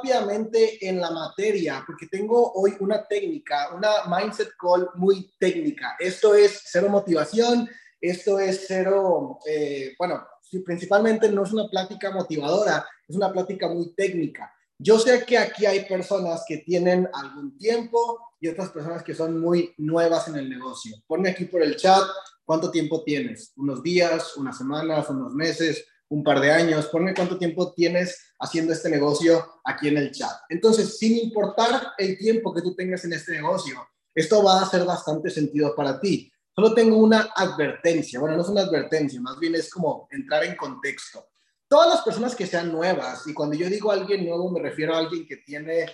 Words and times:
rápidamente 0.00 0.86
en 0.86 1.00
la 1.00 1.10
materia, 1.10 1.82
porque 1.86 2.06
tengo 2.06 2.52
hoy 2.54 2.74
una 2.80 3.06
técnica, 3.06 3.70
una 3.74 3.90
mindset 4.08 4.50
call 4.58 4.88
muy 4.94 5.32
técnica. 5.38 5.96
Esto 5.98 6.34
es 6.34 6.62
cero 6.64 6.88
motivación, 6.88 7.68
esto 8.00 8.38
es 8.38 8.64
cero, 8.66 9.38
eh, 9.46 9.94
bueno, 9.98 10.26
principalmente 10.64 11.30
no 11.30 11.44
es 11.44 11.52
una 11.52 11.68
plática 11.68 12.10
motivadora, 12.10 12.86
es 13.06 13.14
una 13.14 13.30
plática 13.30 13.68
muy 13.68 13.94
técnica. 13.94 14.52
Yo 14.78 14.98
sé 14.98 15.24
que 15.26 15.36
aquí 15.36 15.66
hay 15.66 15.84
personas 15.84 16.44
que 16.48 16.58
tienen 16.58 17.06
algún 17.12 17.58
tiempo 17.58 18.32
y 18.40 18.48
otras 18.48 18.70
personas 18.70 19.02
que 19.02 19.14
son 19.14 19.38
muy 19.38 19.74
nuevas 19.76 20.28
en 20.28 20.36
el 20.36 20.48
negocio. 20.48 20.96
Ponme 21.06 21.30
aquí 21.30 21.44
por 21.44 21.62
el 21.62 21.76
chat 21.76 22.02
cuánto 22.46 22.70
tiempo 22.70 23.04
tienes, 23.04 23.52
unos 23.56 23.82
días, 23.82 24.36
unas 24.38 24.56
semanas, 24.56 25.10
unos 25.10 25.34
meses, 25.34 25.84
un 26.10 26.24
par 26.24 26.40
de 26.40 26.50
años, 26.50 26.86
ponme 26.86 27.14
cuánto 27.14 27.38
tiempo 27.38 27.72
tienes 27.72 28.32
haciendo 28.38 28.72
este 28.72 28.90
negocio 28.90 29.60
aquí 29.64 29.88
en 29.88 29.96
el 29.96 30.10
chat. 30.10 30.32
Entonces, 30.48 30.98
sin 30.98 31.16
importar 31.16 31.92
el 31.98 32.18
tiempo 32.18 32.52
que 32.52 32.62
tú 32.62 32.74
tengas 32.74 33.04
en 33.04 33.12
este 33.12 33.32
negocio, 33.32 33.76
esto 34.14 34.42
va 34.42 34.58
a 34.58 34.62
hacer 34.62 34.84
bastante 34.84 35.30
sentido 35.30 35.74
para 35.74 36.00
ti. 36.00 36.30
Solo 36.54 36.74
tengo 36.74 36.96
una 36.96 37.30
advertencia, 37.36 38.18
bueno, 38.18 38.36
no 38.36 38.42
es 38.42 38.48
una 38.48 38.62
advertencia, 38.62 39.20
más 39.20 39.38
bien 39.38 39.54
es 39.54 39.70
como 39.70 40.08
entrar 40.10 40.44
en 40.44 40.56
contexto. 40.56 41.28
Todas 41.68 41.88
las 41.88 42.02
personas 42.02 42.34
que 42.34 42.46
sean 42.46 42.72
nuevas, 42.72 43.26
y 43.28 43.32
cuando 43.32 43.54
yo 43.54 43.68
digo 43.68 43.92
alguien 43.92 44.26
nuevo 44.26 44.50
me 44.50 44.60
refiero 44.60 44.94
a 44.94 44.98
alguien 44.98 45.26
que 45.28 45.36
tiene, 45.36 45.86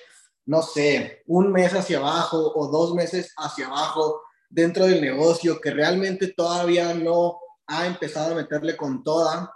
no 0.47 0.63
sé, 0.63 1.25
un 1.27 1.53
mes 1.53 1.75
hacia 1.75 1.99
abajo 1.99 2.53
o 2.55 2.69
dos 2.69 2.95
meses 2.95 3.35
hacia 3.37 3.67
abajo 3.67 4.23
dentro 4.49 4.87
del 4.87 5.03
negocio, 5.03 5.61
que 5.61 5.73
realmente 5.73 6.29
todavía 6.29 6.95
no 6.95 7.39
ha 7.67 7.87
empezado 7.87 8.33
a 8.33 8.37
meterle 8.37 8.77
con 8.77 9.03
toda, 9.03 9.53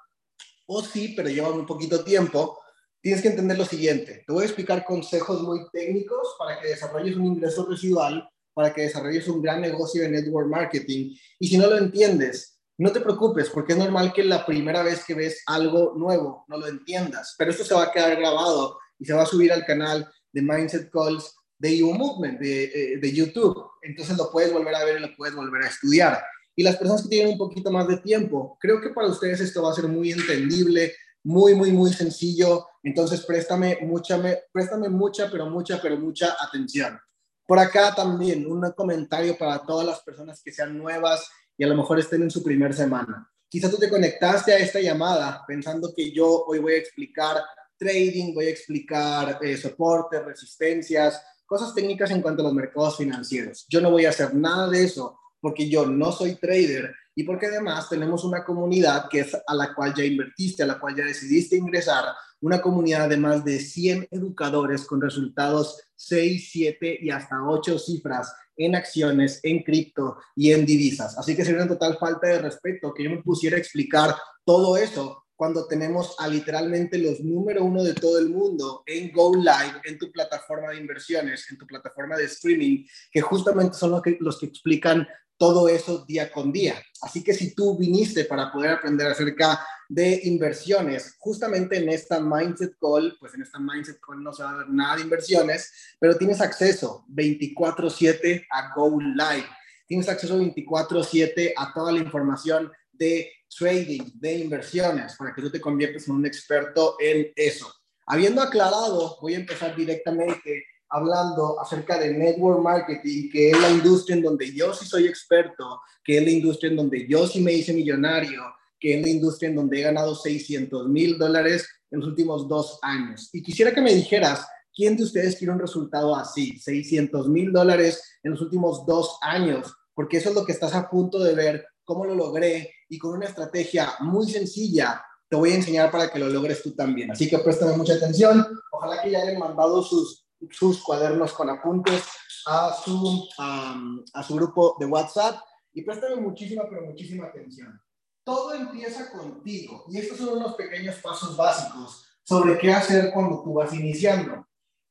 o 0.72 0.84
sí, 0.84 1.14
pero 1.16 1.28
lleva 1.28 1.50
un 1.50 1.66
poquito 1.66 2.04
tiempo, 2.04 2.60
tienes 3.02 3.20
que 3.20 3.28
entender 3.28 3.58
lo 3.58 3.64
siguiente. 3.64 4.22
Te 4.24 4.32
voy 4.32 4.42
a 4.42 4.46
explicar 4.46 4.84
consejos 4.84 5.42
muy 5.42 5.68
técnicos 5.72 6.36
para 6.38 6.60
que 6.60 6.68
desarrolles 6.68 7.16
un 7.16 7.26
ingreso 7.26 7.66
residual, 7.66 8.28
para 8.54 8.72
que 8.72 8.82
desarrolles 8.82 9.26
un 9.26 9.42
gran 9.42 9.60
negocio 9.60 10.02
de 10.02 10.10
network 10.10 10.48
marketing. 10.48 11.16
Y 11.40 11.48
si 11.48 11.58
no 11.58 11.66
lo 11.66 11.76
entiendes, 11.76 12.60
no 12.78 12.92
te 12.92 13.00
preocupes, 13.00 13.50
porque 13.50 13.72
es 13.72 13.78
normal 13.78 14.12
que 14.12 14.22
la 14.22 14.46
primera 14.46 14.84
vez 14.84 15.04
que 15.04 15.14
ves 15.14 15.42
algo 15.46 15.94
nuevo 15.96 16.44
no 16.46 16.56
lo 16.56 16.68
entiendas, 16.68 17.34
pero 17.36 17.50
esto 17.50 17.64
se 17.64 17.74
va 17.74 17.84
a 17.84 17.92
quedar 17.92 18.16
grabado 18.16 18.78
y 18.96 19.04
se 19.04 19.12
va 19.12 19.22
a 19.22 19.26
subir 19.26 19.52
al 19.52 19.66
canal 19.66 20.08
de 20.32 20.40
Mindset 20.40 20.88
Calls 20.92 21.34
de 21.58 21.78
You 21.78 21.92
Movement, 21.92 22.38
de, 22.38 22.64
eh, 22.64 22.98
de 22.98 23.12
YouTube. 23.12 23.60
Entonces 23.82 24.16
lo 24.16 24.30
puedes 24.30 24.52
volver 24.52 24.76
a 24.76 24.84
ver 24.84 24.98
y 24.98 25.00
lo 25.00 25.16
puedes 25.16 25.34
volver 25.34 25.64
a 25.64 25.68
estudiar. 25.68 26.22
Y 26.56 26.62
las 26.62 26.76
personas 26.76 27.02
que 27.02 27.08
tienen 27.08 27.32
un 27.32 27.38
poquito 27.38 27.70
más 27.70 27.88
de 27.88 27.98
tiempo, 27.98 28.56
creo 28.60 28.80
que 28.80 28.90
para 28.90 29.08
ustedes 29.08 29.40
esto 29.40 29.62
va 29.62 29.70
a 29.70 29.74
ser 29.74 29.88
muy 29.88 30.12
entendible, 30.12 30.92
muy, 31.22 31.54
muy, 31.54 31.72
muy 31.72 31.92
sencillo. 31.92 32.66
Entonces, 32.82 33.24
préstame 33.24 33.78
mucha, 33.82 34.20
préstame 34.52 34.88
mucha, 34.88 35.30
pero 35.30 35.48
mucha, 35.48 35.80
pero 35.80 35.96
mucha 35.96 36.36
atención. 36.40 36.98
Por 37.46 37.58
acá 37.58 37.94
también 37.94 38.46
un 38.46 38.60
comentario 38.72 39.36
para 39.36 39.58
todas 39.58 39.86
las 39.86 40.00
personas 40.02 40.40
que 40.42 40.52
sean 40.52 40.76
nuevas 40.78 41.28
y 41.56 41.64
a 41.64 41.66
lo 41.66 41.76
mejor 41.76 41.98
estén 41.98 42.22
en 42.22 42.30
su 42.30 42.42
primer 42.42 42.74
semana. 42.74 43.28
Quizá 43.48 43.68
tú 43.68 43.76
te 43.76 43.90
conectaste 43.90 44.52
a 44.52 44.58
esta 44.58 44.80
llamada 44.80 45.42
pensando 45.46 45.92
que 45.94 46.12
yo 46.12 46.44
hoy 46.46 46.60
voy 46.60 46.74
a 46.74 46.78
explicar 46.78 47.38
trading, 47.76 48.32
voy 48.34 48.46
a 48.46 48.50
explicar 48.50 49.38
eh, 49.42 49.56
soporte, 49.56 50.20
resistencias, 50.20 51.20
cosas 51.44 51.74
técnicas 51.74 52.12
en 52.12 52.22
cuanto 52.22 52.42
a 52.42 52.44
los 52.44 52.54
mercados 52.54 52.96
financieros. 52.96 53.66
Yo 53.68 53.80
no 53.80 53.90
voy 53.90 54.04
a 54.04 54.10
hacer 54.10 54.32
nada 54.34 54.68
de 54.68 54.84
eso 54.84 55.18
porque 55.40 55.68
yo 55.68 55.86
no 55.86 56.12
soy 56.12 56.36
trader 56.36 56.94
y 57.14 57.24
porque 57.24 57.46
además 57.46 57.88
tenemos 57.88 58.24
una 58.24 58.44
comunidad 58.44 59.08
que 59.08 59.20
es 59.20 59.36
a 59.46 59.54
la 59.54 59.74
cual 59.74 59.94
ya 59.94 60.04
invertiste, 60.04 60.62
a 60.62 60.66
la 60.66 60.78
cual 60.78 60.96
ya 60.96 61.04
decidiste 61.04 61.56
ingresar, 61.56 62.04
una 62.40 62.60
comunidad 62.60 63.08
de 63.08 63.16
más 63.16 63.44
de 63.44 63.58
100 63.58 64.08
educadores 64.10 64.86
con 64.86 65.00
resultados 65.00 65.82
6, 65.96 66.48
7 66.52 66.98
y 67.02 67.10
hasta 67.10 67.42
8 67.42 67.78
cifras 67.78 68.32
en 68.56 68.74
acciones, 68.74 69.40
en 69.42 69.62
cripto 69.62 70.18
y 70.36 70.52
en 70.52 70.64
divisas. 70.64 71.18
Así 71.18 71.34
que 71.34 71.44
sería 71.44 71.62
una 71.62 71.68
total 71.68 71.98
falta 71.98 72.28
de 72.28 72.38
respeto 72.38 72.92
que 72.94 73.04
yo 73.04 73.10
me 73.10 73.22
pusiera 73.22 73.56
a 73.56 73.60
explicar 73.60 74.14
todo 74.44 74.76
eso 74.76 75.24
cuando 75.40 75.66
tenemos 75.66 76.16
a 76.18 76.28
literalmente 76.28 76.98
los 76.98 77.20
número 77.20 77.64
uno 77.64 77.82
de 77.82 77.94
todo 77.94 78.18
el 78.18 78.28
mundo 78.28 78.82
en 78.84 79.10
Go 79.10 79.34
Live, 79.34 79.80
en 79.84 79.96
tu 79.96 80.12
plataforma 80.12 80.68
de 80.68 80.76
inversiones, 80.76 81.50
en 81.50 81.56
tu 81.56 81.66
plataforma 81.66 82.14
de 82.16 82.24
streaming, 82.24 82.84
que 83.10 83.22
justamente 83.22 83.78
son 83.78 83.92
los 83.92 84.02
que, 84.02 84.18
los 84.20 84.38
que 84.38 84.44
explican 84.44 85.08
todo 85.40 85.70
eso 85.70 86.04
día 86.04 86.30
con 86.30 86.52
día. 86.52 86.74
Así 87.00 87.24
que 87.24 87.32
si 87.32 87.54
tú 87.54 87.78
viniste 87.78 88.26
para 88.26 88.52
poder 88.52 88.72
aprender 88.72 89.06
acerca 89.06 89.66
de 89.88 90.20
inversiones, 90.24 91.16
justamente 91.18 91.78
en 91.78 91.88
esta 91.88 92.20
Mindset 92.20 92.76
Call, 92.78 93.16
pues 93.18 93.32
en 93.32 93.42
esta 93.42 93.58
Mindset 93.58 93.98
Call 94.06 94.22
no 94.22 94.34
se 94.34 94.42
va 94.42 94.50
a 94.50 94.56
ver 94.58 94.68
nada 94.68 94.96
de 94.96 95.02
inversiones, 95.02 95.96
pero 95.98 96.18
tienes 96.18 96.42
acceso 96.42 97.06
24/7 97.08 98.46
a 98.50 98.74
Go 98.74 99.00
Live. 99.00 99.48
Tienes 99.86 100.10
acceso 100.10 100.36
24/7 100.36 101.54
a 101.56 101.72
toda 101.72 101.90
la 101.90 102.00
información 102.00 102.70
de 102.92 103.32
trading, 103.58 104.10
de 104.16 104.40
inversiones, 104.40 105.16
para 105.16 105.34
que 105.34 105.40
tú 105.40 105.50
te 105.50 105.60
conviertas 105.60 106.06
en 106.06 106.16
un 106.16 106.26
experto 106.26 106.96
en 107.00 107.32
eso. 107.34 107.72
Habiendo 108.06 108.42
aclarado, 108.42 109.16
voy 109.22 109.34
a 109.34 109.38
empezar 109.38 109.74
directamente 109.74 110.66
hablando 110.90 111.60
acerca 111.60 111.98
de 111.98 112.12
network 112.12 112.60
marketing, 112.60 113.30
que 113.30 113.50
es 113.50 113.60
la 113.60 113.70
industria 113.70 114.16
en 114.16 114.22
donde 114.22 114.52
yo 114.52 114.74
sí 114.74 114.84
soy 114.84 115.06
experto, 115.06 115.80
que 116.04 116.18
es 116.18 116.24
la 116.24 116.30
industria 116.30 116.70
en 116.70 116.76
donde 116.76 117.06
yo 117.08 117.26
sí 117.26 117.40
me 117.40 117.52
hice 117.52 117.72
millonario, 117.72 118.42
que 118.78 118.98
es 118.98 119.02
la 119.02 119.08
industria 119.08 119.50
en 119.50 119.56
donde 119.56 119.78
he 119.78 119.82
ganado 119.82 120.14
600 120.14 120.88
mil 120.88 121.16
dólares 121.16 121.66
en 121.90 122.00
los 122.00 122.08
últimos 122.08 122.48
dos 122.48 122.78
años. 122.82 123.30
Y 123.32 123.42
quisiera 123.42 123.72
que 123.72 123.80
me 123.80 123.94
dijeras, 123.94 124.46
¿quién 124.74 124.96
de 124.96 125.04
ustedes 125.04 125.36
quiere 125.36 125.52
un 125.52 125.60
resultado 125.60 126.16
así? 126.16 126.58
600 126.58 127.28
mil 127.28 127.52
dólares 127.52 128.18
en 128.22 128.32
los 128.32 128.40
últimos 128.40 128.84
dos 128.84 129.18
años, 129.20 129.72
porque 129.94 130.16
eso 130.16 130.30
es 130.30 130.34
lo 130.34 130.44
que 130.44 130.52
estás 130.52 130.74
a 130.74 130.90
punto 130.90 131.20
de 131.20 131.34
ver, 131.34 131.66
cómo 131.84 132.04
lo 132.04 132.14
logré 132.14 132.72
y 132.88 132.98
con 132.98 133.16
una 133.16 133.26
estrategia 133.26 133.94
muy 134.00 134.28
sencilla 134.28 135.02
te 135.28 135.36
voy 135.36 135.52
a 135.52 135.54
enseñar 135.54 135.92
para 135.92 136.10
que 136.10 136.18
lo 136.18 136.28
logres 136.28 136.60
tú 136.60 136.72
también. 136.72 137.12
Así 137.12 137.28
que 137.28 137.38
préstame 137.38 137.76
mucha 137.76 137.94
atención. 137.94 138.44
Ojalá 138.72 139.00
que 139.00 139.12
ya 139.12 139.20
hayan 139.20 139.38
mandado 139.38 139.80
sus 139.80 140.19
sus 140.50 140.82
cuadernos 140.82 141.32
con 141.32 141.50
apuntes 141.50 142.04
a 142.46 142.72
su, 142.72 143.28
a 143.38 144.22
su 144.22 144.34
grupo 144.34 144.76
de 144.78 144.86
WhatsApp 144.86 145.40
y 145.72 145.82
préstame 145.82 146.16
muchísima, 146.16 146.64
pero 146.68 146.86
muchísima 146.86 147.26
atención. 147.26 147.80
Todo 148.24 148.54
empieza 148.54 149.10
contigo 149.10 149.84
y 149.88 149.98
estos 149.98 150.18
son 150.18 150.38
unos 150.38 150.54
pequeños 150.54 150.96
pasos 150.96 151.36
básicos 151.36 152.06
sobre 152.24 152.58
qué 152.58 152.72
hacer 152.72 153.12
cuando 153.12 153.42
tú 153.42 153.54
vas 153.54 153.72
iniciando. 153.74 154.46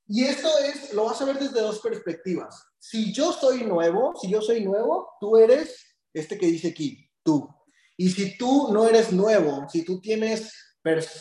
Y 0.08 0.24
esto 0.24 0.48
es, 0.66 0.94
lo 0.94 1.06
vas 1.06 1.22
a 1.22 1.26
ver 1.26 1.38
desde 1.38 1.62
dos 1.62 1.80
perspectivas. 1.80 2.66
Si 2.80 3.14
yo 3.14 3.32
soy 3.32 3.64
nuevo, 3.64 4.14
si 4.20 4.30
yo 4.30 4.42
soy 4.42 4.64
nuevo, 4.64 5.12
tú 5.20 5.38
eres 5.38 5.86
este 6.14 6.38
que 6.38 6.48
dice 6.48 6.70
aquí, 6.70 7.08
tú. 7.24 7.48
Y 7.96 8.10
si 8.10 8.38
tú 8.38 8.70
no 8.74 8.88
eres 8.88 9.12
nuevo, 9.12 9.68
si 9.70 9.84
tú 9.84 10.02
tienes, 10.02 10.52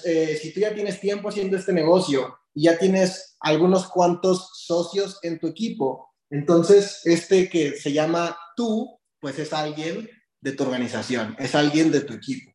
eh, 0.05 0.39
si 0.41 0.55
tú 0.55 0.61
ya 0.61 0.75
tienes 0.75 1.01
tiempo 1.01 1.29
haciendo 1.29 1.57
este 1.57 1.73
negocio 1.73 2.39
y 2.59 2.63
ya 2.63 2.77
tienes 2.77 3.37
algunos 3.39 3.87
cuantos 3.87 4.51
socios 4.53 5.21
en 5.23 5.39
tu 5.39 5.47
equipo. 5.47 6.13
Entonces, 6.29 7.03
este 7.05 7.49
que 7.49 7.79
se 7.79 7.93
llama 7.93 8.37
tú, 8.57 8.99
pues 9.21 9.39
es 9.39 9.53
alguien 9.53 10.11
de 10.41 10.53
tu 10.53 10.65
organización, 10.65 11.37
es 11.39 11.55
alguien 11.55 11.93
de 11.93 12.01
tu 12.01 12.15
equipo. 12.15 12.51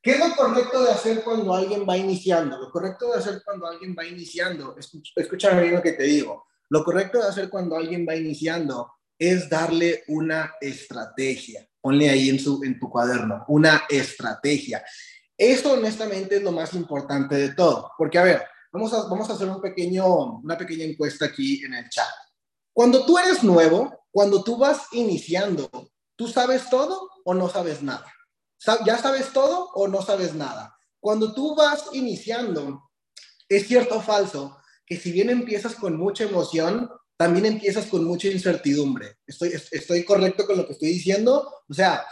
¿Qué 0.00 0.12
es 0.12 0.18
lo 0.18 0.34
correcto 0.34 0.82
de 0.82 0.92
hacer 0.92 1.22
cuando 1.22 1.54
alguien 1.54 1.84
va 1.86 1.94
iniciando? 1.94 2.56
Lo 2.56 2.70
correcto 2.70 3.12
de 3.12 3.18
hacer 3.18 3.42
cuando 3.44 3.66
alguien 3.66 3.94
va 3.98 4.06
iniciando, 4.06 4.76
escúchame 5.14 5.60
bien 5.60 5.74
lo 5.74 5.82
que 5.82 5.92
te 5.92 6.04
digo, 6.04 6.46
lo 6.70 6.82
correcto 6.82 7.18
de 7.18 7.28
hacer 7.28 7.50
cuando 7.50 7.76
alguien 7.76 8.06
va 8.08 8.16
iniciando 8.16 8.92
es 9.18 9.50
darle 9.50 10.04
una 10.08 10.54
estrategia. 10.58 11.68
Ponle 11.82 12.08
ahí 12.08 12.30
en, 12.30 12.38
su, 12.38 12.64
en 12.64 12.80
tu 12.80 12.88
cuaderno, 12.88 13.44
una 13.48 13.84
estrategia. 13.90 14.82
Eso 15.36 15.74
honestamente 15.74 16.36
es 16.36 16.42
lo 16.42 16.52
más 16.52 16.72
importante 16.72 17.34
de 17.34 17.54
todo, 17.54 17.92
porque 17.98 18.18
a 18.18 18.24
ver, 18.24 18.42
Vamos 18.74 18.92
a, 18.92 19.04
vamos 19.04 19.30
a 19.30 19.34
hacer 19.34 19.48
un 19.48 19.60
pequeño, 19.60 20.40
una 20.40 20.58
pequeña 20.58 20.84
encuesta 20.84 21.26
aquí 21.26 21.62
en 21.64 21.74
el 21.74 21.88
chat. 21.88 22.12
Cuando 22.72 23.06
tú 23.06 23.16
eres 23.16 23.44
nuevo, 23.44 24.06
cuando 24.10 24.42
tú 24.42 24.56
vas 24.56 24.88
iniciando, 24.90 25.70
¿tú 26.16 26.26
sabes 26.26 26.68
todo 26.68 27.08
o 27.24 27.34
no 27.34 27.48
sabes 27.48 27.82
nada? 27.82 28.12
¿Ya 28.84 28.98
sabes 28.98 29.32
todo 29.32 29.70
o 29.74 29.86
no 29.86 30.02
sabes 30.02 30.34
nada? 30.34 30.76
Cuando 30.98 31.32
tú 31.32 31.54
vas 31.54 31.84
iniciando, 31.92 32.90
es 33.48 33.68
cierto 33.68 33.98
o 33.98 34.02
falso 34.02 34.58
que 34.84 34.96
si 34.96 35.12
bien 35.12 35.30
empiezas 35.30 35.76
con 35.76 35.96
mucha 35.96 36.24
emoción, 36.24 36.90
también 37.16 37.46
empiezas 37.46 37.86
con 37.86 38.04
mucha 38.04 38.26
incertidumbre. 38.26 39.18
¿Estoy, 39.24 39.52
estoy 39.70 40.04
correcto 40.04 40.46
con 40.46 40.56
lo 40.56 40.66
que 40.66 40.72
estoy 40.72 40.88
diciendo? 40.88 41.62
O 41.68 41.72
sea, 41.72 42.04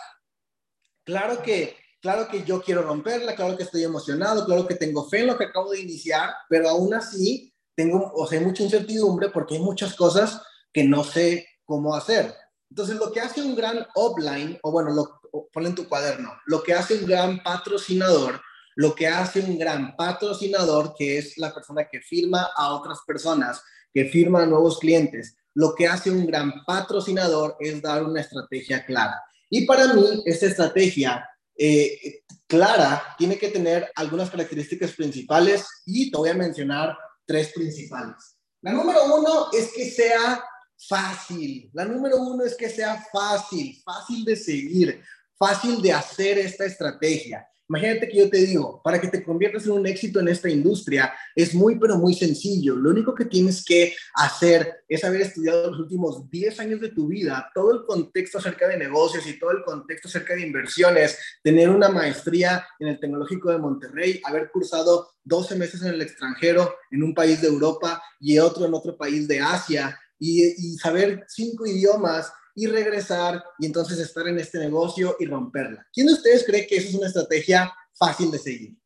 claro 1.02 1.42
que 1.42 1.76
Claro 2.02 2.26
que 2.26 2.42
yo 2.42 2.60
quiero 2.60 2.82
romperla, 2.82 3.36
claro 3.36 3.56
que 3.56 3.62
estoy 3.62 3.84
emocionado, 3.84 4.44
claro 4.44 4.66
que 4.66 4.74
tengo 4.74 5.08
fe 5.08 5.20
en 5.20 5.28
lo 5.28 5.38
que 5.38 5.44
acabo 5.44 5.70
de 5.70 5.82
iniciar, 5.82 6.34
pero 6.48 6.68
aún 6.68 6.92
así 6.92 7.54
tengo, 7.76 8.10
o 8.16 8.26
sea, 8.26 8.40
mucha 8.40 8.64
incertidumbre 8.64 9.28
porque 9.28 9.54
hay 9.54 9.60
muchas 9.60 9.94
cosas 9.94 10.42
que 10.72 10.82
no 10.82 11.04
sé 11.04 11.46
cómo 11.64 11.94
hacer. 11.94 12.34
Entonces, 12.70 12.96
lo 12.96 13.12
que 13.12 13.20
hace 13.20 13.40
un 13.40 13.54
gran 13.54 13.86
offline, 13.94 14.58
o 14.64 14.72
bueno, 14.72 14.90
lo, 14.90 15.20
en 15.54 15.74
tu 15.76 15.88
cuaderno, 15.88 16.32
lo 16.46 16.64
que 16.64 16.74
hace 16.74 16.94
un 16.98 17.06
gran 17.06 17.40
patrocinador, 17.40 18.40
lo 18.74 18.96
que 18.96 19.06
hace 19.06 19.38
un 19.38 19.56
gran 19.56 19.94
patrocinador, 19.94 20.94
que 20.98 21.18
es 21.18 21.38
la 21.38 21.54
persona 21.54 21.86
que 21.88 22.00
firma 22.00 22.48
a 22.56 22.74
otras 22.74 22.98
personas, 23.06 23.62
que 23.94 24.06
firma 24.06 24.42
a 24.42 24.46
nuevos 24.46 24.80
clientes, 24.80 25.36
lo 25.54 25.72
que 25.76 25.86
hace 25.86 26.10
un 26.10 26.26
gran 26.26 26.64
patrocinador 26.64 27.56
es 27.60 27.80
dar 27.80 28.02
una 28.02 28.22
estrategia 28.22 28.84
clara. 28.84 29.22
Y 29.48 29.66
para 29.66 29.94
mí, 29.94 30.22
esta 30.24 30.46
estrategia 30.46 31.28
eh, 31.56 32.22
clara 32.46 33.14
tiene 33.18 33.38
que 33.38 33.48
tener 33.48 33.90
algunas 33.94 34.30
características 34.30 34.92
principales 34.92 35.64
y 35.86 36.10
te 36.10 36.16
voy 36.16 36.30
a 36.30 36.34
mencionar 36.34 36.96
tres 37.26 37.52
principales. 37.54 38.36
La 38.62 38.72
número 38.72 39.04
uno 39.16 39.48
es 39.52 39.72
que 39.72 39.90
sea 39.90 40.44
fácil. 40.88 41.70
La 41.72 41.84
número 41.84 42.16
uno 42.16 42.44
es 42.44 42.56
que 42.56 42.68
sea 42.68 43.04
fácil, 43.12 43.80
fácil 43.84 44.24
de 44.24 44.36
seguir, 44.36 45.02
fácil 45.36 45.80
de 45.82 45.92
hacer 45.92 46.38
esta 46.38 46.64
estrategia. 46.64 47.46
Imagínate 47.68 48.08
que 48.08 48.18
yo 48.18 48.28
te 48.28 48.38
digo, 48.38 48.82
para 48.82 49.00
que 49.00 49.08
te 49.08 49.24
conviertas 49.24 49.64
en 49.64 49.72
un 49.72 49.86
éxito 49.86 50.20
en 50.20 50.28
esta 50.28 50.50
industria, 50.50 51.12
es 51.34 51.54
muy, 51.54 51.78
pero 51.78 51.96
muy 51.96 52.12
sencillo. 52.12 52.76
Lo 52.76 52.90
único 52.90 53.14
que 53.14 53.24
tienes 53.24 53.64
que 53.64 53.94
hacer 54.14 54.84
es 54.88 55.04
haber 55.04 55.22
estudiado 55.22 55.70
los 55.70 55.80
últimos 55.80 56.28
10 56.28 56.60
años 56.60 56.80
de 56.80 56.90
tu 56.90 57.06
vida, 57.06 57.50
todo 57.54 57.72
el 57.72 57.86
contexto 57.86 58.38
acerca 58.38 58.68
de 58.68 58.76
negocios 58.76 59.26
y 59.26 59.38
todo 59.38 59.52
el 59.52 59.62
contexto 59.64 60.08
acerca 60.08 60.34
de 60.34 60.42
inversiones, 60.42 61.18
tener 61.42 61.70
una 61.70 61.88
maestría 61.88 62.66
en 62.78 62.88
el 62.88 63.00
Tecnológico 63.00 63.50
de 63.50 63.58
Monterrey, 63.58 64.20
haber 64.24 64.50
cursado 64.50 65.12
12 65.24 65.56
meses 65.56 65.82
en 65.82 65.94
el 65.94 66.02
extranjero, 66.02 66.74
en 66.90 67.02
un 67.02 67.14
país 67.14 67.40
de 67.40 67.48
Europa 67.48 68.02
y 68.20 68.38
otro 68.38 68.66
en 68.66 68.74
otro 68.74 68.96
país 68.96 69.26
de 69.28 69.40
Asia, 69.40 69.98
y, 70.18 70.44
y 70.44 70.76
saber 70.76 71.24
cinco 71.26 71.66
idiomas 71.66 72.32
y 72.54 72.66
regresar 72.66 73.42
y 73.58 73.66
entonces 73.66 73.98
estar 73.98 74.26
en 74.28 74.38
este 74.38 74.58
negocio 74.58 75.16
y 75.18 75.26
romperla. 75.26 75.86
¿Quién 75.92 76.06
de 76.06 76.14
ustedes 76.14 76.44
cree 76.44 76.66
que 76.66 76.76
eso 76.76 76.88
es 76.88 76.94
una 76.94 77.06
estrategia 77.06 77.72
fácil 77.94 78.30
de 78.30 78.38
seguir? 78.38 78.76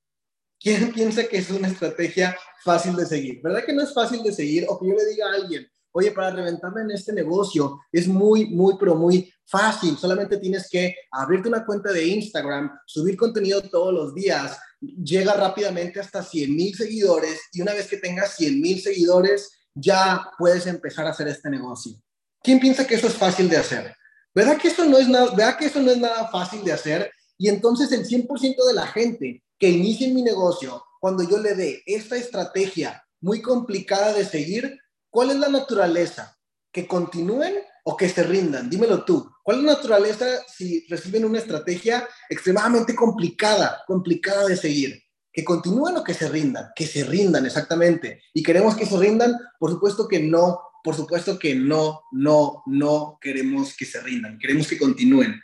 ¿Quién 0.58 0.92
piensa 0.92 1.24
que 1.24 1.38
es 1.38 1.50
una 1.50 1.68
estrategia 1.68 2.36
fácil 2.64 2.96
de 2.96 3.06
seguir? 3.06 3.40
¿Verdad 3.42 3.64
que 3.64 3.72
no 3.72 3.82
es 3.82 3.92
fácil 3.92 4.22
de 4.22 4.32
seguir? 4.32 4.66
O 4.68 4.78
que 4.78 4.88
yo 4.88 4.94
le 4.94 5.06
diga 5.06 5.26
a 5.26 5.34
alguien, 5.34 5.66
oye, 5.92 6.12
para 6.12 6.30
reventarme 6.30 6.82
en 6.82 6.90
este 6.90 7.12
negocio 7.12 7.80
es 7.92 8.08
muy, 8.08 8.46
muy, 8.46 8.74
pero 8.78 8.94
muy 8.94 9.32
fácil. 9.46 9.96
Solamente 9.96 10.38
tienes 10.38 10.68
que 10.70 10.94
abrirte 11.10 11.48
una 11.48 11.64
cuenta 11.64 11.92
de 11.92 12.06
Instagram, 12.06 12.70
subir 12.86 13.16
contenido 13.16 13.62
todos 13.62 13.92
los 13.92 14.14
días, 14.14 14.58
llega 14.80 15.34
rápidamente 15.34 16.00
hasta 16.00 16.22
100 16.22 16.54
mil 16.54 16.74
seguidores 16.74 17.40
y 17.52 17.62
una 17.62 17.72
vez 17.72 17.88
que 17.88 17.96
tengas 17.96 18.36
100 18.36 18.60
mil 18.60 18.80
seguidores, 18.80 19.50
ya 19.74 20.30
puedes 20.38 20.66
empezar 20.66 21.06
a 21.06 21.10
hacer 21.10 21.28
este 21.28 21.50
negocio. 21.50 21.96
¿Quién 22.42 22.60
piensa 22.60 22.86
que 22.86 22.94
eso 22.94 23.06
es 23.06 23.14
fácil 23.14 23.48
de 23.48 23.56
hacer? 23.56 23.94
¿Verdad 24.34 24.58
que 24.58 24.68
eso 24.68 24.84
no 24.84 24.98
es 24.98 25.08
nada, 25.08 25.34
¿verdad 25.34 25.56
que 25.56 25.66
eso 25.66 25.80
no 25.80 25.90
es 25.90 25.98
nada 25.98 26.28
fácil 26.28 26.62
de 26.62 26.72
hacer? 26.72 27.10
Y 27.38 27.48
entonces 27.48 27.90
el 27.92 28.06
100% 28.06 28.66
de 28.66 28.74
la 28.74 28.86
gente 28.86 29.42
que 29.58 29.70
inicie 29.70 30.12
mi 30.12 30.22
negocio, 30.22 30.84
cuando 31.00 31.22
yo 31.22 31.38
le 31.38 31.54
dé 31.54 31.82
esta 31.86 32.16
estrategia 32.16 33.02
muy 33.20 33.40
complicada 33.40 34.12
de 34.12 34.24
seguir, 34.24 34.78
¿cuál 35.10 35.30
es 35.30 35.36
la 35.36 35.48
naturaleza? 35.48 36.36
¿Que 36.72 36.86
continúen 36.86 37.54
o 37.84 37.96
que 37.96 38.08
se 38.08 38.22
rindan? 38.22 38.68
Dímelo 38.68 39.04
tú. 39.04 39.30
¿Cuál 39.42 39.58
es 39.58 39.64
la 39.64 39.72
naturaleza 39.72 40.26
si 40.46 40.86
reciben 40.88 41.24
una 41.24 41.38
estrategia 41.38 42.06
extremadamente 42.28 42.94
complicada, 42.94 43.82
complicada 43.86 44.46
de 44.48 44.56
seguir? 44.56 45.02
¿Que 45.32 45.44
continúen 45.44 45.96
o 45.96 46.04
que 46.04 46.14
se 46.14 46.28
rindan? 46.28 46.66
Que 46.74 46.86
se 46.86 47.04
rindan, 47.04 47.46
exactamente. 47.46 48.22
Y 48.34 48.42
queremos 48.42 48.76
que 48.76 48.86
se 48.86 48.98
rindan, 48.98 49.34
por 49.58 49.70
supuesto 49.70 50.08
que 50.08 50.20
no 50.20 50.60
por 50.86 50.94
supuesto 50.94 51.36
que 51.36 51.52
no, 51.52 52.04
no, 52.12 52.62
no 52.66 53.18
queremos 53.20 53.76
que 53.76 53.84
se 53.84 54.00
rindan, 54.00 54.38
queremos 54.38 54.68
que 54.68 54.78
continúen. 54.78 55.42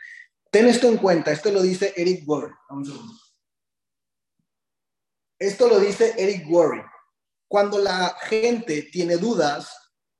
Ten 0.49 0.69
esto 0.69 0.87
en 0.87 0.95
cuenta, 0.95 1.33
esto 1.33 1.51
lo 1.51 1.61
dice 1.61 1.93
Eric 1.97 2.25
Worre. 2.25 2.53
Esto 5.37 5.67
lo 5.67 5.81
dice 5.81 6.13
Eric 6.17 6.49
Worre. 6.49 6.85
Cuando 7.45 7.77
la 7.77 8.15
gente 8.21 8.83
tiene 8.83 9.17
dudas, 9.17 9.75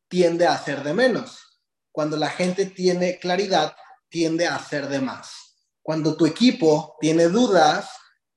tiende 0.10 0.46
a 0.46 0.56
hacer 0.56 0.84
de 0.84 0.94
menos. 0.94 1.62
Cuando 1.94 2.18
la 2.18 2.30
gente 2.30 2.66
tiene 2.66 3.18
claridad, 3.18 3.78
tiende 4.10 4.46
a 4.46 4.58
hacer 4.58 4.90
de 4.90 5.00
más. 5.00 5.56
Cuando 5.82 6.18
tu 6.18 6.26
equipo 6.26 6.98
tiene 7.00 7.30
dudas, 7.30 7.90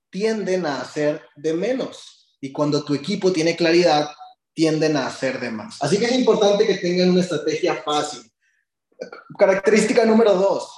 tienden 0.08 0.64
a 0.66 0.82
hacer 0.82 1.20
de 1.34 1.52
menos. 1.52 2.36
Y 2.40 2.52
cuando 2.52 2.84
tu 2.84 2.94
equipo 2.94 3.32
tiene 3.32 3.56
claridad, 3.56 4.08
tienden 4.56 4.96
a 4.96 5.06
hacer 5.06 5.38
de 5.38 5.50
más. 5.50 5.76
Así 5.82 5.98
que 5.98 6.06
es 6.06 6.12
importante 6.12 6.66
que 6.66 6.78
tengan 6.78 7.10
una 7.10 7.20
estrategia 7.20 7.74
fácil. 7.84 8.22
Característica 9.38 10.06
número 10.06 10.32
dos, 10.34 10.70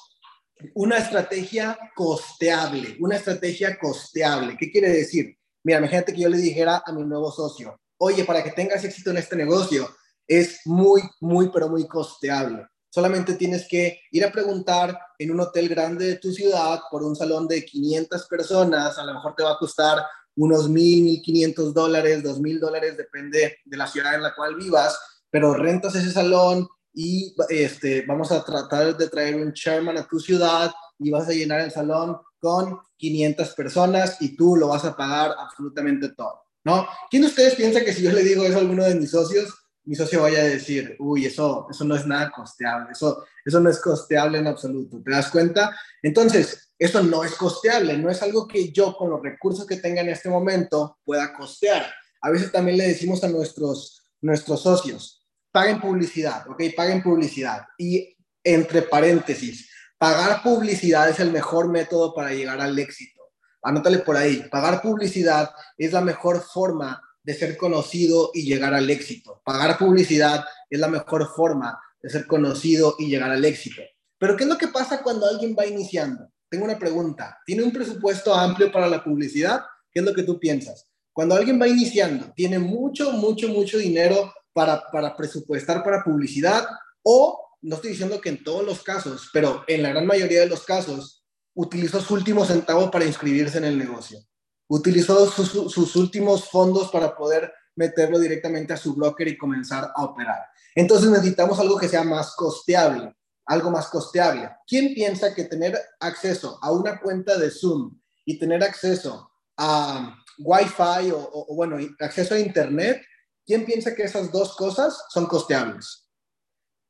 una 0.75 0.99
estrategia 0.99 1.79
costeable, 1.95 2.97
una 2.99 3.15
estrategia 3.15 3.79
costeable. 3.79 4.57
¿Qué 4.59 4.73
quiere 4.73 4.89
decir? 4.89 5.39
Mira, 5.63 5.79
imagínate 5.79 6.13
que 6.13 6.23
yo 6.23 6.29
le 6.29 6.39
dijera 6.39 6.83
a 6.85 6.93
mi 6.93 7.05
nuevo 7.05 7.31
socio, 7.31 7.81
oye, 7.99 8.25
para 8.25 8.43
que 8.43 8.51
tengas 8.51 8.83
éxito 8.83 9.13
en 9.13 9.19
este 9.19 9.37
negocio, 9.37 9.89
es 10.27 10.61
muy, 10.65 11.01
muy, 11.21 11.49
pero 11.51 11.69
muy 11.69 11.87
costeable. 11.87 12.67
Solamente 12.91 13.35
tienes 13.35 13.69
que 13.69 14.01
ir 14.11 14.25
a 14.25 14.33
preguntar 14.33 14.99
en 15.21 15.31
un 15.31 15.39
hotel 15.39 15.69
grande 15.69 16.05
de 16.05 16.17
tu 16.17 16.33
ciudad 16.33 16.81
por 16.91 17.05
un 17.05 17.15
salón 17.15 17.47
de 17.47 17.65
500 17.65 18.27
personas, 18.27 18.99
a 18.99 19.05
lo 19.05 19.15
mejor 19.15 19.37
te 19.37 19.45
va 19.45 19.53
a 19.53 19.59
costar 19.59 20.05
unos 20.38 20.69
mil, 20.69 21.02
mil 21.02 21.20
quinientos 21.20 21.75
dólares, 21.75 22.23
dos 22.23 22.40
mil 22.40 22.61
dólares, 22.61 22.96
depende 22.96 23.58
de 23.64 23.76
la 23.76 23.87
ciudad 23.87 24.14
en 24.14 24.23
la 24.23 24.35
cual 24.35 24.55
vivas, 24.55 24.99
pero 25.31 25.52
rentas 25.52 25.94
ese 25.96 26.12
salón 26.12 26.67
y 26.94 27.35
este, 27.49 28.05
vamos 28.06 28.31
a 28.31 28.44
tratar 28.44 28.96
de 28.96 29.08
traer 29.08 29.35
un 29.35 29.52
chairman 29.52 29.99
a 29.99 30.06
tu 30.06 30.20
ciudad 30.20 30.70
y 30.99 31.11
vas 31.11 31.29
a 31.29 31.32
llenar 31.32 31.61
el 31.61 31.73
salón 31.73 32.19
con 32.38 32.79
500 32.96 33.50
personas 33.55 34.17
y 34.20 34.37
tú 34.37 34.55
lo 34.55 34.69
vas 34.69 34.85
a 34.85 34.96
pagar 34.96 35.35
absolutamente 35.37 36.11
todo, 36.11 36.40
¿no? 36.64 36.87
¿Quién 37.11 37.23
de 37.23 37.29
ustedes 37.29 37.56
piensa 37.56 37.85
que 37.85 37.93
si 37.93 38.02
yo 38.02 38.12
le 38.12 38.23
digo 38.23 38.44
eso 38.44 38.58
a 38.58 38.61
alguno 38.61 38.85
de 38.85 38.94
mis 38.94 39.11
socios, 39.11 39.52
mi 39.88 39.94
socio 39.96 40.20
vaya 40.20 40.40
a 40.40 40.44
decir, 40.44 40.96
uy, 40.99 41.25
eso, 41.25 41.67
eso 41.70 41.82
no 41.82 41.96
es 41.96 42.06
nada 42.06 42.31
costeable, 42.31 42.93
eso, 42.93 43.25
eso 43.43 43.58
no 43.58 43.70
es 43.70 43.81
costeable 43.81 44.37
en 44.37 44.46
absoluto, 44.46 45.00
¿te 45.02 45.11
das 45.11 45.31
cuenta? 45.31 45.75
Entonces, 46.02 46.75
eso 46.79 47.02
no 47.02 47.25
es 47.25 47.35
costeable, 47.37 47.96
no 47.96 48.11
es 48.11 48.23
algo 48.23 48.46
que 48.46 48.70
yo 48.70 48.94
con 48.94 49.08
los 49.08 49.23
recursos 49.23 49.67
que 49.67 49.79
tenga 49.79 50.02
en 50.02 50.11
este 50.11 50.29
momento 50.29 50.99
pueda 51.06 51.32
costear. 51.32 51.90
A 52.20 52.29
veces 52.29 52.52
también 52.52 52.76
le 52.76 52.87
decimos 52.87 53.25
a 53.25 53.29
nuestros, 53.29 54.02
nuestros 54.20 54.61
socios, 54.61 55.26
paguen 55.50 55.81
publicidad, 55.81 56.46
¿ok? 56.50 56.64
Paguen 56.76 57.02
publicidad. 57.02 57.62
Y 57.79 58.14
entre 58.44 58.82
paréntesis, 58.82 59.70
pagar 59.96 60.43
publicidad 60.43 61.08
es 61.08 61.19
el 61.19 61.32
mejor 61.32 61.70
método 61.70 62.14
para 62.14 62.35
llegar 62.35 62.61
al 62.61 62.79
éxito. 62.79 63.23
Anótale 63.62 64.00
por 64.00 64.19
ahí, 64.19 64.46
pagar 64.50 64.82
publicidad 64.82 65.50
es 65.79 65.94
la 65.94 66.02
mejor 66.02 66.43
forma 66.43 67.02
de 67.23 67.35
ser 67.35 67.56
conocido 67.56 68.31
y 68.35 68.43
llegar 68.43 68.75
al 68.75 68.88
éxito. 68.91 69.43
Pagar 69.44 69.79
publicidad 69.79 70.44
es 70.70 70.79
la 70.81 70.88
mejor 70.88 71.29
forma 71.35 71.78
de 72.02 72.11
ser 72.11 72.26
conocido 72.26 72.97
y 72.99 73.09
llegar 73.09 73.31
al 73.31 73.45
éxito. 73.45 73.83
Pero 74.19 74.37
¿qué 74.37 74.45
es 74.45 74.50
lo 74.50 74.59
que 74.59 74.69
pasa 74.69 75.02
cuando 75.02 75.26
alguien 75.26 75.54
va 75.59 75.66
iniciando? 75.66 76.28
tengo 76.49 76.64
una 76.64 76.78
pregunta. 76.78 77.38
¿Tiene 77.45 77.62
un 77.62 77.73
presupuesto 77.73 78.35
amplio 78.35 78.73
para 78.73 78.88
la 78.88 79.02
publicidad? 79.02 79.62
¿Qué 79.93 80.00
es 80.00 80.07
lo 80.07 80.14
que 80.14 80.23
tú 80.23 80.38
piensas? 80.38 80.87
Cuando 81.12 81.35
alguien 81.35 81.61
va 81.61 81.69
iniciando, 81.69 82.33
¿tiene 82.35 82.59
mucho, 82.59 83.12
mucho, 83.12 83.49
mucho 83.49 83.78
dinero 83.78 84.33
para, 84.52 84.85
para 84.90 85.16
presupuestar 85.16 85.83
para 85.83 86.02
publicidad? 86.04 86.64
O, 87.02 87.38
no 87.62 87.76
estoy 87.76 87.90
diciendo 87.90 88.21
que 88.21 88.28
en 88.28 88.45
todos 88.45 88.64
los 88.64 88.83
casos, 88.83 89.28
pero 89.33 89.64
en 89.66 89.83
la 89.83 89.90
gran 89.90 90.07
mayoría 90.07 90.40
de 90.40 90.47
los 90.47 90.64
casos, 90.64 91.25
utilizó 91.54 92.00
su 92.00 92.14
último 92.14 92.45
centavo 92.45 92.90
para 92.90 93.04
inscribirse 93.04 93.59
en 93.59 93.64
el 93.64 93.78
negocio. 93.78 94.21
Utilizó 94.69 95.31
sus, 95.31 95.97
últimos 95.97 96.49
fondos 96.49 96.91
para 96.91 97.17
poder 97.17 97.53
meterlo 97.75 98.19
directamente 98.19 98.73
a 98.73 98.77
su 98.77 98.95
broker 98.95 99.27
y 99.29 99.39
comenzar 99.39 99.91
a 99.95 100.05
operar. 100.05 100.45
Entonces 100.75 101.11
necesitamos 101.11 101.59
algo 101.59 101.79
que 101.79 101.89
sea 101.89 102.05
más 102.05 102.35
costeable 102.37 103.15
algo 103.49 103.71
más 103.71 103.89
costeable. 103.89 104.51
¿Quién 104.67 104.95
piensa 104.95 105.35
que 105.35 105.45
tener 105.45 105.77
acceso 105.99 106.59
a 106.63 106.71
una 106.71 107.01
cuenta 107.01 107.37
de 107.39 107.51
Zoom 107.51 107.99
y 108.25 108.39
tener 108.39 108.63
acceso 108.63 109.31
a 109.57 110.15
Wi-Fi 110.39 111.11
o, 111.13 111.55
bueno, 111.55 111.79
acceso 111.99 112.35
a 112.35 112.39
Internet, 112.39 113.03
quién 113.45 113.65
piensa 113.65 113.95
que 113.95 114.05
esas 114.05 114.31
dos 114.31 114.55
cosas 114.55 115.03
son 115.09 115.27
costeables? 115.27 116.07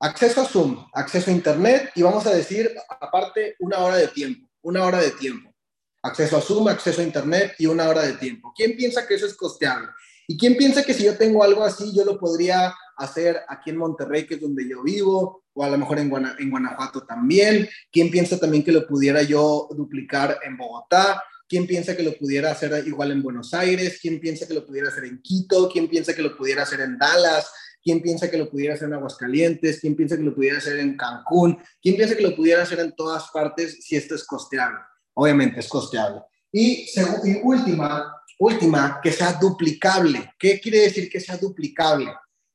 Acceso 0.01 0.43
a 0.43 0.45
Zoom, 0.45 0.85
acceso 0.93 1.31
a 1.31 1.35
Internet 1.35 1.93
y 1.95 2.03
vamos 2.03 2.27
a 2.27 2.35
decir 2.35 2.77
aparte 2.89 3.55
una 3.61 3.79
hora 3.79 3.97
de 3.97 4.09
tiempo, 4.09 4.49
una 4.63 4.85
hora 4.85 5.01
de 5.01 5.13
tiempo. 5.13 5.48
Acceso 6.09 6.37
a 6.37 6.41
Zoom, 6.41 6.69
acceso 6.69 7.01
a 7.01 7.05
Internet 7.05 7.55
y 7.59 7.67
una 7.67 7.89
hora 7.89 8.03
de 8.03 8.15
tiempo. 8.15 8.53
¿Quién 8.55 8.77
piensa 8.77 9.07
que 9.07 9.15
eso 9.15 9.27
es 9.27 9.35
costeable? 9.35 9.89
¿Y 10.27 10.37
quién 10.37 10.57
piensa 10.57 10.85
que 10.85 10.93
si 10.93 11.05
yo 11.05 11.17
tengo 11.17 11.43
algo 11.43 11.65
así, 11.65 11.95
yo 11.97 12.05
lo 12.05 12.19
podría 12.19 12.75
hacer 12.99 13.41
aquí 13.49 13.71
en 13.71 13.77
Monterrey, 13.77 14.27
que 14.27 14.35
es 14.35 14.41
donde 14.41 14.69
yo 14.69 14.83
vivo, 14.83 15.45
o 15.55 15.65
a 15.65 15.71
lo 15.71 15.79
mejor 15.79 15.99
en, 15.99 16.11
Guanajuato 16.11 17.05
también. 17.05 17.69
¿Quién 17.91 18.11
piensa 18.11 18.39
también 18.39 18.65
que 18.65 18.73
lo 18.73 18.87
pudiera 18.87 19.23
yo 19.23 19.69
duplicar 19.71 20.39
en 20.45 20.57
Bogotá? 20.57 21.23
¿Quién 21.49 21.67
piensa 21.67 21.97
que 21.97 22.03
lo 22.03 22.17
pudiera 22.19 22.51
hacer 22.51 22.87
igual 22.87 23.13
en 23.13 23.23
Buenos 23.23 23.55
Aires? 23.55 23.99
¿Quién 24.03 24.21
piensa 24.21 24.47
que 24.47 24.55
lo 24.55 24.67
pudiera 24.67 24.89
hacer 24.89 25.05
en 25.05 25.23
Quito? 25.23 25.69
¿Quién 25.69 25.89
piensa 25.89 26.15
que 26.15 26.23
lo 26.23 26.37
pudiera 26.37 26.65
hacer 26.65 26.81
en 26.81 26.99
Dallas? 26.99 27.51
¿Quién 27.83 28.03
piensa 28.03 28.31
que 28.31 28.37
lo 28.37 28.51
pudiera 28.51 28.75
hacer 28.75 28.89
en 28.89 28.95
Aguascalientes? 28.95 29.81
¿Quién 29.81 29.97
piensa 29.97 30.17
que 30.17 30.25
lo 30.25 30.35
pudiera 30.35 30.59
hacer 30.59 30.79
en 30.79 30.97
Cancún? 30.97 31.59
¿Quién 31.81 31.97
piensa 31.97 32.17
que 32.17 32.23
lo 32.23 32.37
pudiera 32.37 32.63
hacer 32.63 32.81
en 32.81 32.95
todas 32.95 33.29
partes 33.33 33.79
si 33.81 33.97
esto 33.97 34.15
es 34.15 34.25
costeable? 34.25 34.79
Obviamente 35.21 35.59
es 35.59 35.67
costeable. 35.67 36.21
Y, 36.53 36.87
y 37.25 37.41
última, 37.43 38.23
última, 38.39 39.01
que 39.03 39.11
sea 39.11 39.33
duplicable. 39.33 40.33
¿Qué 40.39 40.61
quiere 40.61 40.79
decir 40.83 41.11
que 41.11 41.19
sea 41.19 41.37
duplicable? 41.37 42.07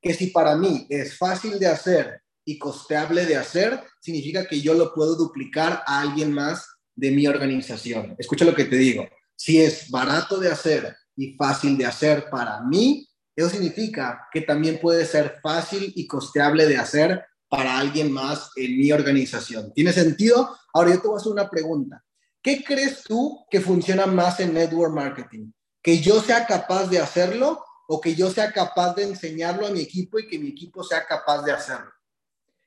Que 0.01 0.13
si 0.13 0.27
para 0.27 0.55
mí 0.55 0.87
es 0.89 1.17
fácil 1.17 1.59
de 1.59 1.67
hacer 1.67 2.21
y 2.45 2.57
costeable 2.57 3.25
de 3.25 3.35
hacer, 3.35 3.83
significa 3.99 4.47
que 4.47 4.61
yo 4.61 4.75
lo 4.75 4.93
puedo 4.93 5.15
duplicar 5.15 5.83
a 5.85 5.99
alguien 5.99 6.31
más 6.31 6.65
de 6.95 7.11
mi 7.11 7.27
organización. 7.27 8.15
Escucha 8.17 8.45
lo 8.45 8.55
que 8.55 8.63
te 8.63 8.77
digo. 8.77 9.09
Si 9.35 9.61
es 9.61 9.89
barato 9.91 10.39
de 10.39 10.49
hacer 10.49 10.95
y 11.17 11.35
fácil 11.35 11.77
de 11.77 11.85
hacer 11.85 12.29
para 12.29 12.61
mí, 12.61 13.05
eso 13.35 13.49
significa 13.49 14.25
que 14.31 14.39
también 14.39 14.79
puede 14.79 15.05
ser 15.05 15.39
fácil 15.43 15.91
y 15.97 16.07
costeable 16.07 16.65
de 16.65 16.77
hacer 16.77 17.25
para 17.49 17.77
alguien 17.77 18.09
más 18.09 18.51
en 18.55 18.77
mi 18.77 18.93
organización. 18.93 19.73
¿Tiene 19.73 19.91
sentido? 19.91 20.55
Ahora 20.73 20.91
yo 20.91 21.01
te 21.01 21.07
voy 21.07 21.17
a 21.17 21.19
hacer 21.19 21.31
una 21.33 21.49
pregunta. 21.49 22.02
¿Qué 22.43 22.61
crees 22.61 23.03
tú 23.03 23.45
que 23.49 23.61
funciona 23.61 24.05
más 24.05 24.41
en 24.41 24.53
network 24.53 24.93
marketing? 24.93 25.53
¿Que 25.81 25.99
yo 25.99 26.21
sea 26.21 26.45
capaz 26.45 26.87
de 26.87 26.99
hacerlo 26.99 27.63
o 27.87 28.01
que 28.01 28.15
yo 28.15 28.29
sea 28.29 28.51
capaz 28.51 28.95
de 28.95 29.03
enseñarlo 29.03 29.65
a 29.65 29.71
mi 29.71 29.79
equipo 29.79 30.19
y 30.19 30.27
que 30.27 30.37
mi 30.37 30.49
equipo 30.49 30.83
sea 30.83 31.05
capaz 31.05 31.43
de 31.43 31.53
hacerlo? 31.53 31.89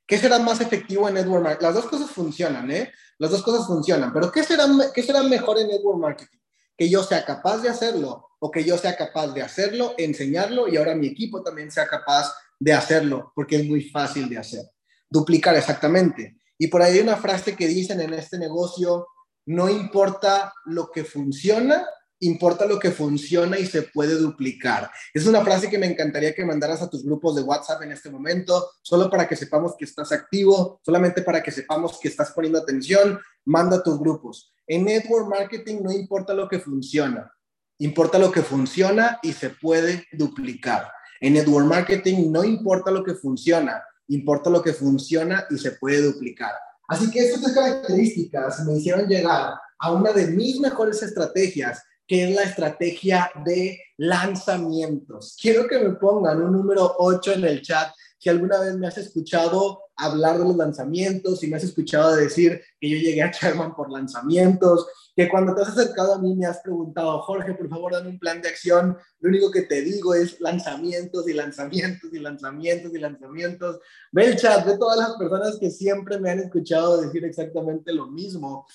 ¿Qué 0.07 0.17
será 0.17 0.39
más 0.39 0.63
efectivo 0.63 1.07
en 1.09 1.15
network 1.15 1.43
marketing? 1.43 1.67
Las 1.67 1.75
dos 1.75 1.87
cosas 1.87 2.11
funcionan, 2.11 2.71
¿eh? 2.71 2.91
Las 3.19 3.31
dos 3.31 3.43
cosas 3.43 3.67
funcionan, 3.67 4.15
pero 4.15 4.33
¿qué 4.33 4.43
será, 4.43 4.67
qué 4.95 5.03
será 5.03 5.23
mejor 5.23 5.59
en 5.59 5.69
network 5.69 5.99
marketing? 5.99 6.39
Que 6.79 6.89
yo 6.89 7.03
sea 7.03 7.23
capaz 7.27 7.59
de 7.59 7.69
hacerlo 7.69 8.31
o 8.39 8.51
que 8.51 8.65
yo 8.65 8.79
sea 8.79 8.97
capaz 8.97 9.29
de 9.29 9.43
hacerlo, 9.43 9.95
enseñarlo 9.99 10.69
y 10.69 10.79
ahora 10.79 10.95
mi 10.95 11.09
equipo 11.09 11.43
también 11.43 11.71
sea 11.71 11.87
capaz 11.87 12.33
de 12.59 12.73
hacerlo, 12.73 13.33
porque 13.35 13.57
es 13.57 13.67
muy 13.67 13.91
fácil 13.91 14.29
de 14.31 14.39
hacer. 14.39 14.63
Duplicar 15.11 15.55
exactamente. 15.55 16.39
Y 16.57 16.69
por 16.69 16.81
ahí 16.81 16.95
hay 16.95 17.01
una 17.01 17.17
frase 17.17 17.55
que 17.55 17.67
dicen 17.67 18.01
en 18.01 18.15
este 18.15 18.39
negocio, 18.39 19.07
no 19.47 19.71
importa 19.71 20.53
lo 20.65 20.91
que 20.91 21.05
funciona, 21.05 21.87
importa 22.21 22.67
lo 22.67 22.79
que 22.79 22.91
funciona 22.91 23.59
y 23.59 23.67
se 23.67 23.83
puede 23.83 24.15
duplicar. 24.15 24.91
Es 25.13 25.27
una 25.27 25.43
frase 25.43 25.71
que 25.71 25.79
me 25.79 25.87
encantaría 25.87 26.35
que 26.35 26.45
mandaras 26.45 26.83
a 26.83 26.91
tus 26.91 27.05
grupos 27.05 27.37
de 27.37 27.43
WhatsApp 27.43 27.83
en 27.83 27.93
este 27.93 28.11
momento, 28.11 28.71
solo 28.83 29.11
para 29.11 29.29
que 29.29 29.37
sepamos 29.37 29.75
que 29.79 29.85
estás 29.85 30.13
activo, 30.13 30.81
solamente 30.85 31.23
para 31.23 31.43
que 31.43 31.53
sepamos 31.53 31.99
que 32.01 32.09
estás 32.09 32.33
poniendo 32.33 32.59
atención, 32.59 33.21
manda 33.45 33.77
a 33.77 33.83
tus 33.83 33.99
grupos. 33.99 34.53
En 34.67 34.85
network 34.85 35.29
marketing 35.29 35.83
no 35.83 35.93
importa 35.93 36.35
lo 36.35 36.49
que 36.49 36.59
funciona, 36.59 37.33
importa 37.79 38.19
lo 38.19 38.33
que 38.33 38.43
funciona 38.43 39.19
y 39.23 39.33
se 39.33 39.51
puede 39.51 40.07
duplicar. 40.13 40.91
En 41.21 41.35
network 41.35 41.67
marketing 41.67 42.33
no 42.33 42.45
importa 42.45 42.91
lo 42.91 43.05
que 43.05 43.15
funciona, 43.15 43.83
importa 44.09 44.51
lo 44.51 44.63
que 44.63 44.73
funciona 44.73 45.47
y 45.51 45.59
se 45.59 45.73
puede 45.73 46.03
duplicar. 46.03 46.53
Así 46.89 47.11
que 47.11 47.21
estas 47.21 47.53
características 47.53 48.65
me 48.65 48.77
hicieron 48.77 49.07
llegar 49.09 49.55
a 49.79 49.93
una 49.93 50.13
de 50.13 50.29
mis 50.29 50.61
mejores 50.61 51.03
estrategias 51.03 51.83
que 52.07 52.29
es 52.29 52.37
la 52.37 52.43
estrategia 52.43 53.31
de 53.45 53.81
lanzamientos. 53.97 55.37
Quiero 55.41 55.67
que 55.67 55.79
me 55.81 55.91
pongan 55.97 56.43
un 56.43 56.53
número 56.53 56.95
8 56.99 57.33
en 57.33 57.45
el 57.45 57.63
chat 57.63 57.93
si 58.19 58.29
alguna 58.29 58.61
vez 58.61 58.77
me 58.77 58.87
has 58.87 58.99
escuchado 58.99 59.81
hablar 59.97 60.39
de 60.39 60.45
los 60.45 60.57
lanzamientos, 60.57 61.41
si 61.41 61.47
me 61.47 61.57
has 61.57 61.65
escuchado 61.65 62.15
decir 62.15 62.61
que 62.81 62.91
yo 62.91 62.97
llegué 62.99 63.23
a 63.23 63.31
Sherman 63.31 63.75
por 63.75 63.91
lanzamientos, 63.91 64.87
que 65.17 65.29
cuando 65.29 65.55
te 65.55 65.63
has 65.63 65.69
acercado 65.69 66.15
a 66.15 66.19
mí 66.19 66.35
me 66.35 66.47
has 66.47 66.61
preguntado, 66.61 67.23
Jorge, 67.23 67.55
por 67.55 67.69
favor, 67.71 67.93
dame 67.93 68.11
un 68.11 68.19
plan 68.19 68.43
de 68.43 68.49
acción. 68.49 68.99
Lo 69.21 69.31
único 69.31 69.51
que 69.51 69.63
te 69.63 69.81
digo 69.81 70.15
es 70.15 70.39
lanzamientos 70.41 71.27
y 71.27 71.33
lanzamientos 71.33 72.13
y 72.13 72.19
lanzamientos 72.19 72.93
y 72.95 72.99
lanzamientos. 72.99 73.81
Ve 74.13 74.27
el 74.27 74.37
chat, 74.37 74.67
ve 74.67 74.77
todas 74.77 74.99
las 74.99 75.17
personas 75.17 75.59
que 75.59 75.71
siempre 75.71 76.19
me 76.19 76.31
han 76.31 76.41
escuchado 76.41 77.01
decir 77.01 77.25
exactamente 77.25 77.95
lo 77.95 78.09
mismo. 78.09 78.67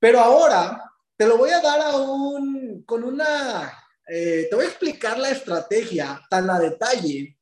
Pero 0.00 0.20
ahora 0.20 0.82
te 1.18 1.26
lo 1.26 1.36
voy 1.36 1.50
a 1.50 1.60
dar 1.60 1.80
a 1.80 1.96
un, 1.98 2.82
con 2.84 3.04
una, 3.04 3.70
eh, 4.08 4.46
te 4.48 4.56
voy 4.56 4.64
a 4.64 4.68
explicar 4.68 5.18
la 5.18 5.30
estrategia 5.30 6.22
tan 6.30 6.48
a 6.48 6.58
detalle 6.58 7.36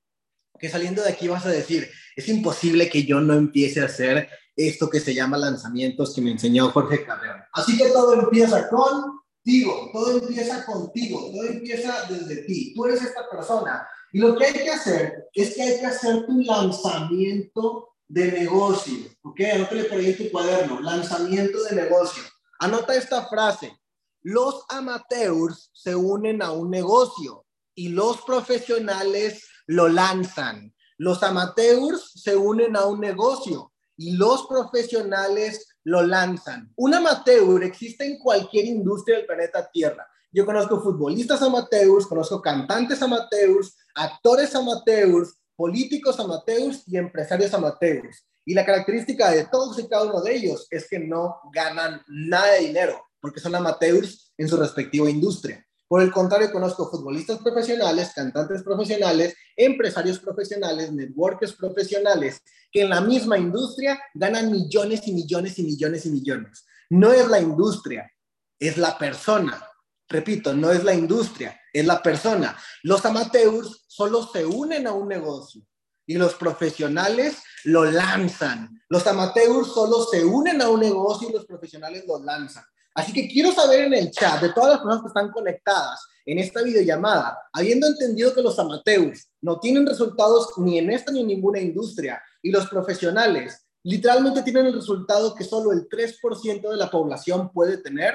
que 0.59 0.69
saliendo 0.69 1.03
de 1.03 1.11
aquí 1.11 1.29
vas 1.29 1.47
a 1.47 1.51
decir, 1.51 1.89
es 2.17 2.29
imposible 2.29 2.89
que 2.89 3.05
yo 3.05 3.21
no 3.21 3.35
empiece 3.35 3.83
a 3.83 3.85
hacer 3.85 4.29
esto 4.57 4.89
que 4.89 5.01
se 5.01 5.15
llama 5.15 5.37
lanzamientos 5.37 6.15
que 6.15 6.23
me 6.23 6.31
enseñó 6.31 6.71
Jorge 6.71 7.05
Carrera. 7.05 7.47
Así 7.53 7.77
que 7.77 7.91
todo 7.91 8.15
empieza 8.15 8.69
contigo, 8.71 9.91
todo 9.93 10.19
empieza 10.19 10.65
contigo, 10.65 11.31
todo 11.31 11.45
empieza 11.45 12.07
desde 12.09 12.45
ti. 12.45 12.73
Tú 12.75 12.87
eres 12.87 13.03
esta 13.03 13.29
persona. 13.31 13.87
Y 14.13 14.19
lo 14.19 14.35
que 14.35 14.47
hay 14.47 14.55
que 14.55 14.71
hacer 14.71 15.29
es 15.35 15.55
que 15.55 15.63
hay 15.63 15.79
que 15.79 15.87
hacer 15.87 16.25
tu 16.25 16.41
lanzamiento 16.41 17.91
de 18.09 18.33
negocio. 18.33 18.95
¿Ok? 19.23 19.41
Anótale 19.55 19.85
por 19.85 19.99
ahí 19.99 20.15
tu 20.15 20.31
cuaderno, 20.31 20.81
lanzamiento 20.81 21.63
de 21.65 21.77
negocio. 21.77 22.23
Anota 22.61 22.97
esta 22.97 23.27
frase. 23.27 23.79
Los 24.23 24.65
amateurs 24.71 25.71
se 25.75 25.95
unen 25.95 26.41
a 26.41 26.51
un 26.53 26.71
negocio 26.71 27.45
y 27.75 27.91
los 27.91 28.23
profesionales 28.23 29.47
lo 29.67 29.89
lanzan. 29.89 30.75
Los 30.99 31.23
amateurs 31.23 32.13
se 32.15 32.37
unen 32.37 32.77
a 32.77 32.87
un 32.87 33.01
negocio 33.01 33.73
y 33.97 34.13
los 34.13 34.47
profesionales 34.47 35.69
lo 35.85 36.03
lanzan. 36.03 36.73
Un 36.77 36.95
amateur 36.95 37.63
existe 37.63 38.05
en 38.05 38.19
cualquier 38.19 38.67
industria 38.67 39.17
del 39.17 39.27
planeta 39.27 39.69
Tierra. 39.71 40.07
Yo 40.33 40.45
conozco 40.45 40.83
futbolistas 40.83 41.41
amateurs, 41.43 42.07
conozco 42.07 42.43
cantantes 42.43 43.01
amateurs, 43.03 43.77
actores 43.95 44.55
amateurs, 44.55 45.35
políticos 45.55 46.21
amateurs 46.21 46.83
y 46.87 46.97
empresarios 46.97 47.55
amateurs. 47.55 48.27
Y 48.45 48.55
la 48.55 48.65
característica 48.65 49.31
de 49.31 49.47
todos 49.47 49.79
y 49.79 49.89
cada 49.89 50.05
uno 50.05 50.21
de 50.21 50.35
ellos 50.35 50.67
es 50.71 50.89
que 50.89 50.99
no 50.99 51.41
ganan 51.53 52.03
nada 52.07 52.53
de 52.53 52.67
dinero 52.67 53.07
porque 53.21 53.41
son 53.41 53.57
amateurs 53.57 54.33
en 54.39 54.49
su 54.49 54.57
respectiva 54.57 55.11
industria. 55.11 55.66
Por 55.89 56.03
el 56.03 56.11
contrario, 56.11 56.51
conozco 56.51 56.91
futbolistas 56.91 57.39
profesionales, 57.39 58.13
cantantes 58.15 58.63
profesionales, 58.63 59.37
empresarios 59.57 60.19
profesionales, 60.19 60.93
networkers 60.93 61.53
profesionales, 61.53 62.43
que 62.73 62.83
en 62.83 62.91
la 62.91 63.01
misma 63.01 63.39
industria 63.39 64.01
ganan 64.15 64.51
millones 64.51 65.07
y 65.07 65.13
millones 65.13 65.59
y 65.59 65.63
millones 65.63 66.07
y 66.07 66.11
millones. 66.11 66.67
No 66.91 67.13
es 67.13 67.29
la 67.29 67.41
industria, 67.41 68.11
es 68.59 68.77
la 68.79 68.99
persona. 68.99 69.63
Repito, 70.09 70.55
no 70.55 70.71
es 70.71 70.83
la 70.83 70.95
industria, 70.95 71.61
es 71.73 71.87
la 71.87 72.03
persona. 72.03 72.57
Los 72.83 73.05
amateurs 73.05 73.85
solo 73.87 74.29
se 74.33 74.45
unen 74.45 74.87
a 74.87 74.93
un 74.93 75.09
negocio 75.09 75.63
y 76.05 76.15
los 76.15 76.35
profesionales 76.35 77.39
lo 77.65 77.85
lanzan. 77.85 78.83
Los 78.89 79.07
amateurs 79.07 79.69
solo 79.69 80.05
se 80.05 80.25
unen 80.25 80.63
a 80.63 80.69
un 80.69 80.81
negocio 80.81 81.29
y 81.29 81.33
los 81.33 81.47
profesionales 81.47 82.05
lo 82.07 82.19
lanzan. 82.19 82.65
Así 82.97 83.13
que 83.13 83.29
quiero 83.29 83.53
saber 83.53 83.85
en 83.85 83.93
el 83.93 84.11
chat 84.11 84.41
de 84.41 84.55
todas 84.55 84.71
las 84.71 84.79
personas 84.79 85.03
que 85.03 85.09
están 85.09 85.31
conectadas 85.31 86.01
en 86.25 86.39
esta 86.39 86.63
videollamada, 86.63 87.39
habiendo 87.53 87.87
entendido 87.87 88.35
que 88.35 88.41
los 88.41 88.59
amateurs 88.59 89.29
no 89.43 89.61
tienen 89.61 89.87
resultados 89.87 90.49
ni 90.57 90.79
en 90.79 90.91
esta 90.91 91.13
ni 91.13 91.21
en 91.21 91.27
ninguna 91.27 91.61
industria 91.61 92.21
y 92.41 92.51
los 92.51 92.67
profesionales 92.69 93.67
literalmente 93.83 94.43
tienen 94.43 94.67
el 94.67 94.73
resultado 94.73 95.35
que 95.35 95.45
solo 95.45 95.73
el 95.73 95.91
3% 95.91 96.71
de 96.71 96.77
la 96.77 96.91
población 96.91 97.53
puede 97.53 97.77
tener, 97.77 98.15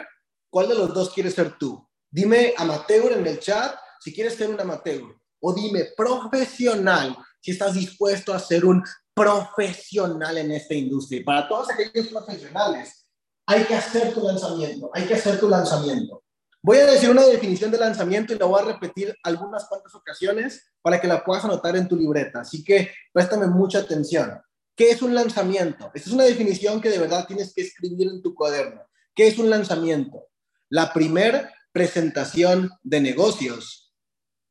¿cuál 0.49 0.67
de 0.67 0.75
los 0.75 0.91
dos 0.95 1.11
quieres 1.11 1.35
ser 1.35 1.59
tú? 1.59 1.87
Dime 2.09 2.55
amateur 2.57 3.11
en 3.11 3.27
el 3.27 3.39
chat 3.39 3.75
si 3.99 4.11
quieres 4.11 4.33
ser 4.33 4.49
un 4.49 4.59
amateur 4.59 5.03
o 5.39 5.53
dime 5.53 5.89
profesional 5.95 7.15
si 7.39 7.51
estás 7.51 7.75
dispuesto 7.75 8.33
a 8.33 8.39
ser 8.39 8.65
un 8.65 8.83
profesional 9.13 10.39
en 10.39 10.51
esta 10.51 10.73
industria. 10.73 11.21
Y 11.21 11.23
para 11.23 11.47
todos 11.47 11.69
aquellos 11.69 12.07
profesionales, 12.07 13.00
hay 13.45 13.63
que 13.63 13.75
hacer 13.75 14.13
tu 14.13 14.25
lanzamiento, 14.25 14.89
hay 14.93 15.05
que 15.05 15.15
hacer 15.15 15.39
tu 15.39 15.49
lanzamiento. 15.49 16.23
Voy 16.63 16.77
a 16.77 16.85
decir 16.85 17.09
una 17.09 17.25
definición 17.25 17.71
de 17.71 17.79
lanzamiento 17.79 18.33
y 18.33 18.37
la 18.37 18.45
voy 18.45 18.61
a 18.61 18.65
repetir 18.65 19.15
algunas 19.23 19.65
cuantas 19.65 19.95
ocasiones 19.95 20.71
para 20.81 21.01
que 21.01 21.07
la 21.07 21.23
puedas 21.23 21.43
anotar 21.43 21.75
en 21.75 21.87
tu 21.87 21.95
libreta. 21.95 22.41
Así 22.41 22.63
que 22.63 22.91
préstame 23.11 23.47
mucha 23.47 23.79
atención. 23.79 24.39
¿Qué 24.75 24.91
es 24.91 25.01
un 25.01 25.15
lanzamiento? 25.15 25.91
Esta 25.93 26.09
es 26.09 26.13
una 26.13 26.23
definición 26.23 26.79
que 26.79 26.89
de 26.89 26.99
verdad 26.99 27.25
tienes 27.25 27.53
que 27.53 27.61
escribir 27.61 28.07
en 28.07 28.21
tu 28.21 28.35
cuaderno. 28.35 28.81
¿Qué 29.15 29.27
es 29.27 29.39
un 29.39 29.49
lanzamiento? 29.49 30.27
La 30.69 30.93
primer 30.93 31.49
presentación 31.71 32.71
de 32.83 33.01
negocios 33.01 33.93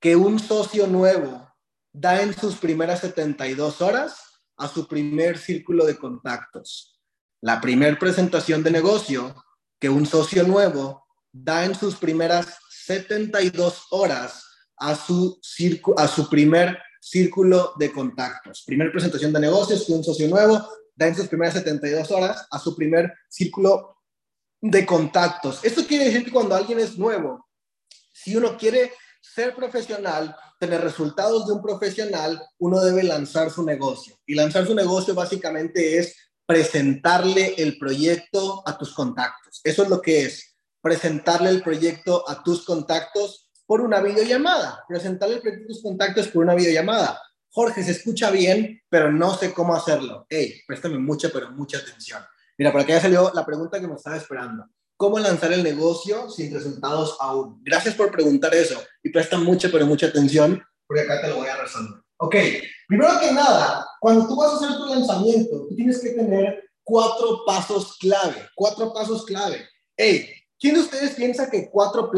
que 0.00 0.16
un 0.16 0.38
socio 0.38 0.87
nuevo 0.87 1.49
da 1.92 2.23
en 2.23 2.35
sus 2.35 2.56
primeras 2.56 3.00
72 3.00 3.80
horas 3.80 4.16
a 4.56 4.68
su 4.68 4.87
primer 4.88 5.38
círculo 5.38 5.85
de 5.87 5.97
contactos. 5.97 7.00
La 7.42 7.61
primer 7.61 7.99
presentación 7.99 8.62
de 8.62 8.70
negocio 8.70 9.35
que 9.78 9.88
un 9.88 10.04
socio 10.06 10.44
nuevo 10.44 11.06
da 11.32 11.64
en 11.64 11.75
sus 11.75 11.97
primeras 11.97 12.59
72 12.68 13.87
horas 13.90 14.44
a 14.76 14.94
su, 14.94 15.40
a 15.97 16.09
su 16.09 16.28
primer 16.28 16.78
círculo 17.00 17.73
de 17.78 17.92
contactos. 17.92 18.62
Primer 18.66 18.92
presentación 18.92 19.32
de 19.32 19.40
negocios 19.40 19.87
que 19.87 19.92
un 19.92 20.04
socio 20.04 20.28
nuevo 20.28 20.68
da 20.94 21.06
en 21.06 21.14
sus 21.14 21.28
primeras 21.28 21.54
72 21.54 22.11
horas 22.11 22.47
a 22.50 22.59
su 22.59 22.76
primer 22.76 23.12
círculo 23.28 23.97
de 24.61 24.85
contactos. 24.85 25.61
Esto 25.64 25.87
quiere 25.87 26.04
decir 26.04 26.25
que 26.25 26.30
cuando 26.30 26.54
alguien 26.54 26.78
es 26.78 26.99
nuevo, 26.99 27.49
si 28.12 28.37
uno 28.37 28.59
quiere 28.59 28.92
ser 29.20 29.54
profesional, 29.54 30.37
tener 30.59 30.82
resultados 30.82 31.47
de 31.47 31.54
un 31.54 31.62
profesional, 31.62 32.42
uno 32.59 32.80
debe 32.80 33.02
lanzar 33.02 33.50
su 33.50 33.64
negocio. 33.64 34.18
Y 34.26 34.35
lanzar 34.35 34.66
su 34.66 34.75
negocio 34.75 35.14
básicamente 35.14 35.99
es 35.99 36.14
presentarle 36.50 37.54
el 37.59 37.78
proyecto 37.78 38.64
a 38.66 38.76
tus 38.76 38.92
contactos. 38.92 39.61
Eso 39.62 39.85
es 39.85 39.88
lo 39.88 40.02
que 40.02 40.23
es. 40.23 40.57
presentarle 40.83 41.50
el 41.50 41.62
proyecto 41.62 42.28
a 42.28 42.42
tus 42.42 42.64
contactos 42.64 43.50
por 43.66 43.83
una 43.83 44.00
videollamada. 44.00 44.83
Presentarle 44.88 45.37
el 45.37 45.42
proyecto 45.42 45.66
a 45.66 45.69
tus 45.69 45.83
contactos 45.83 46.26
por 46.26 46.42
una 46.42 46.57
videollamada. 46.57 47.21
Jorge, 47.50 47.85
se 47.85 47.92
escucha 47.92 48.33
bien, 48.33 48.83
pero 48.88 49.12
no 49.12 49.33
sé 49.35 49.52
cómo 49.52 49.76
hacerlo. 49.76 50.26
Hey, 50.28 50.62
préstame 50.66 50.99
mucha, 50.99 51.28
pero 51.33 51.52
mucha 51.52 51.78
atención. 51.78 52.21
Mira, 52.59 52.73
por 52.73 52.80
acá 52.80 52.95
ya 52.95 53.00
salió 53.00 53.30
la 53.33 53.47
pregunta 53.47 53.80
que 53.80 53.87
me 53.87 53.95
estaba 53.95 54.16
esperando. 54.16 54.64
¿Cómo 54.97 55.21
lanzar 55.21 55.52
el 55.52 55.62
negocio 55.62 56.28
sin 56.30 56.52
resultados 56.52 57.16
aún? 57.21 57.61
Gracias 57.62 57.95
por 57.95 58.11
preguntar 58.11 58.52
eso 58.54 58.83
y 59.04 59.11
presta 59.11 59.38
mucha, 59.38 59.69
pero 59.71 59.87
mucha 59.87 60.07
atención 60.07 60.61
porque 60.90 61.02
acá 61.02 61.21
te 61.21 61.28
lo 61.28 61.37
voy 61.37 61.47
a 61.47 61.57
resolver. 61.57 62.02
Ok, 62.22 62.36
primero 62.86 63.18
que 63.18 63.32
nada, 63.32 63.88
cuando 63.98 64.28
tú 64.28 64.36
vas 64.36 64.52
a 64.52 64.56
hacer 64.56 64.76
tu 64.76 64.84
lanzamiento, 64.84 65.66
tú 65.66 65.74
tienes 65.74 66.00
que 66.00 66.10
tener 66.10 66.70
cuatro 66.84 67.46
pasos 67.46 67.96
clave, 67.96 68.46
cuatro 68.54 68.92
pasos 68.92 69.24
clave. 69.24 69.66
Hey, 69.96 70.28
¿quién 70.58 70.74
de 70.74 70.80
ustedes 70.80 71.12
piensa 71.14 71.50
que 71.50 71.70
cuatro, 71.70 72.10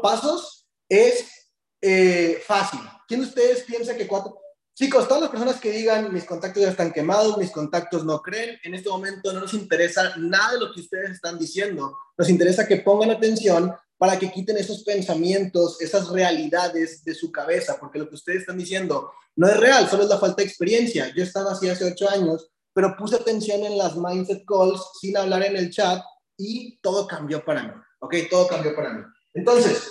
pasos 0.00 0.66
es 0.88 1.50
eh, 1.82 2.42
fácil? 2.46 2.80
¿Quién 3.06 3.20
de 3.20 3.26
ustedes 3.26 3.64
piensa 3.64 3.94
que 3.94 4.06
cuatro... 4.06 4.40
Chicos, 4.74 5.06
todas 5.06 5.24
las 5.24 5.30
personas 5.30 5.60
que 5.60 5.70
digan 5.70 6.10
mis 6.10 6.24
contactos 6.24 6.62
ya 6.62 6.70
están 6.70 6.90
quemados, 6.90 7.36
mis 7.36 7.50
contactos 7.50 8.06
no 8.06 8.22
creen, 8.22 8.58
en 8.64 8.74
este 8.74 8.88
momento 8.88 9.34
no 9.34 9.40
nos 9.40 9.52
interesa 9.52 10.16
nada 10.16 10.54
de 10.54 10.60
lo 10.60 10.72
que 10.72 10.80
ustedes 10.80 11.10
están 11.10 11.38
diciendo. 11.38 11.94
Nos 12.16 12.30
interesa 12.30 12.66
que 12.66 12.78
pongan 12.78 13.10
atención 13.10 13.70
para 14.04 14.18
que 14.18 14.30
quiten 14.30 14.58
esos 14.58 14.84
pensamientos, 14.84 15.80
esas 15.80 16.10
realidades 16.10 17.02
de 17.04 17.14
su 17.14 17.32
cabeza, 17.32 17.78
porque 17.80 17.98
lo 17.98 18.06
que 18.06 18.16
ustedes 18.16 18.40
están 18.40 18.58
diciendo 18.58 19.10
no 19.34 19.48
es 19.48 19.56
real, 19.56 19.88
solo 19.88 20.02
es 20.02 20.10
la 20.10 20.18
falta 20.18 20.42
de 20.42 20.48
experiencia. 20.48 21.10
Yo 21.16 21.22
estaba 21.22 21.52
así 21.52 21.70
hace 21.70 21.90
ocho 21.90 22.10
años, 22.10 22.50
pero 22.74 22.94
puse 22.98 23.16
atención 23.16 23.64
en 23.64 23.78
las 23.78 23.96
mindset 23.96 24.44
calls 24.46 24.90
sin 25.00 25.16
hablar 25.16 25.42
en 25.44 25.56
el 25.56 25.70
chat 25.70 26.04
y 26.36 26.78
todo 26.82 27.06
cambió 27.06 27.42
para 27.42 27.62
mí, 27.62 27.72
¿ok? 28.00 28.14
Todo 28.30 28.46
cambió 28.46 28.76
para 28.76 28.92
mí. 28.92 29.04
Entonces, 29.32 29.90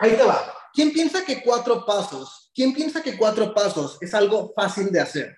ahí 0.00 0.16
te 0.16 0.24
va. 0.24 0.52
¿Quién 0.74 0.92
piensa 0.92 1.24
que 1.24 1.40
cuatro 1.44 1.86
pasos, 1.86 2.50
quién 2.52 2.74
piensa 2.74 3.00
que 3.00 3.16
cuatro 3.16 3.54
pasos 3.54 3.96
es 4.00 4.12
algo 4.12 4.52
fácil 4.56 4.90
de 4.90 4.98
hacer? 4.98 5.36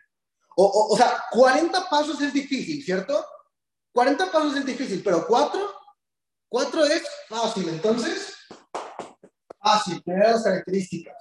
O, 0.56 0.64
o, 0.64 0.94
o 0.94 0.96
sea, 0.96 1.24
40 1.30 1.90
pasos 1.90 2.22
es 2.22 2.32
difícil, 2.32 2.82
¿cierto? 2.82 3.22
40 3.92 4.32
pasos 4.32 4.56
es 4.56 4.64
difícil, 4.64 5.02
pero 5.04 5.26
cuatro, 5.26 5.77
cuatro 6.48 6.84
es 6.84 7.02
fácil. 7.28 7.68
Entonces, 7.68 8.36
fácil, 9.58 10.02
tener 10.02 10.28
las 10.30 10.42
características. 10.42 11.16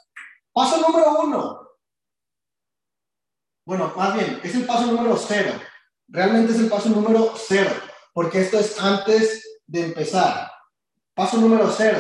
Paso 0.54 0.82
número 0.82 1.22
uno, 1.22 1.68
bueno, 3.68 3.92
más 3.98 4.14
bien, 4.14 4.40
es 4.46 4.56
el 4.56 4.66
paso 4.66 4.86
número 4.86 5.18
cero. 5.18 5.52
Realmente 6.08 6.54
es 6.54 6.60
el 6.60 6.70
paso 6.70 6.88
número 6.88 7.34
cero, 7.36 7.70
porque 8.14 8.40
esto 8.40 8.58
es 8.58 8.80
antes 8.80 9.60
de 9.68 9.88
empezar. 9.88 10.50
Paso 11.14 11.36
número 11.36 11.70
cero. 11.70 12.00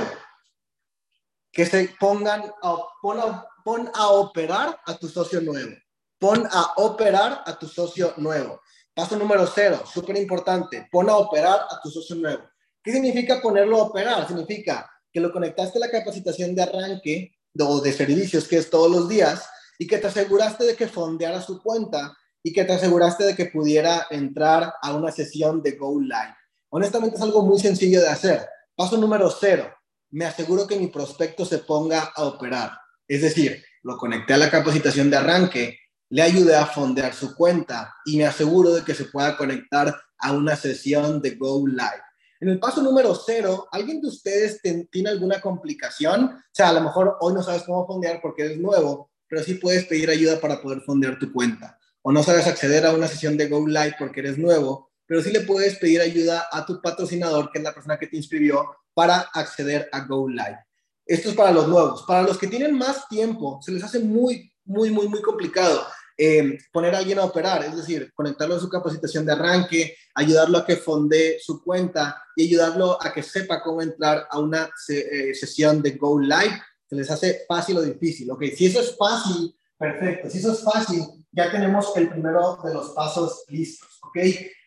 Que 1.51 1.65
se 1.65 1.93
pongan, 1.99 2.49
a, 2.63 2.77
pon, 3.01 3.19
a, 3.19 3.45
pon 3.65 3.91
a 3.93 4.07
operar 4.11 4.79
a 4.85 4.93
tu 4.95 5.09
socio 5.09 5.41
nuevo. 5.41 5.75
Pon 6.17 6.47
a 6.49 6.71
operar 6.77 7.43
a 7.45 7.59
tu 7.59 7.67
socio 7.67 8.13
nuevo. 8.15 8.61
Paso 8.93 9.17
número 9.17 9.45
cero, 9.45 9.83
súper 9.85 10.15
importante. 10.15 10.87
Pon 10.89 11.09
a 11.09 11.17
operar 11.17 11.67
a 11.69 11.81
tu 11.81 11.89
socio 11.89 12.15
nuevo. 12.15 12.43
¿Qué 12.87 12.93
significa 12.93 13.41
ponerlo 13.41 13.81
a 13.81 13.83
operar? 13.83 14.25
Significa 14.25 14.89
que 15.11 15.19
lo 15.19 15.29
conectaste 15.33 15.77
a 15.77 15.81
la 15.81 15.91
capacitación 15.91 16.55
de 16.55 16.61
arranque 16.61 17.35
o 17.59 17.81
de 17.81 17.91
servicios, 17.91 18.47
que 18.47 18.55
es 18.55 18.69
todos 18.69 18.89
los 18.89 19.09
días, 19.09 19.45
y 19.77 19.87
que 19.87 19.97
te 19.97 20.07
aseguraste 20.07 20.63
de 20.63 20.77
que 20.77 20.87
fondeara 20.87 21.41
su 21.41 21.61
cuenta 21.61 22.15
y 22.41 22.53
que 22.53 22.63
te 22.63 22.71
aseguraste 22.71 23.25
de 23.25 23.35
que 23.35 23.47
pudiera 23.47 24.07
entrar 24.09 24.73
a 24.81 24.95
una 24.95 25.11
sesión 25.11 25.61
de 25.61 25.71
Go 25.73 25.99
Live. 25.99 26.33
Honestamente 26.69 27.17
es 27.17 27.21
algo 27.21 27.41
muy 27.41 27.59
sencillo 27.59 27.99
de 27.99 28.07
hacer. 28.07 28.47
Paso 28.73 28.95
número 28.95 29.29
cero, 29.37 29.69
me 30.11 30.23
aseguro 30.23 30.65
que 30.65 30.79
mi 30.79 30.87
prospecto 30.87 31.43
se 31.43 31.57
ponga 31.57 32.13
a 32.15 32.23
operar. 32.23 32.71
Es 33.05 33.21
decir, 33.21 33.65
lo 33.83 33.97
conecté 33.97 34.33
a 34.33 34.37
la 34.37 34.49
capacitación 34.49 35.09
de 35.09 35.17
arranque, 35.17 35.77
le 36.07 36.21
ayudé 36.21 36.55
a 36.55 36.65
fondear 36.65 37.13
su 37.13 37.35
cuenta 37.35 37.93
y 38.05 38.15
me 38.15 38.25
aseguro 38.25 38.73
de 38.73 38.85
que 38.85 38.95
se 38.95 39.03
pueda 39.03 39.35
conectar 39.35 39.93
a 40.19 40.31
una 40.31 40.55
sesión 40.55 41.21
de 41.21 41.31
Go 41.31 41.67
Live. 41.67 42.06
En 42.39 42.49
el 42.49 42.59
paso 42.59 42.81
número 42.81 43.15
cero, 43.15 43.67
¿alguien 43.71 43.99
de 43.99 44.09
ustedes 44.09 44.61
tiene 44.91 45.09
alguna 45.09 45.41
complicación? 45.41 46.25
O 46.25 46.41
sea, 46.51 46.69
a 46.69 46.73
lo 46.73 46.81
mejor 46.81 47.17
hoy 47.19 47.33
no 47.33 47.41
sabes 47.41 47.63
cómo 47.63 47.87
fondear 47.87 48.19
porque 48.21 48.43
eres 48.43 48.59
nuevo, 48.59 49.11
pero 49.27 49.43
sí 49.43 49.55
puedes 49.55 49.85
pedir 49.85 50.09
ayuda 50.09 50.39
para 50.39 50.61
poder 50.61 50.81
fondear 50.81 51.17
tu 51.17 51.33
cuenta. 51.33 51.79
O 52.03 52.11
no 52.11 52.21
sabes 52.21 52.45
acceder 52.45 52.85
a 52.85 52.93
una 52.93 53.07
sesión 53.07 53.37
de 53.37 53.47
Go 53.47 53.67
Live 53.67 53.95
porque 53.97 54.19
eres 54.19 54.37
nuevo, 54.37 54.91
pero 55.05 55.21
sí 55.21 55.31
le 55.31 55.41
puedes 55.41 55.77
pedir 55.79 55.99
ayuda 56.01 56.47
a 56.51 56.65
tu 56.65 56.79
patrocinador, 56.81 57.51
que 57.51 57.57
es 57.57 57.63
la 57.63 57.73
persona 57.73 57.97
que 57.97 58.07
te 58.07 58.17
inscribió, 58.17 58.65
para 58.93 59.19
acceder 59.33 59.89
a 59.91 60.01
Go 60.01 60.29
Live. 60.29 60.59
Esto 61.05 61.29
es 61.29 61.35
para 61.35 61.51
los 61.51 61.67
nuevos. 61.67 62.03
Para 62.03 62.21
los 62.21 62.37
que 62.37 62.47
tienen 62.47 62.77
más 62.77 63.07
tiempo, 63.07 63.59
se 63.63 63.71
les 63.71 63.83
hace 63.83 63.99
muy, 63.99 64.51
muy, 64.63 64.91
muy, 64.91 65.07
muy 65.07 65.21
complicado 65.21 65.85
eh, 66.17 66.57
poner 66.71 66.95
a 66.95 66.97
alguien 66.97 67.19
a 67.19 67.25
operar, 67.25 67.63
es 67.63 67.75
decir, 67.75 68.11
conectarlo 68.13 68.55
a 68.55 68.59
su 68.59 68.69
capacitación 68.69 69.25
de 69.25 69.33
arranque, 69.33 69.95
ayudarlo 70.15 70.57
a 70.57 70.65
que 70.65 70.75
fonde 70.77 71.37
su 71.39 71.63
cuenta 71.63 72.23
y 72.35 72.45
ayudarlo 72.45 72.97
a 73.01 73.13
que 73.13 73.21
sepa 73.21 73.61
cómo 73.61 73.81
entrar 73.81 74.27
a 74.29 74.39
una 74.39 74.69
eh, 74.89 75.33
sesión 75.35 75.81
de 75.81 75.91
Go 75.91 76.19
Live 76.19 76.61
se 76.87 76.95
les 76.95 77.11
hace 77.11 77.45
fácil 77.47 77.77
o 77.77 77.81
difícil. 77.81 78.31
Ok, 78.31 78.43
si 78.55 78.65
eso 78.65 78.79
es 78.79 78.95
fácil, 78.97 79.55
perfecto. 79.77 80.29
Si 80.29 80.39
eso 80.39 80.53
es 80.53 80.63
fácil, 80.63 81.03
ya 81.31 81.51
tenemos 81.51 81.95
el 81.97 82.09
primero 82.09 82.57
de 82.63 82.73
los 82.73 82.91
pasos 82.91 83.43
listos. 83.49 83.99
Ok, 84.03 84.17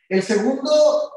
el 0.08 0.22
segundo, 0.22 1.12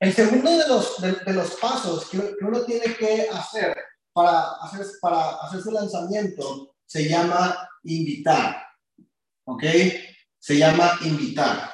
el 0.00 0.12
segundo 0.12 0.50
de, 0.50 0.68
los, 0.68 1.00
de, 1.00 1.32
los 1.32 1.54
pasos 1.54 2.08
que, 2.10 2.34
uno 2.42 2.62
tiene 2.62 2.94
que 2.96 3.28
hacer 3.32 3.76
para 4.12 4.52
hacer, 4.62 4.86
para 5.00 5.36
hacer 5.36 5.60
su 5.60 5.70
lanzamiento 5.70 6.74
se 6.84 7.08
llama 7.08 7.68
invitar. 7.84 8.67
¿Ok? 9.48 9.64
Se 10.38 10.58
llama 10.58 10.98
invitar. 11.04 11.70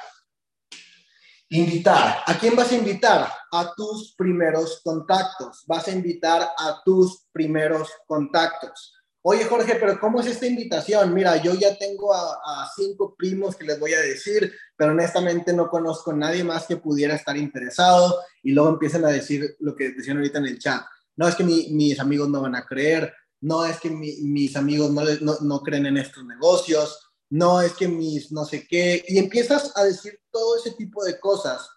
Invitar. 1.49 2.23
¿A 2.25 2.39
quién 2.39 2.55
vas 2.55 2.71
a 2.71 2.75
invitar? 2.75 3.29
A 3.51 3.73
tus 3.75 4.15
primeros 4.15 4.79
contactos. 4.81 5.63
Vas 5.67 5.89
a 5.89 5.91
invitar 5.91 6.41
a 6.57 6.81
tus 6.85 7.25
primeros 7.33 7.89
contactos. 8.07 8.93
Oye, 9.21 9.43
Jorge, 9.43 9.75
pero 9.75 9.99
¿cómo 9.99 10.21
es 10.21 10.27
esta 10.27 10.45
invitación? 10.47 11.13
Mira, 11.13 11.35
yo 11.41 11.53
ya 11.53 11.77
tengo 11.77 12.13
a, 12.13 12.71
cinco 12.73 13.13
primos 13.17 13.57
que 13.57 13.65
les 13.65 13.77
voy 13.77 13.93
a 13.93 13.99
decir, 13.99 14.53
pero 14.77 14.91
honestamente 14.91 15.51
no 15.51 15.67
conozco 15.67 16.11
a 16.11 16.15
nadie 16.15 16.45
más 16.45 16.67
que 16.67 16.77
pudiera 16.77 17.15
estar 17.15 17.35
interesado 17.35 18.19
y 18.41 18.51
luego 18.51 18.69
empiezan 18.69 19.03
a 19.03 19.09
decir 19.09 19.57
lo 19.59 19.75
que 19.75 19.89
decían 19.89 20.17
ahorita 20.17 20.39
en 20.39 20.45
el 20.45 20.59
chat. 20.59 20.85
No 21.17 21.27
es 21.27 21.35
que 21.35 21.43
mis 21.43 21.99
amigos 21.99 22.29
no 22.29 22.41
van 22.41 22.55
a 22.55 22.65
creer, 22.65 23.13
no 23.41 23.65
es 23.65 23.79
que 23.81 23.89
mis 23.89 24.55
amigos 24.55 24.91
no, 24.91 25.03
no, 25.21 25.37
no 25.41 25.59
creen 25.61 25.87
en 25.87 25.97
estos 25.97 26.23
negocios, 26.23 27.04
no 27.35 27.61
es 27.61 27.73
que 27.73 27.89
mis 27.89 28.31
no 28.31 28.45
sé 28.45 28.65
qué, 28.65 29.03
y 29.09 29.17
empiezas 29.17 29.75
a 29.75 29.83
decir 29.83 30.21
todo 30.31 30.57
ese 30.57 30.71
tipo 30.71 31.03
de 31.03 31.19
cosas 31.19 31.69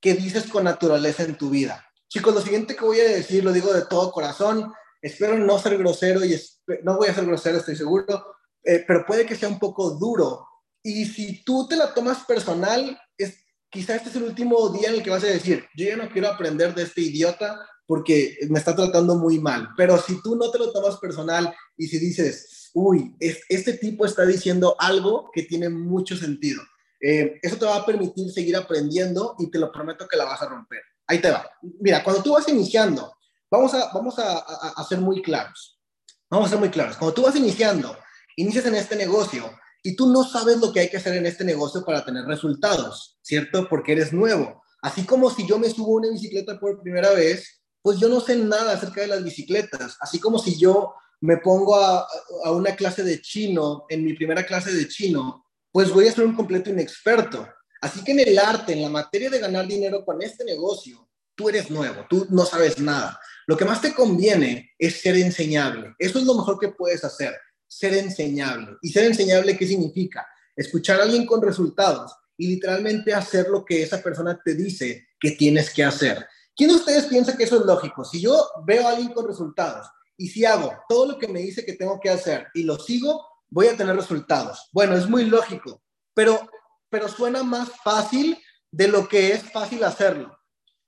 que 0.00 0.14
dices 0.14 0.46
con 0.46 0.62
naturaleza 0.62 1.24
en 1.24 1.36
tu 1.36 1.50
vida. 1.50 1.84
Chicos, 2.08 2.32
lo 2.32 2.40
siguiente 2.40 2.76
que 2.76 2.84
voy 2.84 3.00
a 3.00 3.08
decir 3.08 3.42
lo 3.42 3.52
digo 3.52 3.72
de 3.72 3.82
todo 3.86 4.12
corazón, 4.12 4.72
espero 5.02 5.36
no 5.36 5.58
ser 5.58 5.76
grosero 5.78 6.24
y 6.24 6.40
no 6.84 6.96
voy 6.96 7.08
a 7.08 7.14
ser 7.14 7.26
grosero, 7.26 7.58
estoy 7.58 7.74
seguro, 7.74 8.24
eh, 8.62 8.84
pero 8.86 9.04
puede 9.04 9.26
que 9.26 9.34
sea 9.34 9.48
un 9.48 9.58
poco 9.58 9.90
duro. 9.90 10.46
Y 10.80 11.04
si 11.06 11.42
tú 11.42 11.66
te 11.66 11.74
la 11.74 11.92
tomas 11.92 12.24
personal, 12.24 12.96
es, 13.18 13.34
quizá 13.68 13.96
este 13.96 14.10
es 14.10 14.16
el 14.16 14.22
último 14.22 14.68
día 14.68 14.90
en 14.90 14.94
el 14.94 15.02
que 15.02 15.10
vas 15.10 15.24
a 15.24 15.26
decir, 15.28 15.66
yo 15.76 15.86
ya 15.86 15.96
no 15.96 16.08
quiero 16.08 16.28
aprender 16.28 16.72
de 16.72 16.84
este 16.84 17.00
idiota 17.00 17.58
porque 17.84 18.38
me 18.48 18.60
está 18.60 18.76
tratando 18.76 19.16
muy 19.16 19.40
mal. 19.40 19.70
Pero 19.76 20.00
si 20.00 20.22
tú 20.22 20.36
no 20.36 20.52
te 20.52 20.58
lo 20.58 20.70
tomas 20.70 20.98
personal 20.98 21.52
y 21.76 21.88
si 21.88 21.98
dices, 21.98 22.59
uy, 22.74 23.16
este 23.18 23.74
tipo 23.74 24.04
está 24.04 24.24
diciendo 24.24 24.76
algo 24.78 25.30
que 25.32 25.42
tiene 25.42 25.68
mucho 25.68 26.16
sentido. 26.16 26.62
Eh, 27.00 27.38
eso 27.42 27.56
te 27.56 27.64
va 27.64 27.76
a 27.76 27.86
permitir 27.86 28.30
seguir 28.30 28.56
aprendiendo 28.56 29.34
y 29.38 29.50
te 29.50 29.58
lo 29.58 29.72
prometo 29.72 30.06
que 30.06 30.16
la 30.16 30.24
vas 30.24 30.42
a 30.42 30.48
romper. 30.48 30.82
Ahí 31.06 31.20
te 31.20 31.30
va. 31.30 31.50
Mira, 31.80 32.04
cuando 32.04 32.22
tú 32.22 32.34
vas 32.34 32.46
iniciando, 32.48 33.14
vamos 33.50 33.74
a, 33.74 33.90
vamos 33.92 34.18
a, 34.18 34.38
a, 34.38 34.84
ser 34.84 35.00
muy 35.00 35.22
claros. 35.22 35.80
Vamos 36.28 36.46
a 36.46 36.50
ser 36.50 36.58
muy 36.58 36.70
claros. 36.70 36.96
Cuando 36.96 37.14
tú 37.14 37.22
vas 37.22 37.34
iniciando, 37.36 37.96
inicias 38.36 38.66
en 38.66 38.74
este 38.74 38.96
negocio 38.96 39.50
y 39.82 39.96
tú 39.96 40.12
no 40.12 40.24
sabes 40.24 40.58
lo 40.58 40.72
que 40.72 40.80
hay 40.80 40.88
que 40.88 40.98
hacer 40.98 41.14
en 41.14 41.26
este 41.26 41.44
negocio 41.44 41.84
para 41.84 42.04
tener 42.04 42.26
resultados, 42.26 43.18
¿cierto? 43.22 43.68
Porque 43.68 43.92
eres 43.92 44.12
nuevo. 44.12 44.62
Así 44.82 45.04
como 45.04 45.30
si 45.30 45.46
yo 45.46 45.58
me 45.58 45.70
subo 45.70 45.94
a 45.94 46.00
una 46.00 46.10
bicicleta 46.10 46.60
por 46.60 46.80
primera 46.82 47.10
vez, 47.10 47.60
pues 47.82 47.98
yo 47.98 48.08
no 48.08 48.20
sé 48.20 48.36
nada 48.36 48.74
acerca 48.74 49.00
de 49.00 49.08
las 49.08 49.24
bicicletas. 49.24 49.96
Así 50.00 50.20
como 50.20 50.38
si 50.38 50.58
yo 50.58 50.94
me 51.20 51.36
pongo 51.36 51.76
a, 51.76 52.06
una 52.50 52.74
clase 52.74 53.02
de 53.02 53.20
chino, 53.20 53.84
en 53.88 54.04
mi 54.04 54.14
primera 54.14 54.44
clase 54.44 54.72
de 54.72 54.88
chino, 54.88 55.44
pues 55.70 55.90
voy 55.90 56.08
a 56.08 56.12
ser 56.12 56.24
un 56.24 56.34
completo 56.34 56.70
inexperto. 56.70 57.46
Así 57.80 58.02
que 58.02 58.12
en 58.12 58.20
el 58.20 58.38
arte, 58.38 58.72
en 58.72 58.82
la 58.82 58.88
materia 58.88 59.30
de 59.30 59.38
ganar 59.38 59.66
dinero 59.66 60.04
con 60.04 60.22
este 60.22 60.44
negocio, 60.44 61.08
tú 61.34 61.48
eres 61.48 61.70
nuevo, 61.70 62.04
tú 62.08 62.26
no 62.30 62.44
sabes 62.44 62.78
nada. 62.78 63.20
Lo 63.46 63.56
que 63.56 63.64
más 63.64 63.80
te 63.80 63.94
conviene 63.94 64.72
es 64.78 65.00
ser 65.00 65.16
enseñable. 65.16 65.94
Eso 65.98 66.18
es 66.18 66.24
lo 66.24 66.34
mejor 66.34 66.58
que 66.58 66.68
puedes 66.68 67.04
hacer, 67.04 67.34
ser 67.66 67.94
enseñable. 67.94 68.76
¿Y 68.82 68.90
ser 68.90 69.04
enseñable 69.04 69.56
qué 69.56 69.66
significa? 69.66 70.26
Escuchar 70.56 71.00
a 71.00 71.04
alguien 71.04 71.26
con 71.26 71.42
resultados 71.42 72.12
y 72.36 72.48
literalmente 72.48 73.14
hacer 73.14 73.48
lo 73.48 73.64
que 73.64 73.82
esa 73.82 74.02
persona 74.02 74.40
te 74.42 74.54
dice 74.54 75.08
que 75.18 75.32
tienes 75.32 75.70
que 75.70 75.84
hacer. 75.84 76.26
¿Quién 76.56 76.70
de 76.70 76.76
ustedes 76.76 77.06
piensa 77.06 77.36
que 77.36 77.44
eso 77.44 77.60
es 77.60 77.66
lógico? 77.66 78.04
Si 78.04 78.20
yo 78.20 78.46
veo 78.66 78.86
a 78.86 78.90
alguien 78.90 79.12
con 79.12 79.26
resultados 79.26 79.86
y 80.20 80.28
si 80.28 80.44
hago 80.44 80.70
todo 80.86 81.06
lo 81.06 81.18
que 81.18 81.28
me 81.28 81.40
dice 81.40 81.64
que 81.64 81.72
tengo 81.72 81.98
que 81.98 82.10
hacer 82.10 82.48
y 82.52 82.64
lo 82.64 82.78
sigo, 82.78 83.26
voy 83.48 83.68
a 83.68 83.76
tener 83.76 83.96
resultados. 83.96 84.68
Bueno, 84.70 84.94
es 84.94 85.08
muy 85.08 85.24
lógico, 85.24 85.82
pero, 86.12 86.46
pero 86.90 87.08
suena 87.08 87.42
más 87.42 87.70
fácil 87.82 88.36
de 88.70 88.88
lo 88.88 89.08
que 89.08 89.32
es 89.32 89.50
fácil 89.50 89.82
hacerlo. 89.82 90.38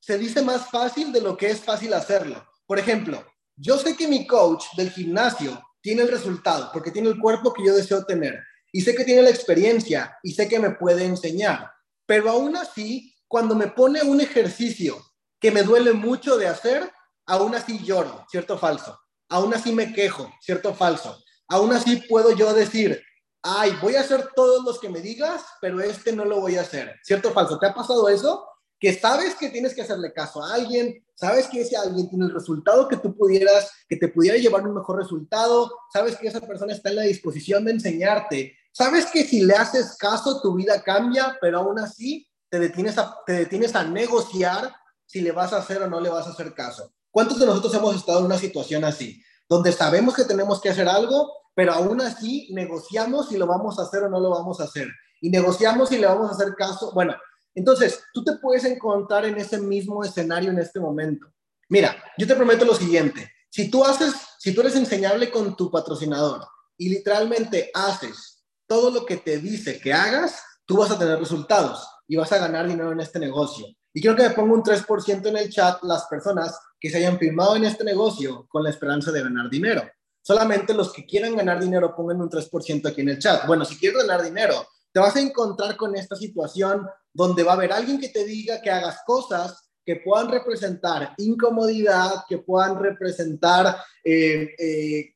Se 0.01 0.19
dice 0.19 0.43
más 0.43 0.71
fácil 0.71 1.15
de 1.15 1.23
lo 1.23 1.39
que 1.39 1.47
es 1.47 1.61
fácil 1.61 1.95
hacerlo. 1.95 2.47
Por 2.67 2.79
ejemplo, 2.79 3.25
yo 3.57 3.79
sé 3.79 3.97
que 3.97 4.07
mi 4.07 4.27
coach 4.27 4.67
del 4.77 4.91
gimnasio 4.91 5.63
tiene 5.81 6.03
el 6.03 6.11
resultado 6.11 6.69
porque 6.71 6.91
tiene 6.91 7.09
el 7.09 7.19
cuerpo 7.19 7.55
que 7.55 7.65
yo 7.65 7.75
deseo 7.75 8.05
tener 8.05 8.39
y 8.71 8.83
sé 8.83 8.95
que 8.95 9.05
tiene 9.05 9.23
la 9.23 9.31
experiencia 9.31 10.15
y 10.23 10.33
sé 10.33 10.47
que 10.47 10.59
me 10.59 10.73
puede 10.73 11.07
enseñar, 11.07 11.73
pero 12.05 12.29
aún 12.29 12.55
así, 12.55 13.15
cuando 13.27 13.55
me 13.55 13.69
pone 13.69 14.03
un 14.03 14.21
ejercicio 14.21 15.03
que 15.41 15.51
me 15.51 15.63
duele 15.63 15.95
mucho 15.95 16.37
de 16.37 16.49
hacer, 16.49 16.93
aún 17.25 17.55
así 17.55 17.83
lloro, 17.83 18.27
¿cierto 18.31 18.57
o 18.57 18.59
falso? 18.59 18.99
Aún 19.33 19.55
así 19.55 19.73
me 19.73 19.95
quejo, 19.95 20.31
¿cierto 20.43 20.69
o 20.69 20.75
falso? 20.75 21.17
Aún 21.49 21.73
así 21.73 21.97
puedo 22.07 22.37
yo 22.37 22.53
decir, 22.53 23.03
ay, 23.41 23.73
voy 23.81 23.95
a 23.95 24.03
hacer 24.03 24.29
todos 24.37 24.63
los 24.63 24.79
que 24.79 24.91
me 24.91 25.01
digas, 25.01 25.43
pero 25.59 25.81
este 25.81 26.13
no 26.13 26.27
lo 26.27 26.39
voy 26.39 26.57
a 26.57 26.61
hacer. 26.61 27.01
¿Cierto 27.03 27.31
o 27.31 27.33
falso? 27.33 27.59
¿Te 27.59 27.65
ha 27.65 27.73
pasado 27.73 28.11
eso? 28.11 28.47
Que 28.79 28.93
sabes 28.93 29.35
que 29.35 29.49
tienes 29.49 29.75
que 29.75 29.81
hacerle 29.81 30.13
caso 30.13 30.45
a 30.45 30.53
alguien, 30.53 31.03
sabes 31.15 31.47
que 31.47 31.63
ese 31.63 31.79
alguien 31.79 32.11
tiene 32.11 32.27
el 32.27 32.35
resultado 32.35 32.87
que 32.89 32.99
tú 32.99 33.17
pudieras, 33.17 33.71
que 33.89 33.97
te 33.97 34.09
pudiera 34.09 34.37
llevar 34.37 34.67
un 34.67 34.75
mejor 34.75 34.99
resultado, 34.99 35.73
sabes 35.91 36.17
que 36.17 36.29
esa 36.29 36.43
persona 36.43 36.75
está 36.75 36.91
en 36.91 36.97
la 36.97 37.03
disposición 37.03 37.65
de 37.65 37.73
enseñarte, 37.73 38.55
sabes 38.71 39.07
que 39.07 39.25
si 39.25 39.47
le 39.47 39.55
haces 39.55 39.97
caso 39.97 40.43
tu 40.43 40.57
vida 40.57 40.83
cambia, 40.83 41.39
pero 41.41 41.61
aún 41.61 41.79
así 41.79 42.29
te 42.51 42.59
detienes 42.59 42.97
te 43.25 43.33
detienes 43.33 43.75
a 43.75 43.85
negociar 43.85 44.75
si 45.07 45.23
le 45.23 45.33
vas 45.33 45.55
a 45.55 45.59
hacer 45.59 45.81
o 45.81 45.89
no 45.89 46.01
le 46.01 46.11
vas 46.11 46.27
a 46.27 46.33
hacer 46.33 46.53
caso. 46.53 46.93
¿Cuántos 47.13 47.39
de 47.39 47.45
nosotros 47.45 47.75
hemos 47.75 47.95
estado 47.95 48.21
en 48.21 48.25
una 48.25 48.39
situación 48.39 48.85
así? 48.85 49.23
Donde 49.47 49.71
sabemos 49.71 50.15
que 50.15 50.25
tenemos 50.25 50.63
que 50.63 50.71
hacer 50.71 50.89
algo, 50.89 51.31
pero 51.55 51.75
aún 51.75 52.01
así 52.01 52.49
negociamos 52.55 53.29
si 53.29 53.37
lo 53.37 53.47
vamos 53.47 53.79
a 53.79 53.83
hacer 53.83 54.05
o 54.05 54.09
no 54.09 54.19
lo 54.19 54.31
vamos 54.31 54.61
a 54.61 54.65
hacer. 54.65 54.89
Y 55.21 55.29
negociamos 55.29 55.91
si 55.91 55.99
le 55.99 56.07
vamos 56.07 56.31
a 56.31 56.35
hacer 56.35 56.55
caso. 56.55 56.91
Bueno, 56.95 57.15
entonces 57.55 58.03
tú 58.15 58.25
te 58.25 58.33
puedes 58.39 58.65
encontrar 58.65 59.27
en 59.27 59.37
ese 59.37 59.61
mismo 59.61 60.03
escenario 60.03 60.51
en 60.51 60.59
este 60.59 60.81
momento. 60.81 61.27
Mira, 61.69 61.95
yo 62.17 62.27
te 62.27 62.35
prometo 62.35 62.65
lo 62.65 62.75
siguiente. 62.75 63.31
Si 63.51 63.71
tú 63.71 63.85
haces, 63.85 64.15
si 64.39 64.55
tú 64.55 64.63
eres 64.63 64.75
enseñable 64.77 65.31
con 65.31 65.55
tu 65.55 65.71
patrocinador 65.71 66.47
y 66.79 66.89
literalmente 66.89 67.71
haces 67.75 68.43
todo 68.67 68.91
lo 68.91 69.05
que 69.05 69.19
te 69.19 69.37
dice 69.37 69.79
que 69.79 69.93
hagas, 69.93 70.43
tú 70.65 70.79
vas 70.79 70.91
a 70.91 70.99
tener 70.99 71.19
resultados 71.19 71.87
y 72.09 72.17
vas 72.17 72.33
a 72.33 72.39
ganar 72.39 72.67
dinero 72.67 72.91
en 72.91 73.01
este 73.01 73.19
negocio. 73.19 73.67
Y 73.95 74.01
quiero 74.01 74.17
que 74.17 74.23
me 74.23 74.31
ponga 74.31 74.55
un 74.55 74.63
3% 74.63 75.27
en 75.27 75.37
el 75.37 75.51
chat 75.51 75.83
las 75.83 76.07
personas 76.07 76.59
que 76.81 76.91
se 76.91 76.99
hayan 76.99 77.19
firmado 77.19 77.57
en 77.57 77.65
este 77.65 77.85
negocio 77.85 78.47
con 78.49 78.63
la 78.63 78.71
esperanza 78.71 79.13
de 79.13 79.23
ganar 79.23 79.51
dinero. 79.51 79.83
Solamente 80.23 80.73
los 80.73 80.93
que 80.93 81.05
quieran 81.05 81.37
ganar 81.37 81.61
dinero 81.61 81.95
pongan 81.95 82.21
un 82.21 82.31
3% 82.31 82.89
aquí 82.89 83.01
en 83.01 83.11
el 83.11 83.19
chat. 83.19 83.47
Bueno, 83.47 83.65
si 83.65 83.77
quieres 83.77 84.07
ganar 84.07 84.23
dinero, 84.23 84.67
te 84.93 85.01
vas 85.01 85.17
a 85.17 85.21
encontrar 85.21 85.77
con 85.77 85.97
esta 85.97 86.17
situación 86.17 86.87
donde 87.13 87.43
va 87.43 87.53
a 87.53 87.57
haber 87.57 87.73
alguien 87.73 88.01
que 88.01 88.09
te 88.09 88.25
diga 88.25 88.61
que 88.61 88.71
hagas 88.71 89.01
cosas 89.07 89.63
que 89.85 89.97
puedan 89.97 90.31
representar 90.31 91.15
incomodidad, 91.19 92.25
que 92.29 92.39
puedan 92.39 92.79
representar 92.81 93.77
eh, 94.05 94.55
eh, 94.59 95.15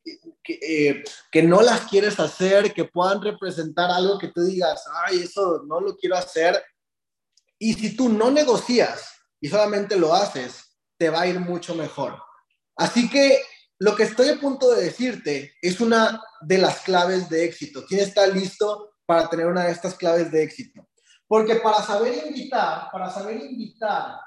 eh, 0.48 1.04
que, 1.30 1.42
no 1.42 1.62
las 1.62 1.82
quieres 1.82 2.18
hacer, 2.18 2.72
que 2.72 2.84
puedan 2.84 3.22
representar 3.22 3.90
algo 3.90 4.18
que 4.18 4.28
tú 4.28 4.42
digas, 4.42 4.84
ay, 5.06 5.20
eso 5.20 5.62
no 5.66 5.80
lo 5.80 5.96
quiero 5.96 6.16
hacer. 6.16 6.60
Y 7.58 7.74
si 7.74 7.96
tú 7.96 8.08
no 8.08 8.30
negocias 8.30 9.12
y 9.40 9.48
solamente 9.48 9.96
lo 9.96 10.14
haces, 10.14 10.76
te 10.98 11.10
va 11.10 11.22
a 11.22 11.26
ir 11.26 11.40
mucho 11.40 11.74
mejor. 11.74 12.20
Así 12.76 13.08
que 13.08 13.40
lo 13.78 13.94
que 13.94 14.04
estoy 14.04 14.30
a 14.30 14.40
punto 14.40 14.70
de 14.70 14.84
decirte 14.84 15.54
es 15.60 15.80
una 15.80 16.22
de 16.40 16.58
las 16.58 16.80
claves 16.80 17.28
de 17.28 17.44
éxito. 17.44 17.84
¿Quién 17.86 18.00
está 18.00 18.26
listo 18.26 18.94
para 19.04 19.28
tener 19.28 19.46
una 19.46 19.64
de 19.64 19.72
estas 19.72 19.94
claves 19.94 20.30
de 20.32 20.42
éxito? 20.42 20.88
Porque 21.26 21.56
para 21.56 21.82
saber 21.82 22.26
invitar, 22.26 22.90
para 22.92 23.10
saber 23.10 23.36
invitar 23.36 24.18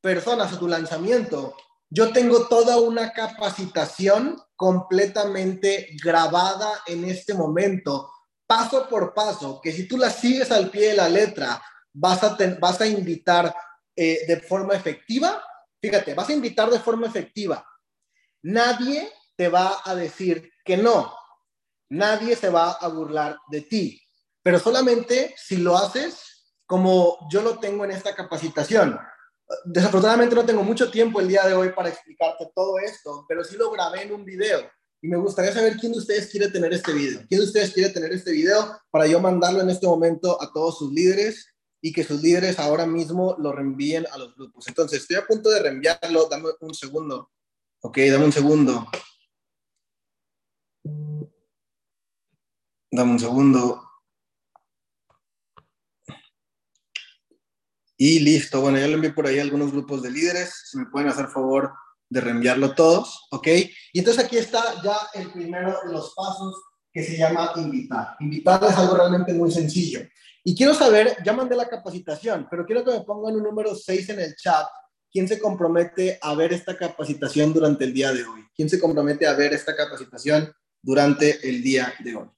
personas 0.00 0.52
a 0.52 0.58
tu 0.58 0.68
lanzamiento, 0.68 1.56
yo 1.88 2.12
tengo 2.12 2.46
toda 2.46 2.78
una 2.78 3.12
capacitación 3.12 4.40
completamente 4.56 5.90
grabada 6.02 6.82
en 6.86 7.04
este 7.04 7.34
momento, 7.34 8.10
paso 8.46 8.88
por 8.88 9.14
paso, 9.14 9.60
que 9.62 9.72
si 9.72 9.88
tú 9.88 9.96
la 9.96 10.10
sigues 10.10 10.50
al 10.52 10.70
pie 10.70 10.88
de 10.88 10.96
la 10.96 11.08
letra, 11.08 11.62
vas 11.94 12.22
a, 12.22 12.36
vas 12.60 12.80
a 12.80 12.86
invitar 12.86 13.54
eh, 13.96 14.26
de 14.26 14.40
forma 14.40 14.74
efectiva. 14.74 15.42
Fíjate, 15.80 16.14
vas 16.14 16.28
a 16.28 16.34
invitar 16.34 16.68
de 16.70 16.80
forma 16.80 17.06
efectiva 17.06 17.64
Nadie 18.44 19.10
te 19.36 19.48
va 19.48 19.80
a 19.82 19.94
decir 19.94 20.50
que 20.66 20.76
no. 20.76 21.14
Nadie 21.88 22.36
se 22.36 22.50
va 22.50 22.72
a 22.72 22.88
burlar 22.88 23.38
de 23.48 23.62
ti. 23.62 24.02
Pero 24.42 24.58
solamente 24.58 25.34
si 25.38 25.56
lo 25.56 25.76
haces 25.78 26.52
como 26.66 27.26
yo 27.30 27.40
lo 27.40 27.58
tengo 27.58 27.86
en 27.86 27.92
esta 27.92 28.14
capacitación. 28.14 28.98
Desafortunadamente 29.64 30.34
no 30.34 30.44
tengo 30.44 30.62
mucho 30.62 30.90
tiempo 30.90 31.20
el 31.20 31.28
día 31.28 31.46
de 31.46 31.54
hoy 31.54 31.70
para 31.70 31.88
explicarte 31.88 32.50
todo 32.54 32.78
esto, 32.78 33.24
pero 33.26 33.42
sí 33.42 33.56
lo 33.56 33.70
grabé 33.70 34.02
en 34.02 34.12
un 34.12 34.26
video. 34.26 34.70
Y 35.00 35.08
me 35.08 35.16
gustaría 35.16 35.52
saber 35.52 35.76
quién 35.78 35.92
de 35.92 35.98
ustedes 35.98 36.30
quiere 36.30 36.48
tener 36.48 36.72
este 36.74 36.92
video. 36.92 37.20
¿Quién 37.26 37.40
de 37.40 37.46
ustedes 37.46 37.72
quiere 37.72 37.94
tener 37.94 38.12
este 38.12 38.30
video 38.30 38.78
para 38.90 39.06
yo 39.06 39.20
mandarlo 39.20 39.62
en 39.62 39.70
este 39.70 39.86
momento 39.86 40.40
a 40.40 40.52
todos 40.52 40.78
sus 40.78 40.92
líderes 40.92 41.46
y 41.84 41.92
que 41.92 42.02
sus 42.02 42.22
líderes 42.22 42.58
ahora 42.58 42.86
mismo 42.86 43.36
lo 43.38 43.52
reenvíen 43.52 44.06
a 44.10 44.16
los 44.16 44.34
grupos? 44.34 44.66
Entonces, 44.68 45.02
estoy 45.02 45.16
a 45.16 45.26
punto 45.26 45.50
de 45.50 45.60
reenviarlo. 45.60 46.28
Dame 46.30 46.48
un 46.60 46.72
segundo. 46.72 47.30
Ok, 47.80 47.98
dame 48.10 48.24
un 48.24 48.32
segundo. 48.32 48.88
Dame 52.90 53.10
un 53.10 53.18
segundo. 53.18 53.86
Y 57.98 58.20
listo. 58.20 58.62
Bueno, 58.62 58.78
ya 58.78 58.88
lo 58.88 58.94
envié 58.94 59.12
por 59.12 59.26
ahí 59.26 59.38
a 59.38 59.42
algunos 59.42 59.70
grupos 59.70 60.00
de 60.00 60.10
líderes. 60.10 60.62
Si 60.70 60.78
me 60.78 60.86
pueden 60.86 61.10
hacer 61.10 61.28
favor 61.28 61.70
de 62.08 62.22
reenviarlo 62.22 62.74
todos. 62.74 63.26
Ok. 63.30 63.46
Y 63.92 63.98
entonces 63.98 64.24
aquí 64.24 64.38
está 64.38 64.82
ya 64.82 64.96
el 65.12 65.30
primero 65.30 65.80
de 65.84 65.92
los 65.92 66.14
pasos 66.14 66.62
que 66.90 67.04
se 67.04 67.18
llama 67.18 67.52
invitar. 67.56 68.16
Invitar 68.20 68.64
es 68.64 68.78
algo 68.78 68.96
realmente 68.96 69.34
muy 69.34 69.52
sencillo. 69.52 70.00
Y 70.44 70.54
quiero 70.54 70.74
saber, 70.74 71.16
ya 71.24 71.32
mandé 71.32 71.56
la 71.56 71.68
capacitación, 71.68 72.46
pero 72.50 72.66
quiero 72.66 72.84
que 72.84 72.92
me 72.92 73.00
pongan 73.00 73.34
un 73.36 73.42
número 73.42 73.74
6 73.74 74.10
en 74.10 74.20
el 74.20 74.36
chat 74.36 74.66
¿quién 75.14 75.28
se 75.28 75.38
compromete 75.38 76.18
a 76.20 76.34
ver 76.34 76.52
esta 76.52 76.76
capacitación 76.76 77.52
durante 77.52 77.84
el 77.84 77.94
día 77.94 78.12
de 78.12 78.24
hoy? 78.24 78.44
¿Quién 78.54 78.68
se 78.68 78.80
compromete 78.80 79.28
a 79.28 79.34
ver 79.34 79.54
esta 79.54 79.76
capacitación 79.76 80.52
durante 80.82 81.48
el 81.48 81.62
día 81.62 81.94
de 82.00 82.16
hoy? 82.16 82.28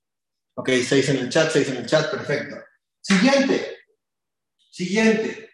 Ok, 0.55 0.69
seis 0.87 1.09
en 1.09 1.17
el 1.17 1.31
chat, 1.31 1.51
seis 1.51 1.69
en 1.69 1.79
el 1.79 1.87
chat, 1.87 2.11
perfecto. 2.11 2.57
Siguiente. 3.01 3.79
Siguiente. 4.71 5.51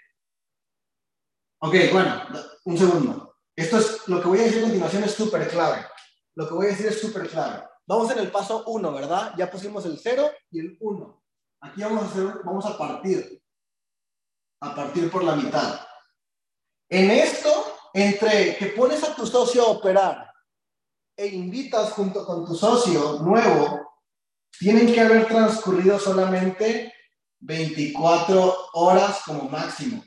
Ok, 1.60 1.74
bueno, 1.92 2.26
un 2.64 2.76
segundo. 2.76 3.36
Esto 3.54 3.78
es, 3.78 4.08
lo 4.08 4.20
que 4.20 4.28
voy 4.28 4.40
a 4.40 4.42
decir 4.42 4.58
a 4.58 4.62
continuación 4.62 5.04
es 5.04 5.12
súper 5.12 5.46
clave. 5.46 5.86
Lo 6.34 6.48
que 6.48 6.54
voy 6.54 6.66
a 6.66 6.70
decir 6.70 6.86
es 6.86 7.00
súper 7.00 7.28
clave. 7.28 7.62
Vamos 7.86 8.10
en 8.10 8.18
el 8.18 8.32
paso 8.32 8.64
uno, 8.66 8.92
¿verdad? 8.92 9.32
Ya 9.38 9.48
pusimos 9.48 9.84
el 9.86 9.96
0 9.96 10.28
y 10.50 10.58
el 10.58 10.76
1. 10.80 11.21
Aquí 11.62 11.83
vamos 11.83 12.03
a, 12.03 12.07
hacer, 12.07 12.40
vamos 12.44 12.66
a 12.66 12.77
partir. 12.77 13.40
A 14.61 14.75
partir 14.75 15.11
por 15.11 15.22
la 15.22 15.37
mitad. 15.37 15.81
En 16.88 17.11
esto, 17.11 17.51
entre 17.94 18.57
que 18.57 18.66
pones 18.66 19.03
a 19.05 19.14
tu 19.14 19.27
socio 19.27 19.62
a 19.62 19.70
operar 19.70 20.33
e 21.16 21.27
invitas 21.29 21.92
junto 21.92 22.27
con 22.27 22.44
tu 22.44 22.55
socio 22.55 23.20
nuevo, 23.20 23.81
tienen 24.59 24.92
que 24.92 25.01
haber 25.01 25.27
transcurrido 25.29 25.98
solamente 25.98 26.92
24 27.40 28.57
horas 28.75 29.22
como 29.25 29.48
máximo. 29.48 30.03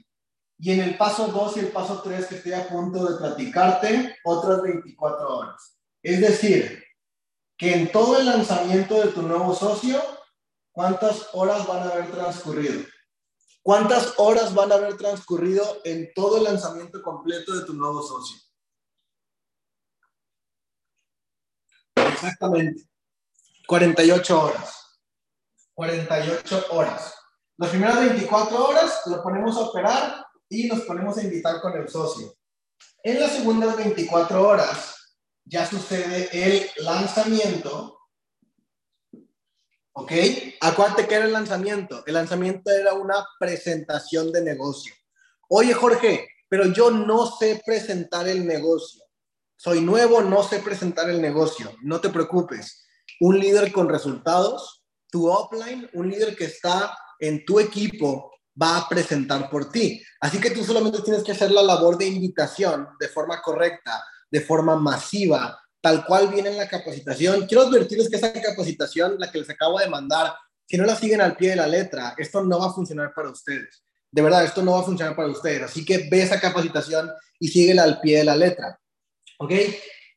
Y 0.57 0.71
en 0.71 0.81
el 0.81 0.97
paso 0.97 1.27
2 1.27 1.57
y 1.57 1.59
el 1.61 1.71
paso 1.71 2.01
3 2.01 2.27
que 2.27 2.35
estoy 2.35 2.53
a 2.53 2.67
punto 2.67 3.05
de 3.05 3.17
platicarte, 3.17 4.17
otras 4.23 4.61
24 4.61 5.37
horas. 5.37 5.79
Es 6.01 6.21
decir, 6.21 6.83
que 7.57 7.73
en 7.73 7.91
todo 7.91 8.19
el 8.19 8.25
lanzamiento 8.25 9.01
de 9.01 9.11
tu 9.11 9.21
nuevo 9.21 9.53
socio, 9.53 10.01
¿cuántas 10.75 11.29
horas 11.33 11.65
van 11.65 11.87
a 11.87 11.91
haber 11.91 12.11
transcurrido? 12.11 12.85
¿Cuántas 13.63 14.13
horas 14.17 14.53
van 14.53 14.71
a 14.71 14.75
haber 14.75 14.95
transcurrido 14.97 15.81
en 15.85 16.13
todo 16.13 16.37
el 16.37 16.43
lanzamiento 16.43 17.01
completo 17.01 17.55
de 17.55 17.65
tu 17.65 17.73
nuevo 17.73 18.03
socio? 18.03 18.37
Exactamente. 21.95 22.83
48 23.67 24.39
horas. 24.39 24.99
48 25.73 26.65
horas. 26.71 27.15
Las 27.57 27.69
primeras 27.69 27.99
24 28.01 28.67
horas 28.67 29.01
lo 29.07 29.23
ponemos 29.23 29.57
a 29.57 29.61
operar 29.61 30.25
y 30.49 30.67
nos 30.67 30.81
ponemos 30.81 31.17
a 31.17 31.23
invitar 31.23 31.59
con 31.61 31.73
el 31.73 31.87
socio. 31.87 32.35
En 33.01 33.19
las 33.19 33.31
segundas 33.31 33.77
24 33.77 34.47
horas 34.47 34.95
ya 35.45 35.65
sucede 35.65 36.29
el 36.33 36.69
lanzamiento 36.83 37.99
¿Ok? 39.97 40.11
Acuérdate 40.59 41.07
que 41.07 41.15
era 41.15 41.25
el 41.25 41.31
lanzamiento. 41.31 42.03
El 42.05 42.15
lanzamiento 42.15 42.69
era 42.69 42.93
una 42.93 43.25
presentación 43.39 44.31
de 44.31 44.43
negocio. 44.43 44.93
Oye, 45.47 45.73
Jorge, 45.73 46.27
pero 46.49 46.65
yo 46.65 46.91
no 46.91 47.25
sé 47.27 47.61
presentar 47.65 48.27
el 48.27 48.45
negocio. 48.45 49.03
Soy 49.55 49.79
nuevo, 49.79 50.21
no 50.21 50.43
sé 50.43 50.59
presentar 50.59 51.09
el 51.09 51.21
negocio. 51.21 51.71
No 51.81 52.01
te 52.01 52.09
preocupes. 52.09 52.85
Un 53.21 53.39
líder 53.39 53.71
con 53.71 53.87
resultados, 53.87 54.83
tu 55.09 55.29
offline, 55.29 55.89
un 55.93 56.09
líder 56.09 56.35
que 56.35 56.45
está 56.45 56.97
en 57.17 57.45
tu 57.45 57.61
equipo, 57.61 58.31
va 58.61 58.79
a 58.79 58.89
presentar 58.89 59.49
por 59.49 59.71
ti. 59.71 60.03
Así 60.19 60.41
que 60.41 60.51
tú 60.51 60.61
solamente 60.65 61.01
tienes 61.03 61.23
que 61.23 61.31
hacer 61.31 61.51
la 61.51 61.63
labor 61.63 61.97
de 61.97 62.07
invitación 62.07 62.89
de 62.99 63.07
forma 63.07 63.41
correcta, 63.41 64.03
de 64.29 64.41
forma 64.41 64.75
masiva, 64.75 65.57
tal 65.85 66.03
cual 66.03 66.29
viene 66.29 66.49
en 66.49 66.57
la 66.57 66.67
capacitación. 66.67 67.45
Quiero 67.45 67.61
advertirles 67.61 68.09
que 68.09 68.15
esa 68.15 68.33
capacitación, 68.33 69.17
la 69.19 69.31
que 69.31 69.37
les 69.37 69.49
acabo 69.51 69.77
de 69.77 69.87
mandar, 69.87 70.33
si 70.67 70.77
no 70.77 70.83
la 70.83 70.95
siguen 70.95 71.21
al 71.21 71.37
pie 71.37 71.51
de 71.51 71.57
la 71.57 71.67
letra, 71.67 72.15
esto 72.17 72.43
no 72.43 72.57
va 72.57 72.69
a 72.69 72.73
funcionar 72.73 73.13
para 73.13 73.29
ustedes. 73.29 73.83
De 74.09 74.23
verdad, 74.23 74.43
esto 74.43 74.63
no 74.63 74.71
va 74.71 74.79
a 74.79 74.83
funcionar 74.83 75.15
para 75.15 75.27
ustedes. 75.27 75.61
Así 75.61 75.85
que 75.85 76.09
ve 76.09 76.23
esa 76.23 76.39
capacitación 76.39 77.11
y 77.39 77.49
síguela 77.49 77.83
al 77.83 78.01
pie 78.01 78.17
de 78.17 78.23
la 78.23 78.35
letra. 78.35 78.79
¿Ok? 79.37 79.51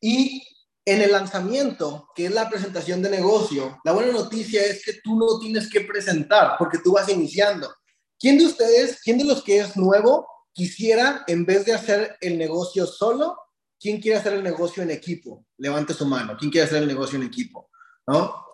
Y 0.01 0.43
en 0.87 1.03
el 1.03 1.13
lanzamiento, 1.13 2.09
que 2.15 2.25
es 2.25 2.33
la 2.33 2.49
presentación 2.49 3.03
de 3.03 3.11
negocio, 3.11 3.79
la 3.85 3.93
buena 3.93 4.11
noticia 4.11 4.65
es 4.65 4.83
que 4.83 4.95
tú 5.05 5.19
no 5.19 5.39
tienes 5.39 5.69
que 5.69 5.83
presentar 5.83 6.53
porque 6.59 6.79
tú 6.79 6.93
vas 6.93 7.11
iniciando. 7.11 7.71
¿Quién 8.19 8.39
de 8.39 8.47
ustedes, 8.47 9.03
quién 9.03 9.19
de 9.19 9.25
los 9.25 9.43
que 9.43 9.59
es 9.59 9.77
nuevo, 9.77 10.27
quisiera, 10.55 11.25
en 11.27 11.45
vez 11.45 11.67
de 11.67 11.75
hacer 11.75 12.17
el 12.23 12.39
negocio 12.39 12.87
solo, 12.87 13.37
quién 13.81 14.01
quiere 14.01 14.19
hacer 14.19 14.35
el 14.35 14.43
negocio 14.43 14.83
en 14.83 14.91
equipo? 14.91 15.47
Levante 15.57 15.95
su 15.95 16.07
mano. 16.07 16.37
¿Quién 16.39 16.51
quiere 16.51 16.67
hacer 16.67 16.83
el 16.83 16.89
negocio 16.89 17.19
en 17.19 17.25
equipo? 17.25 17.71
¿No? 18.07 18.49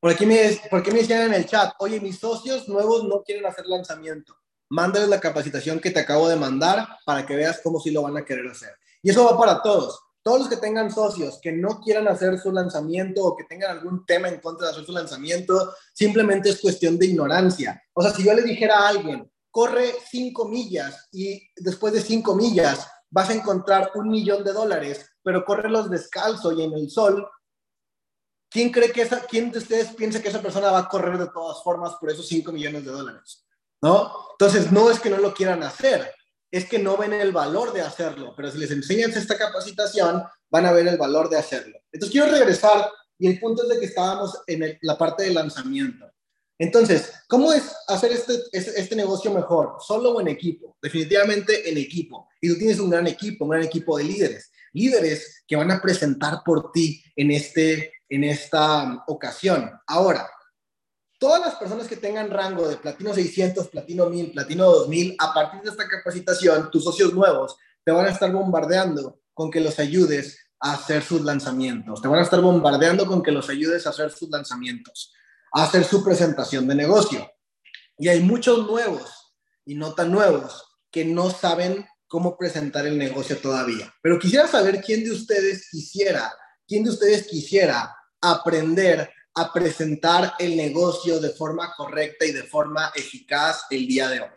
Por 0.00 0.10
aquí 0.12 0.26
me, 0.26 0.60
por 0.70 0.86
me 0.92 1.00
decían 1.00 1.22
en 1.22 1.34
el 1.34 1.46
chat, 1.46 1.74
oye, 1.78 2.00
mis 2.00 2.18
socios 2.18 2.68
nuevos 2.68 3.04
no 3.04 3.22
quieren 3.22 3.46
hacer 3.46 3.66
lanzamiento. 3.66 4.36
Mándales 4.68 5.08
la 5.08 5.20
capacitación 5.20 5.80
que 5.80 5.90
te 5.90 6.00
acabo 6.00 6.28
de 6.28 6.36
mandar 6.36 6.86
para 7.04 7.24
que 7.24 7.36
veas 7.36 7.60
cómo 7.62 7.80
sí 7.80 7.90
lo 7.90 8.02
van 8.02 8.16
a 8.16 8.24
querer 8.24 8.46
hacer. 8.46 8.70
Y 9.02 9.10
eso 9.10 9.24
va 9.24 9.38
para 9.38 9.62
todos. 9.62 10.00
Todos 10.22 10.40
los 10.40 10.48
que 10.48 10.56
tengan 10.56 10.90
socios 10.90 11.38
que 11.40 11.52
no 11.52 11.80
quieran 11.80 12.08
hacer 12.08 12.38
su 12.38 12.50
lanzamiento 12.50 13.24
o 13.24 13.36
que 13.36 13.44
tengan 13.44 13.70
algún 13.70 14.04
tema 14.04 14.28
en 14.28 14.40
contra 14.40 14.66
de 14.66 14.72
hacer 14.72 14.84
su 14.84 14.92
lanzamiento, 14.92 15.72
simplemente 15.92 16.50
es 16.50 16.60
cuestión 16.60 16.98
de 16.98 17.06
ignorancia. 17.06 17.80
O 17.92 18.02
sea, 18.02 18.10
si 18.12 18.24
yo 18.24 18.34
le 18.34 18.42
dijera 18.42 18.78
a 18.78 18.88
alguien, 18.88 19.30
corre 19.50 19.94
cinco 20.10 20.48
millas 20.48 21.08
y 21.12 21.48
después 21.56 21.92
de 21.92 22.00
cinco 22.00 22.34
millas 22.34 22.88
vas 23.16 23.30
a 23.30 23.32
encontrar 23.32 23.92
un 23.94 24.10
millón 24.10 24.44
de 24.44 24.52
dólares, 24.52 25.10
pero 25.22 25.42
los 25.70 25.88
descalzo 25.88 26.52
y 26.52 26.62
en 26.62 26.74
el 26.74 26.90
sol, 26.90 27.26
¿quién 28.50 28.70
cree 28.70 28.92
que 28.92 29.00
esa, 29.00 29.20
quién 29.20 29.50
de 29.50 29.56
ustedes 29.56 29.94
piensa 29.94 30.20
que 30.20 30.28
esa 30.28 30.42
persona 30.42 30.70
va 30.70 30.80
a 30.80 30.88
correr 30.88 31.16
de 31.16 31.28
todas 31.28 31.62
formas 31.62 31.94
por 31.98 32.10
esos 32.10 32.28
cinco 32.28 32.52
millones 32.52 32.84
de 32.84 32.90
dólares? 32.90 33.46
¿No? 33.80 34.12
Entonces, 34.32 34.70
no 34.70 34.90
es 34.90 35.00
que 35.00 35.08
no 35.08 35.16
lo 35.16 35.32
quieran 35.32 35.62
hacer, 35.62 36.12
es 36.50 36.68
que 36.68 36.78
no 36.78 36.98
ven 36.98 37.14
el 37.14 37.32
valor 37.32 37.72
de 37.72 37.80
hacerlo, 37.80 38.34
pero 38.36 38.50
si 38.50 38.58
les 38.58 38.70
enseñas 38.70 39.16
esta 39.16 39.38
capacitación, 39.38 40.22
van 40.50 40.66
a 40.66 40.72
ver 40.72 40.86
el 40.86 40.98
valor 40.98 41.30
de 41.30 41.38
hacerlo. 41.38 41.78
Entonces 41.90 42.12
quiero 42.12 42.30
regresar 42.30 42.90
y 43.18 43.28
el 43.28 43.40
punto 43.40 43.62
es 43.62 43.70
de 43.70 43.80
que 43.80 43.86
estábamos 43.86 44.42
en 44.46 44.78
la 44.82 44.98
parte 44.98 45.22
de 45.22 45.32
lanzamiento. 45.32 46.04
Entonces, 46.58 47.12
¿cómo 47.28 47.52
es 47.52 47.64
hacer 47.86 48.12
este, 48.12 48.34
este, 48.52 48.80
este, 48.80 48.96
negocio 48.96 49.30
mejor? 49.30 49.76
¿Solo 49.80 50.12
o 50.12 50.20
en 50.20 50.28
equipo? 50.28 50.76
Definitivamente 50.80 51.68
en 51.68 51.76
equipo. 51.76 52.28
Y 52.40 52.48
tú 52.48 52.58
tienes 52.58 52.78
un 52.80 52.90
gran 52.90 53.06
equipo, 53.06 53.44
un 53.44 53.50
gran 53.50 53.62
equipo 53.62 53.98
de 53.98 54.04
líderes. 54.04 54.50
Líderes 54.72 55.44
que 55.46 55.56
van 55.56 55.70
a 55.70 55.80
presentar 55.80 56.42
por 56.44 56.72
ti 56.72 57.02
en, 57.14 57.30
este, 57.30 57.92
en 58.08 58.24
esta 58.24 59.04
ocasión. 59.06 59.70
Ahora, 59.86 60.28
todas 61.18 61.40
las 61.40 61.54
personas 61.56 61.88
que 61.88 61.96
tengan 61.96 62.30
rango 62.30 62.68
de 62.68 62.76
platino 62.76 63.12
600, 63.12 63.68
platino 63.68 64.08
1000, 64.08 64.32
platino 64.32 64.64
2000, 64.66 65.16
a 65.18 65.34
partir 65.34 65.62
de 65.62 65.70
esta 65.70 65.88
capacitación, 65.88 66.70
tus 66.70 66.84
socios 66.84 67.12
nuevos 67.12 67.56
te 67.84 67.92
van 67.92 68.06
a 68.06 68.10
estar 68.10 68.32
bombardeando 68.32 69.20
con 69.32 69.50
que 69.50 69.60
los 69.60 69.78
ayudes 69.78 70.38
a 70.60 70.72
hacer 70.72 71.02
sus 71.02 71.20
lanzamientos. 71.20 72.02
Te 72.02 72.08
van 72.08 72.20
a 72.20 72.22
estar 72.22 72.40
bombardeando 72.40 73.06
con 73.06 73.22
que 73.22 73.30
los 73.30 73.48
ayudes 73.48 73.86
a 73.86 73.90
hacer 73.90 74.10
sus 74.10 74.30
lanzamientos, 74.30 75.12
hacer 75.52 75.84
su 75.84 76.04
presentación 76.04 76.66
de 76.68 76.74
negocio. 76.74 77.30
Y 77.98 78.08
hay 78.08 78.20
muchos 78.20 78.66
nuevos 78.66 79.34
y 79.64 79.74
no 79.74 79.94
tan 79.94 80.12
nuevos 80.12 80.64
que 80.90 81.04
no 81.04 81.30
saben 81.30 81.86
cómo 82.06 82.36
presentar 82.36 82.86
el 82.86 82.98
negocio 82.98 83.38
todavía. 83.38 83.92
Pero 84.02 84.18
quisiera 84.18 84.46
saber 84.46 84.80
quién 84.80 85.04
de 85.04 85.12
ustedes 85.12 85.68
quisiera, 85.70 86.32
quién 86.66 86.84
de 86.84 86.90
ustedes 86.90 87.26
quisiera 87.26 87.94
aprender 88.20 89.10
a 89.34 89.52
presentar 89.52 90.34
el 90.38 90.56
negocio 90.56 91.20
de 91.20 91.30
forma 91.30 91.74
correcta 91.76 92.24
y 92.24 92.32
de 92.32 92.44
forma 92.44 92.90
eficaz 92.94 93.64
el 93.70 93.86
día 93.86 94.08
de 94.08 94.20
hoy. 94.20 94.28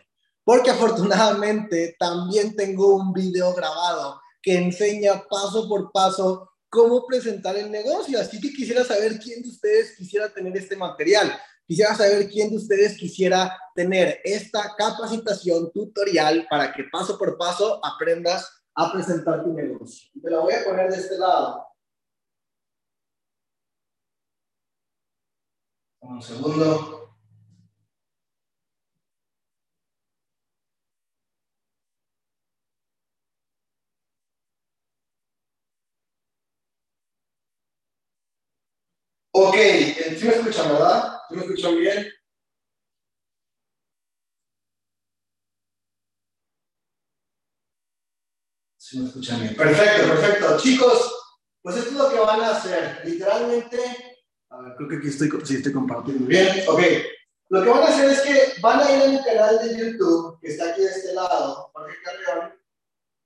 Porque 0.44 0.70
afortunadamente 0.70 1.96
también 1.98 2.54
tengo 2.54 2.96
un 2.96 3.12
video 3.12 3.54
grabado 3.54 4.20
que 4.42 4.56
enseña 4.56 5.24
paso 5.28 5.68
por 5.68 5.90
paso 5.92 6.49
cómo 6.70 7.04
presentar 7.06 7.56
el 7.56 7.70
negocio. 7.70 8.18
Así 8.18 8.40
que 8.40 8.52
quisiera 8.52 8.84
saber 8.84 9.18
quién 9.18 9.42
de 9.42 9.48
ustedes 9.48 9.96
quisiera 9.96 10.32
tener 10.32 10.56
este 10.56 10.76
material. 10.76 11.30
Quisiera 11.66 11.94
saber 11.94 12.28
quién 12.28 12.50
de 12.50 12.56
ustedes 12.56 12.96
quisiera 12.96 13.56
tener 13.74 14.20
esta 14.24 14.74
capacitación 14.76 15.70
tutorial 15.72 16.46
para 16.48 16.72
que 16.72 16.84
paso 16.90 17.18
por 17.18 17.36
paso 17.36 17.84
aprendas 17.84 18.48
a 18.74 18.92
presentar 18.92 19.44
tu 19.44 19.52
negocio. 19.52 20.10
Te 20.22 20.30
la 20.30 20.38
voy 20.38 20.54
a 20.54 20.64
poner 20.64 20.90
de 20.90 20.96
este 20.96 21.18
lado. 21.18 21.66
Un 26.00 26.22
segundo. 26.22 27.09
Ok, 39.42 39.56
¿sí 39.56 40.26
me 40.26 40.34
escuchan, 40.34 40.68
verdad? 40.68 41.18
¿Sí 41.28 41.34
me 41.34 41.42
escuchan 41.42 41.78
bien? 41.78 42.12
Sí 48.76 48.98
me 48.98 49.06
escuchan 49.06 49.40
bien. 49.40 49.56
Perfecto, 49.56 50.08
perfecto. 50.08 50.58
Chicos, 50.58 51.14
pues 51.62 51.76
esto 51.76 51.90
es 51.90 51.96
lo 51.96 52.10
que 52.10 52.18
van 52.18 52.40
a 52.42 52.50
hacer. 52.50 53.00
Literalmente 53.04 53.78
a 54.50 54.60
ver, 54.60 54.74
creo 54.76 54.88
que 54.88 54.96
aquí 54.96 55.08
estoy 55.08 55.72
compartiendo 55.72 56.26
bien. 56.26 56.64
Ok, 56.68 56.82
lo 57.48 57.62
que 57.62 57.70
van 57.70 57.82
a 57.82 57.86
hacer 57.86 58.10
es 58.10 58.20
que 58.20 58.60
van 58.60 58.80
a 58.80 58.92
ir 58.92 59.02
a 59.02 59.06
mi 59.06 59.24
canal 59.24 59.58
de 59.58 59.78
YouTube, 59.78 60.38
que 60.40 60.48
está 60.48 60.70
aquí 60.70 60.82
de 60.82 60.88
este 60.88 61.14
lado, 61.14 61.70
Jorge 61.72 61.96
Carrión. 62.04 62.52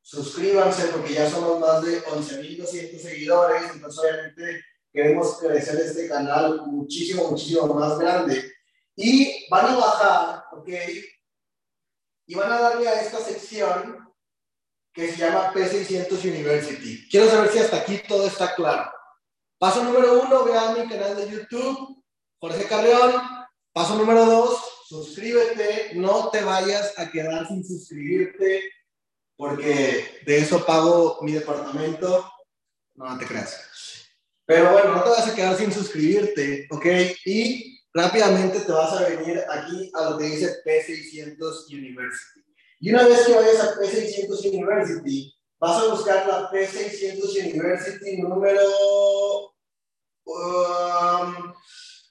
Suscríbanse 0.02 0.88
porque 0.88 1.14
ya 1.14 1.28
somos 1.28 1.58
más 1.58 1.82
de 1.82 2.04
11.200 2.04 2.98
seguidores, 2.98 3.62
entonces 3.72 4.00
obviamente 4.00 4.64
queremos 4.94 5.38
crecer 5.38 5.80
este 5.80 6.08
canal 6.08 6.62
muchísimo, 6.66 7.28
muchísimo 7.28 7.66
más 7.74 7.98
grande. 7.98 8.52
Y 8.94 9.48
van 9.50 9.66
a 9.66 9.76
bajar, 9.76 10.44
ok, 10.52 10.68
y 12.26 12.34
van 12.36 12.52
a 12.52 12.60
darle 12.60 12.88
a 12.88 13.02
esta 13.02 13.18
sección 13.18 14.08
que 14.92 15.08
se 15.10 15.16
llama 15.16 15.52
P600 15.52 16.24
University. 16.24 17.08
Quiero 17.10 17.28
saber 17.28 17.50
si 17.50 17.58
hasta 17.58 17.78
aquí 17.78 18.00
todo 18.06 18.28
está 18.28 18.54
claro. 18.54 18.88
Paso 19.58 19.82
número 19.82 20.22
uno, 20.22 20.44
ve 20.44 20.56
a 20.56 20.72
mi 20.72 20.88
canal 20.88 21.16
de 21.16 21.28
YouTube, 21.28 22.04
Jorge 22.38 22.64
Carreón. 22.68 23.14
Paso 23.72 23.96
número 23.96 24.24
dos, 24.24 24.60
suscríbete. 24.86 25.94
No 25.94 26.30
te 26.30 26.42
vayas 26.42 26.96
a 26.96 27.10
quedar 27.10 27.48
sin 27.48 27.66
suscribirte, 27.66 28.62
porque 29.36 30.22
de 30.24 30.38
eso 30.38 30.64
pago 30.64 31.18
mi 31.22 31.32
departamento. 31.32 32.30
No 32.94 33.18
te 33.18 33.26
creas. 33.26 33.73
Pero 34.46 34.72
bueno, 34.72 34.94
no 34.94 35.02
te 35.02 35.10
vas 35.10 35.28
a 35.28 35.34
quedar 35.34 35.56
sin 35.56 35.72
suscribirte, 35.72 36.66
¿ok? 36.70 36.86
Y 37.24 37.80
rápidamente 37.92 38.60
te 38.60 38.72
vas 38.72 38.92
a 38.92 39.08
venir 39.08 39.42
aquí 39.48 39.90
a 39.94 40.10
lo 40.10 40.18
que 40.18 40.24
dice 40.24 40.62
P600 40.64 41.68
University. 41.72 42.44
Y 42.80 42.90
una 42.90 43.06
vez 43.06 43.26
que 43.26 43.34
vayas 43.34 43.60
a 43.60 43.74
P600 43.76 44.52
University, 44.52 45.34
vas 45.58 45.82
a 45.82 45.86
buscar 45.86 46.26
la 46.26 46.50
P600 46.50 47.50
University 47.50 48.18
número 48.18 48.60
Um, 50.26 51.52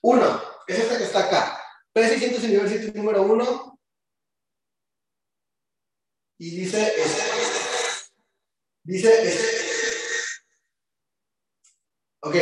uno, 0.04 0.42
es 0.68 0.80
esta 0.80 0.98
que 0.98 1.04
está 1.04 1.26
acá. 1.26 1.60
P600 1.96 2.44
University 2.44 2.92
número 2.98 3.24
uno. 3.24 3.80
Y 6.38 6.58
dice 6.58 6.94
este. 6.98 7.24
Dice 8.84 9.24
este. 9.24 9.73
Ok. 12.24 12.36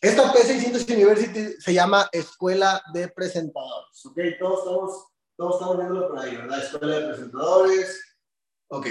Esta 0.00 0.32
P600 0.32 0.90
University 0.90 1.60
se 1.60 1.74
llama 1.74 2.08
Escuela 2.10 2.82
de 2.94 3.08
Presentadores. 3.08 4.06
Ok, 4.06 4.18
todos 4.38 4.58
estamos, 4.60 5.06
todos 5.36 5.54
estamos 5.54 5.76
viéndolo 5.76 6.08
por 6.08 6.18
ahí, 6.18 6.34
¿verdad? 6.34 6.64
Escuela 6.64 6.98
de 6.98 7.06
Presentadores. 7.08 8.16
Ok. 8.68 8.86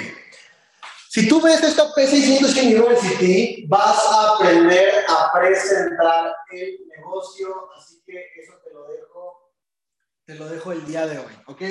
Si 1.10 1.28
tú 1.28 1.42
ves 1.42 1.64
esta 1.64 1.92
P600 1.92 2.64
University, 2.64 3.66
vas 3.68 3.98
a 4.12 4.36
aprender 4.36 5.04
a 5.10 5.34
presentar 5.34 6.36
el 6.52 6.88
negocio, 6.96 7.72
así 7.76 8.02
que 8.06 8.28
eso 8.40 8.54
te 8.64 8.72
lo 8.72 8.88
dejo, 8.88 9.52
te 10.24 10.36
lo 10.36 10.48
dejo 10.48 10.72
el 10.72 10.86
día 10.86 11.08
de 11.08 11.18
hoy, 11.18 11.34
¿ok? 11.48 11.62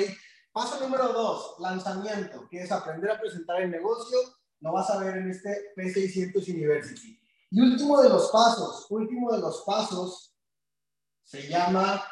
Paso 0.51 0.77
número 0.81 1.07
dos, 1.13 1.55
lanzamiento, 1.59 2.49
que 2.49 2.63
es 2.63 2.71
aprender 2.71 3.11
a 3.11 3.19
presentar 3.19 3.61
el 3.61 3.71
negocio. 3.71 4.19
Lo 4.59 4.73
vas 4.73 4.89
a 4.89 4.99
ver 4.99 5.17
en 5.17 5.31
este 5.31 5.73
P600 5.77 6.47
University. 6.49 7.20
Y 7.51 7.61
último 7.61 8.01
de 8.01 8.09
los 8.09 8.29
pasos, 8.31 8.87
último 8.89 9.31
de 9.31 9.39
los 9.39 9.63
pasos, 9.65 10.33
se 11.23 11.47
llama 11.47 12.03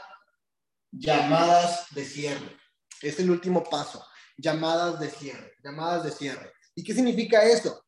llamadas 0.91 1.85
de 1.91 2.05
cierre. 2.05 2.57
Es 3.01 3.19
el 3.19 3.31
último 3.31 3.63
paso, 3.63 4.05
llamadas 4.37 4.99
de 4.99 5.09
cierre, 5.09 5.53
llamadas 5.63 6.03
de 6.03 6.11
cierre. 6.11 6.51
¿Y 6.75 6.83
qué 6.83 6.93
significa 6.93 7.43
eso? 7.43 7.83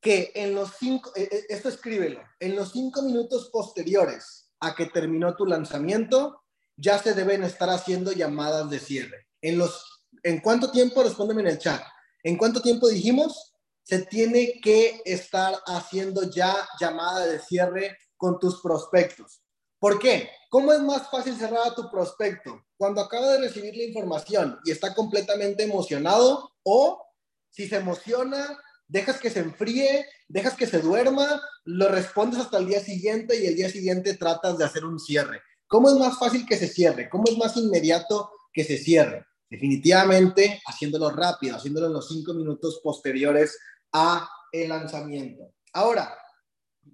Que 0.00 0.32
en 0.34 0.54
los 0.54 0.72
cinco, 0.78 1.12
eh, 1.14 1.28
eh, 1.30 1.46
esto 1.48 1.68
escríbelo, 1.68 2.20
en 2.40 2.56
los 2.56 2.72
cinco 2.72 3.02
minutos 3.02 3.50
posteriores 3.52 4.52
a 4.60 4.74
que 4.74 4.86
terminó 4.86 5.34
tu 5.36 5.46
lanzamiento, 5.46 6.42
ya 6.76 6.98
se 6.98 7.14
deben 7.14 7.44
estar 7.44 7.70
haciendo 7.70 8.12
llamadas 8.12 8.68
de 8.68 8.80
cierre. 8.80 9.28
En 9.40 9.58
los 9.58 9.96
¿En 10.26 10.40
cuánto 10.40 10.72
tiempo? 10.72 11.04
Respóndeme 11.04 11.42
en 11.42 11.48
el 11.48 11.58
chat. 11.58 11.80
¿En 12.24 12.36
cuánto 12.36 12.60
tiempo 12.60 12.88
dijimos? 12.88 13.54
Se 13.86 14.04
tiene 14.04 14.60
que 14.60 15.00
estar 15.04 15.54
haciendo 15.64 16.28
ya 16.28 16.68
llamada 16.80 17.24
de 17.24 17.38
cierre 17.38 17.96
con 18.16 18.40
tus 18.40 18.60
prospectos. 18.60 19.42
¿Por 19.78 20.00
qué? 20.00 20.28
¿Cómo 20.50 20.72
es 20.72 20.80
más 20.80 21.08
fácil 21.08 21.36
cerrar 21.36 21.68
a 21.68 21.74
tu 21.76 21.88
prospecto? 21.88 22.64
Cuando 22.76 23.00
acaba 23.00 23.28
de 23.32 23.42
recibir 23.42 23.76
la 23.76 23.84
información 23.84 24.58
y 24.64 24.72
está 24.72 24.92
completamente 24.92 25.62
emocionado 25.62 26.50
o 26.64 27.00
si 27.48 27.68
se 27.68 27.76
emociona, 27.76 28.58
dejas 28.88 29.20
que 29.20 29.30
se 29.30 29.38
enfríe, 29.38 30.04
dejas 30.26 30.56
que 30.56 30.66
se 30.66 30.80
duerma, 30.80 31.40
lo 31.64 31.88
respondes 31.88 32.40
hasta 32.40 32.58
el 32.58 32.66
día 32.66 32.80
siguiente 32.80 33.40
y 33.40 33.46
el 33.46 33.54
día 33.54 33.70
siguiente 33.70 34.14
tratas 34.14 34.58
de 34.58 34.64
hacer 34.64 34.84
un 34.84 34.98
cierre. 34.98 35.42
¿Cómo 35.68 35.88
es 35.90 35.94
más 35.94 36.18
fácil 36.18 36.44
que 36.44 36.56
se 36.56 36.66
cierre? 36.66 37.08
¿Cómo 37.08 37.22
es 37.28 37.38
más 37.38 37.56
inmediato 37.56 38.32
que 38.52 38.64
se 38.64 38.78
cierre? 38.78 39.26
Definitivamente 39.48 40.60
haciéndolo 40.66 41.10
rápido, 41.10 41.54
haciéndolo 41.54 41.86
en 41.86 41.92
los 41.92 42.08
cinco 42.08 42.34
minutos 42.34 42.80
posteriores 42.82 43.56
a 43.96 44.28
el 44.52 44.68
lanzamiento. 44.68 45.54
Ahora, 45.72 46.14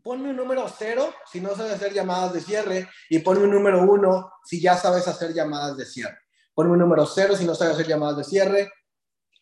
ponme 0.02 0.30
un 0.30 0.36
número 0.36 0.66
cero 0.68 1.12
si 1.30 1.40
no 1.40 1.54
sabes 1.56 1.72
hacer 1.72 1.92
llamadas 1.92 2.32
de 2.32 2.40
cierre 2.40 2.88
y 3.10 3.18
ponme 3.18 3.44
un 3.44 3.50
número 3.50 3.82
uno 3.82 4.30
si 4.44 4.60
ya 4.60 4.76
sabes 4.76 5.08
hacer 5.08 5.34
llamadas 5.34 5.76
de 5.76 5.84
cierre. 5.84 6.18
Ponme 6.54 6.72
un 6.72 6.78
número 6.78 7.04
cero 7.06 7.34
si 7.36 7.44
no 7.44 7.56
sabes 7.56 7.74
hacer 7.74 7.88
llamadas 7.88 8.18
de 8.18 8.24
cierre 8.24 8.72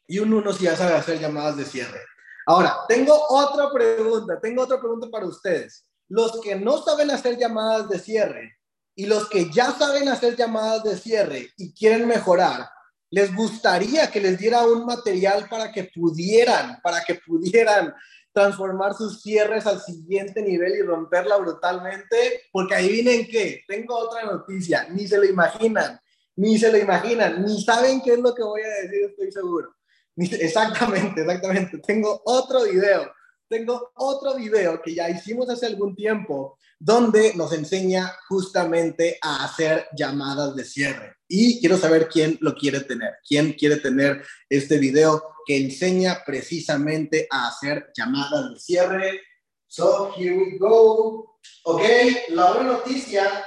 y 0.07 0.19
un 0.21 0.33
uno 0.33 0.53
si 0.55 0.65
ya 0.65 0.75
sabes 0.75 0.95
hacer 0.95 1.19
llamadas 1.19 1.57
de 1.59 1.67
cierre. 1.67 2.01
Ahora, 2.47 2.79
tengo 2.89 3.15
otra 3.29 3.71
pregunta, 3.71 4.41
tengo 4.41 4.63
otra 4.63 4.81
pregunta 4.81 5.09
para 5.11 5.27
ustedes. 5.27 5.87
Los 6.09 6.41
que 6.41 6.57
no 6.57 6.83
saben 6.83 7.11
hacer 7.11 7.37
llamadas 7.37 7.89
de 7.89 7.99
cierre 7.99 8.59
y 8.95 9.05
los 9.07 9.29
que 9.29 9.51
ya 9.53 9.71
saben 9.73 10.09
hacer 10.09 10.35
llamadas 10.35 10.83
de 10.83 10.97
cierre 10.97 11.51
y 11.59 11.75
quieren 11.75 12.09
mejorar, 12.09 12.69
les 13.11 13.35
gustaría 13.35 14.11
que 14.11 14.21
les 14.21 14.39
diera 14.39 14.65
un 14.65 14.87
material 14.87 15.49
para 15.49 15.73
que 15.73 15.85
pudieran, 15.85 16.81
para 16.83 17.03
que 17.03 17.17
pudieran 17.17 17.95
transformar 18.33 18.95
sus 18.95 19.21
cierres 19.21 19.67
al 19.67 19.81
siguiente 19.81 20.41
nivel 20.43 20.77
y 20.77 20.83
romperla 20.83 21.37
brutalmente, 21.37 22.43
porque 22.53 22.77
ahí 22.77 22.89
vienen 22.89 23.27
que 23.27 23.65
tengo 23.67 23.97
otra 23.97 24.25
noticia, 24.25 24.87
ni 24.91 25.09
se 25.09 25.19
lo 25.19 25.25
imaginan, 25.25 26.01
ni 26.37 26.57
se 26.57 26.71
lo 26.71 26.79
imaginan, 26.79 27.45
ni 27.45 27.61
saben 27.61 28.01
qué 28.01 28.13
es 28.13 28.21
lo 28.21 28.35
que 28.35 28.45
voy 28.45 28.63
a 28.63 28.83
decir, 28.83 29.11
estoy 29.11 29.33
seguro. 29.33 29.75
Exactamente, 30.17 31.23
exactamente. 31.23 31.79
Tengo 31.79 32.23
otro 32.25 32.65
video, 32.65 33.13
tengo 33.49 33.91
otro 33.97 34.37
video 34.37 34.81
que 34.81 34.95
ya 34.95 35.11
hicimos 35.11 35.51
hace 35.51 35.67
algún 35.67 35.97
tiempo, 35.97 36.57
donde 36.79 37.35
nos 37.35 37.53
enseña 37.53 38.13
justamente 38.29 39.19
a 39.21 39.45
hacer 39.45 39.89
llamadas 39.97 40.55
de 40.55 40.65
cierre. 40.65 41.20
Y 41.33 41.61
quiero 41.61 41.79
saber 41.79 42.09
quién 42.09 42.37
lo 42.41 42.57
quiere 42.57 42.81
tener, 42.81 43.19
quién 43.25 43.53
quiere 43.53 43.77
tener 43.77 44.27
este 44.49 44.79
video 44.79 45.37
que 45.47 45.59
enseña 45.59 46.25
precisamente 46.27 47.29
a 47.31 47.47
hacer 47.47 47.93
llamadas 47.97 48.53
de 48.53 48.59
cierre. 48.59 49.21
So, 49.69 50.13
here 50.17 50.37
we 50.37 50.59
go. 50.59 51.39
Ok, 51.67 51.83
la 52.31 52.53
buena 52.53 52.73
noticia 52.73 53.47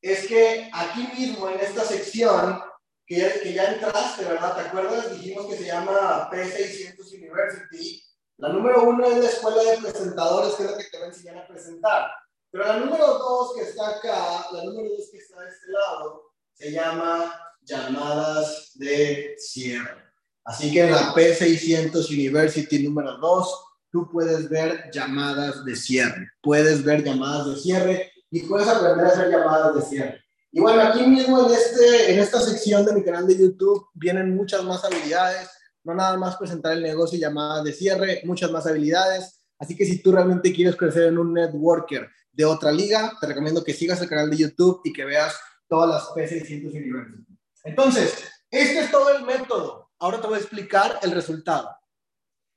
es 0.00 0.28
que 0.28 0.70
aquí 0.72 1.08
mismo 1.18 1.48
en 1.50 1.58
esta 1.58 1.84
sección, 1.84 2.62
que 3.04 3.16
ya, 3.16 3.32
que 3.40 3.52
ya 3.52 3.64
entraste, 3.64 4.26
¿verdad? 4.26 4.54
¿Te 4.54 4.68
acuerdas? 4.68 5.18
Dijimos 5.18 5.46
que 5.46 5.56
se 5.56 5.66
llama 5.66 6.30
P600 6.30 7.14
University. 7.14 8.00
La 8.36 8.50
número 8.50 8.84
uno 8.84 9.06
es 9.06 9.18
la 9.18 9.28
escuela 9.28 9.72
de 9.72 9.78
presentadores, 9.78 10.54
que 10.54 10.62
es 10.62 10.70
la 10.70 10.78
que 10.78 10.84
te 10.84 10.98
va 11.00 11.06
a 11.06 11.08
enseñar 11.08 11.38
a 11.38 11.48
presentar. 11.48 12.12
Pero 12.52 12.64
la 12.64 12.76
número 12.76 13.06
dos 13.18 13.56
que 13.56 13.62
está 13.62 13.88
acá, 13.88 14.46
la 14.52 14.62
número 14.62 14.90
dos 14.90 15.08
que 15.10 15.18
está 15.18 15.40
de 15.40 15.48
este 15.48 15.72
lado, 15.72 16.33
se 16.54 16.70
llama 16.72 17.32
llamadas 17.62 18.72
de 18.74 19.34
cierre. 19.38 20.04
Así 20.44 20.72
que 20.72 20.82
en 20.82 20.92
la 20.92 21.14
P600 21.14 22.10
University 22.10 22.82
número 22.86 23.16
2, 23.18 23.64
tú 23.90 24.08
puedes 24.10 24.48
ver 24.48 24.90
llamadas 24.92 25.64
de 25.64 25.74
cierre. 25.74 26.28
Puedes 26.42 26.84
ver 26.84 27.02
llamadas 27.02 27.48
de 27.48 27.56
cierre 27.56 28.12
y 28.30 28.42
puedes 28.42 28.68
aprender 28.68 29.06
a 29.06 29.08
hacer 29.08 29.30
llamadas 29.30 29.74
de 29.74 29.82
cierre. 29.82 30.24
Y 30.52 30.60
bueno, 30.60 30.82
aquí 30.82 31.04
mismo 31.04 31.46
en, 31.46 31.52
este, 31.52 32.12
en 32.12 32.20
esta 32.20 32.40
sección 32.40 32.84
de 32.84 32.92
mi 32.92 33.02
canal 33.02 33.26
de 33.26 33.36
YouTube 33.36 33.86
vienen 33.94 34.36
muchas 34.36 34.62
más 34.62 34.84
habilidades, 34.84 35.48
no 35.82 35.94
nada 35.94 36.16
más 36.16 36.36
presentar 36.36 36.74
el 36.74 36.82
negocio 36.82 37.18
y 37.18 37.20
llamadas 37.20 37.64
de 37.64 37.72
cierre, 37.72 38.22
muchas 38.24 38.50
más 38.50 38.66
habilidades. 38.66 39.44
Así 39.58 39.74
que 39.76 39.84
si 39.84 40.02
tú 40.02 40.12
realmente 40.12 40.52
quieres 40.52 40.76
crecer 40.76 41.04
en 41.04 41.18
un 41.18 41.32
networker 41.32 42.08
de 42.30 42.44
otra 42.44 42.70
liga, 42.70 43.16
te 43.20 43.26
recomiendo 43.26 43.64
que 43.64 43.72
sigas 43.72 44.00
el 44.00 44.08
canal 44.08 44.30
de 44.30 44.36
YouTube 44.36 44.80
y 44.84 44.92
que 44.92 45.04
veas 45.04 45.34
todas 45.74 45.90
las 45.90 46.08
P600 46.10 46.70
University. 46.70 47.26
Entonces, 47.64 48.30
este 48.48 48.78
es 48.78 48.90
todo 48.92 49.10
el 49.16 49.24
método. 49.24 49.90
Ahora 49.98 50.20
te 50.20 50.28
voy 50.28 50.36
a 50.36 50.40
explicar 50.40 51.00
el 51.02 51.10
resultado. 51.10 51.68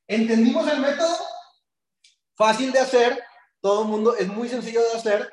¿Entendimos 0.07 0.67
el 0.67 0.79
método? 0.79 1.15
Fácil 2.35 2.71
de 2.71 2.79
hacer, 2.79 3.19
todo 3.59 3.81
el 3.81 3.87
mundo 3.87 4.15
es 4.15 4.27
muy 4.27 4.47
sencillo 4.47 4.81
de 4.83 4.91
hacer. 4.91 5.31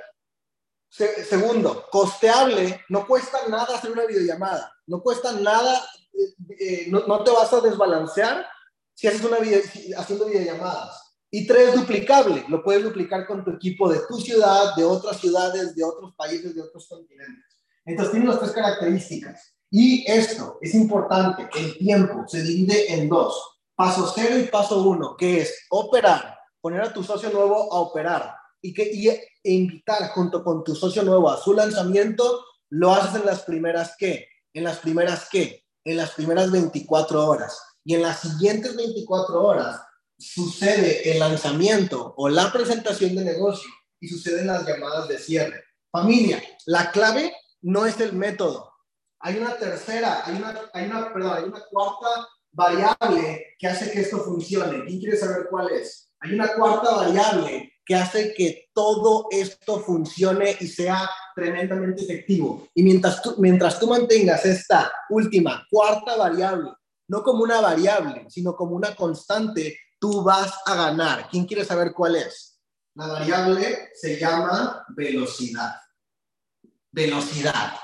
segundo, 0.88 1.86
costeable, 1.90 2.82
no 2.88 3.06
cuesta 3.06 3.46
nada 3.48 3.76
hacer 3.76 3.90
una 3.90 4.06
videollamada, 4.06 4.72
no 4.86 5.02
cuesta 5.02 5.32
nada, 5.32 5.84
eh, 6.14 6.34
eh, 6.60 6.86
no, 6.88 7.22
te 7.22 7.32
vas 7.32 7.52
a 7.52 7.60
desbalancear 7.60 8.46
si 8.94 9.08
haces 9.08 9.24
una 9.24 9.40
video, 9.40 9.60
haciendo 9.98 10.24
videollamadas. 10.24 11.16
Y 11.30 11.46
tres, 11.46 11.74
duplicable, 11.74 12.46
lo 12.48 12.62
puedes 12.62 12.82
duplicar 12.82 13.26
con 13.26 13.44
tu 13.44 13.50
equipo 13.50 13.92
de 13.92 14.00
tu 14.08 14.18
ciudad, 14.18 14.74
de 14.74 14.84
otras 14.84 15.20
ciudades, 15.20 15.74
de 15.74 15.84
otros 15.84 16.14
países, 16.14 16.54
de 16.54 16.62
otros 16.62 16.88
continentes. 16.88 17.53
Entonces 17.84 18.12
tiene 18.12 18.26
las 18.26 18.40
tres 18.40 18.52
características. 18.52 19.54
Y 19.70 20.04
esto 20.10 20.58
es 20.60 20.74
importante, 20.74 21.48
el 21.58 21.76
tiempo 21.78 22.24
se 22.28 22.42
divide 22.42 22.92
en 22.92 23.08
dos. 23.08 23.58
Paso 23.74 24.12
cero 24.14 24.38
y 24.38 24.44
paso 24.44 24.82
uno, 24.82 25.16
que 25.16 25.40
es 25.40 25.66
operar, 25.70 26.38
poner 26.60 26.82
a 26.82 26.92
tu 26.92 27.02
socio 27.02 27.30
nuevo 27.30 27.72
a 27.72 27.80
operar 27.80 28.34
y, 28.62 28.72
que, 28.72 28.88
y, 28.92 29.08
e 29.08 29.20
invitar 29.42 30.10
junto 30.10 30.44
con 30.44 30.62
tu 30.62 30.74
socio 30.74 31.02
nuevo 31.02 31.28
a 31.28 31.42
su 31.42 31.52
lanzamiento, 31.52 32.44
lo 32.70 32.92
haces 32.94 33.20
en 33.20 33.26
las 33.26 33.42
primeras 33.42 33.94
qué, 33.98 34.28
en 34.52 34.64
las 34.64 34.78
primeras 34.78 35.28
qué, 35.28 35.64
en 35.84 35.96
las 35.96 36.12
primeras 36.12 36.50
24 36.50 37.26
horas. 37.26 37.60
Y 37.84 37.94
en 37.94 38.02
las 38.02 38.20
siguientes 38.20 38.76
24 38.76 39.42
horas 39.42 39.80
sucede 40.16 41.10
el 41.10 41.18
lanzamiento 41.18 42.14
o 42.16 42.28
la 42.28 42.52
presentación 42.52 43.14
de 43.16 43.24
negocio 43.24 43.68
y 44.00 44.08
suceden 44.08 44.46
las 44.46 44.66
llamadas 44.66 45.08
de 45.08 45.18
cierre. 45.18 45.64
Familia, 45.90 46.42
la 46.66 46.90
clave 46.90 47.34
no 47.64 47.86
es 47.86 47.98
el 48.00 48.12
método. 48.12 48.72
Hay 49.20 49.38
una 49.38 49.56
tercera, 49.56 50.22
hay 50.26 50.36
una, 50.36 50.54
hay 50.74 50.86
una, 50.86 51.12
perdón, 51.12 51.32
hay 51.36 51.44
una 51.44 51.60
cuarta 51.70 52.28
variable 52.52 53.56
que 53.58 53.66
hace 53.66 53.90
que 53.90 54.02
esto 54.02 54.18
funcione. 54.20 54.84
¿Quién 54.84 55.00
quiere 55.00 55.16
saber 55.16 55.46
cuál 55.50 55.70
es? 55.70 56.10
Hay 56.20 56.34
una 56.34 56.54
cuarta 56.54 56.94
variable 56.94 57.72
que 57.84 57.94
hace 57.94 58.34
que 58.34 58.68
todo 58.74 59.28
esto 59.30 59.80
funcione 59.80 60.56
y 60.60 60.66
sea 60.66 61.08
tremendamente 61.34 62.02
efectivo. 62.04 62.68
Y 62.74 62.82
mientras 62.82 63.22
tú, 63.22 63.34
mientras 63.38 63.78
tú 63.80 63.88
mantengas 63.88 64.44
esta 64.44 64.92
última, 65.08 65.66
cuarta 65.70 66.16
variable, 66.16 66.70
no 67.08 67.22
como 67.22 67.44
una 67.44 67.60
variable, 67.62 68.26
sino 68.28 68.54
como 68.54 68.76
una 68.76 68.94
constante, 68.94 69.78
tú 69.98 70.22
vas 70.22 70.52
a 70.66 70.74
ganar. 70.74 71.28
¿Quién 71.30 71.46
quiere 71.46 71.64
saber 71.64 71.92
cuál 71.94 72.16
es? 72.16 72.60
La 72.94 73.06
variable 73.06 73.88
se 73.94 74.18
llama 74.18 74.84
velocidad 74.90 75.83
velocidad, 76.94 77.74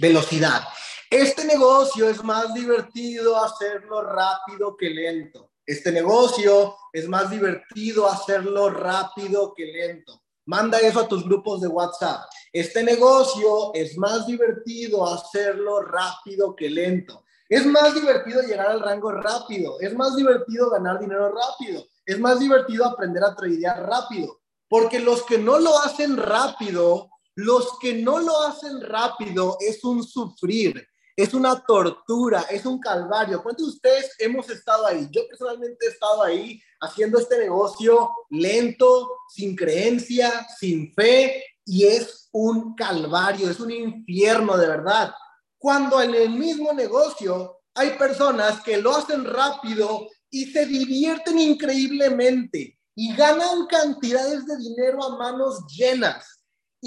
velocidad. 0.00 0.62
Este 1.08 1.44
negocio 1.44 2.10
es 2.10 2.22
más 2.24 2.52
divertido 2.52 3.42
hacerlo 3.42 4.02
rápido 4.02 4.76
que 4.76 4.90
lento. 4.90 5.52
Este 5.64 5.92
negocio 5.92 6.74
es 6.92 7.08
más 7.08 7.30
divertido 7.30 8.10
hacerlo 8.10 8.70
rápido 8.70 9.54
que 9.54 9.66
lento. 9.66 10.20
Manda 10.46 10.78
eso 10.78 11.00
a 11.00 11.08
tus 11.08 11.24
grupos 11.24 11.60
de 11.60 11.68
WhatsApp. 11.68 12.28
Este 12.52 12.82
negocio 12.82 13.72
es 13.74 13.96
más 13.96 14.26
divertido 14.26 15.06
hacerlo 15.06 15.82
rápido 15.82 16.54
que 16.54 16.68
lento. 16.68 17.24
Es 17.48 17.64
más 17.66 17.94
divertido 17.94 18.42
llegar 18.42 18.66
al 18.66 18.80
rango 18.80 19.12
rápido. 19.12 19.78
Es 19.80 19.94
más 19.94 20.16
divertido 20.16 20.70
ganar 20.70 20.98
dinero 20.98 21.32
rápido. 21.32 21.84
Es 22.04 22.18
más 22.18 22.40
divertido 22.40 22.84
aprender 22.84 23.22
a 23.22 23.34
tradear 23.34 23.86
rápido. 23.88 24.40
Porque 24.68 24.98
los 24.98 25.22
que 25.22 25.38
no 25.38 25.58
lo 25.58 25.78
hacen 25.78 26.16
rápido 26.16 27.10
los 27.36 27.78
que 27.78 27.94
no 27.94 28.18
lo 28.18 28.42
hacen 28.42 28.80
rápido 28.80 29.58
es 29.60 29.84
un 29.84 30.02
sufrir. 30.02 30.88
es 31.18 31.32
una 31.32 31.64
tortura, 31.64 32.42
es 32.50 32.66
un 32.66 32.78
calvario. 32.78 33.42
¿Cuántos 33.42 33.66
de 33.66 33.72
ustedes 33.72 34.10
hemos 34.18 34.50
estado 34.50 34.86
ahí? 34.86 35.08
Yo 35.10 35.26
personalmente 35.26 35.86
he 35.86 35.88
estado 35.88 36.22
ahí 36.22 36.60
haciendo 36.80 37.18
este 37.18 37.38
negocio 37.38 38.10
lento, 38.28 39.10
sin 39.34 39.56
creencia, 39.56 40.46
sin 40.58 40.92
fe, 40.92 41.42
y 41.64 41.84
es 41.84 42.28
un 42.32 42.74
calvario, 42.74 43.50
es 43.50 43.60
un 43.60 43.70
infierno 43.70 44.58
de 44.58 44.68
verdad. 44.68 45.14
Cuando 45.56 46.02
en 46.02 46.14
el 46.14 46.30
mismo 46.30 46.74
negocio 46.74 47.60
hay 47.74 47.90
personas 47.96 48.60
que 48.62 48.76
lo 48.76 48.94
hacen 48.94 49.24
rápido 49.24 50.08
y 50.30 50.52
se 50.52 50.66
divierten 50.66 51.38
increíblemente 51.38 52.78
y 52.94 53.16
ganan 53.16 53.66
cantidades 53.66 54.44
de 54.46 54.56
dinero 54.58 55.02
a 55.02 55.16
manos 55.16 55.66
llenas 55.68 56.35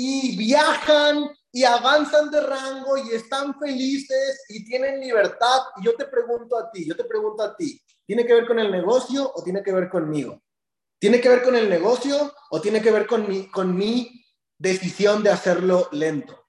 y 0.01 0.37
viajan 0.37 1.29
y 1.51 1.65
avanzan 1.65 2.31
de 2.31 2.39
rango 2.39 2.97
y 2.97 3.09
están 3.09 3.59
felices 3.59 4.45
y 4.47 4.63
tienen 4.63 5.01
libertad. 5.01 5.63
Y 5.75 5.83
yo 5.83 5.95
te 5.97 6.05
pregunto 6.05 6.57
a 6.57 6.71
ti, 6.71 6.87
yo 6.87 6.95
te 6.95 7.03
pregunto 7.03 7.43
a 7.43 7.53
ti, 7.53 7.81
¿tiene 8.05 8.25
que 8.25 8.33
ver 8.33 8.47
con 8.47 8.59
el 8.59 8.71
negocio 8.71 9.29
o 9.35 9.43
tiene 9.43 9.61
que 9.61 9.73
ver 9.73 9.89
conmigo? 9.89 10.41
¿Tiene 10.97 11.19
que 11.19 11.27
ver 11.27 11.43
con 11.43 11.53
el 11.53 11.69
negocio 11.69 12.33
o 12.49 12.61
tiene 12.61 12.81
que 12.81 12.91
ver 12.91 13.05
con 13.07 13.27
mi, 13.27 13.51
con 13.51 13.75
mi 13.75 14.25
decisión 14.57 15.21
de 15.21 15.31
hacerlo 15.31 15.89
lento? 15.91 16.45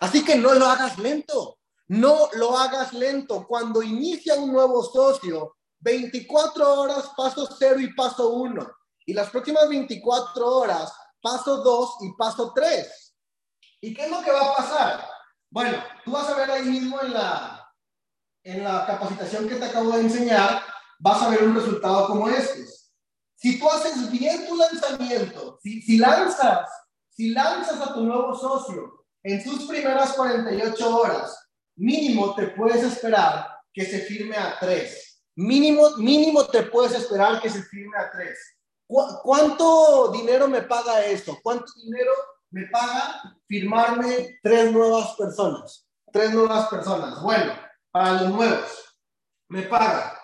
Así 0.00 0.22
que 0.22 0.36
no 0.36 0.52
lo 0.52 0.66
hagas 0.66 0.98
lento, 0.98 1.60
no 1.88 2.28
lo 2.34 2.58
hagas 2.58 2.92
lento. 2.92 3.46
Cuando 3.48 3.82
inicia 3.82 4.34
un 4.34 4.52
nuevo 4.52 4.82
socio, 4.82 5.56
24 5.78 6.74
horas, 6.74 7.10
paso 7.16 7.48
0 7.58 7.80
y 7.80 7.94
paso 7.94 8.28
1. 8.28 8.70
Y 9.06 9.14
las 9.14 9.30
próximas 9.30 9.66
24 9.66 10.46
horas, 10.46 10.92
paso 11.20 11.58
2 11.58 11.90
y 12.02 12.12
paso 12.16 12.52
3. 12.54 13.16
¿Y 13.82 13.94
qué 13.94 14.04
es 14.04 14.10
lo 14.10 14.22
que 14.22 14.32
va 14.32 14.40
a 14.40 14.56
pasar? 14.56 15.08
Bueno, 15.50 15.82
tú 16.04 16.12
vas 16.12 16.28
a 16.28 16.36
ver 16.36 16.50
ahí 16.50 16.64
mismo 16.64 17.00
en 17.02 17.12
la, 17.12 17.72
en 18.44 18.64
la 18.64 18.86
capacitación 18.86 19.48
que 19.48 19.56
te 19.56 19.64
acabo 19.64 19.92
de 19.92 20.02
enseñar, 20.02 20.62
vas 20.98 21.22
a 21.22 21.30
ver 21.30 21.42
un 21.42 21.54
resultado 21.54 22.06
como 22.06 22.28
este. 22.28 22.66
Si 23.36 23.58
tú 23.58 23.68
haces 23.70 24.10
bien 24.10 24.46
tu 24.46 24.56
lanzamiento, 24.56 25.58
si, 25.62 25.96
lanzas, 25.96 26.68
si 27.08 27.30
lanzas 27.30 27.80
a 27.80 27.94
tu 27.94 28.02
nuevo 28.02 28.34
socio 28.34 29.06
en 29.22 29.42
sus 29.42 29.64
primeras 29.64 30.12
48 30.12 30.96
horas, 30.96 31.48
mínimo 31.76 32.34
te 32.34 32.48
puedes 32.48 32.82
esperar 32.82 33.48
que 33.72 33.86
se 33.86 34.00
firme 34.00 34.36
a 34.36 34.58
3. 34.60 35.22
Mínimo, 35.36 35.96
mínimo 35.96 36.44
te 36.46 36.64
puedes 36.64 36.92
esperar 36.92 37.40
que 37.40 37.48
se 37.48 37.62
firme 37.62 37.96
a 37.96 38.10
¿Cuánto 38.90 40.10
dinero 40.10 40.48
me 40.48 40.62
paga 40.62 41.04
esto? 41.06 41.38
¿Cuánto 41.42 41.72
dinero 41.76 42.12
me 42.50 42.66
paga 42.66 43.38
firmarme 43.46 44.40
tres 44.42 44.72
nuevas 44.72 45.14
personas? 45.14 45.86
Tres 46.12 46.32
nuevas 46.32 46.68
personas. 46.68 47.22
Bueno, 47.22 47.54
para 47.92 48.22
los 48.22 48.32
nuevos, 48.32 48.98
me 49.48 49.62
paga 49.62 50.20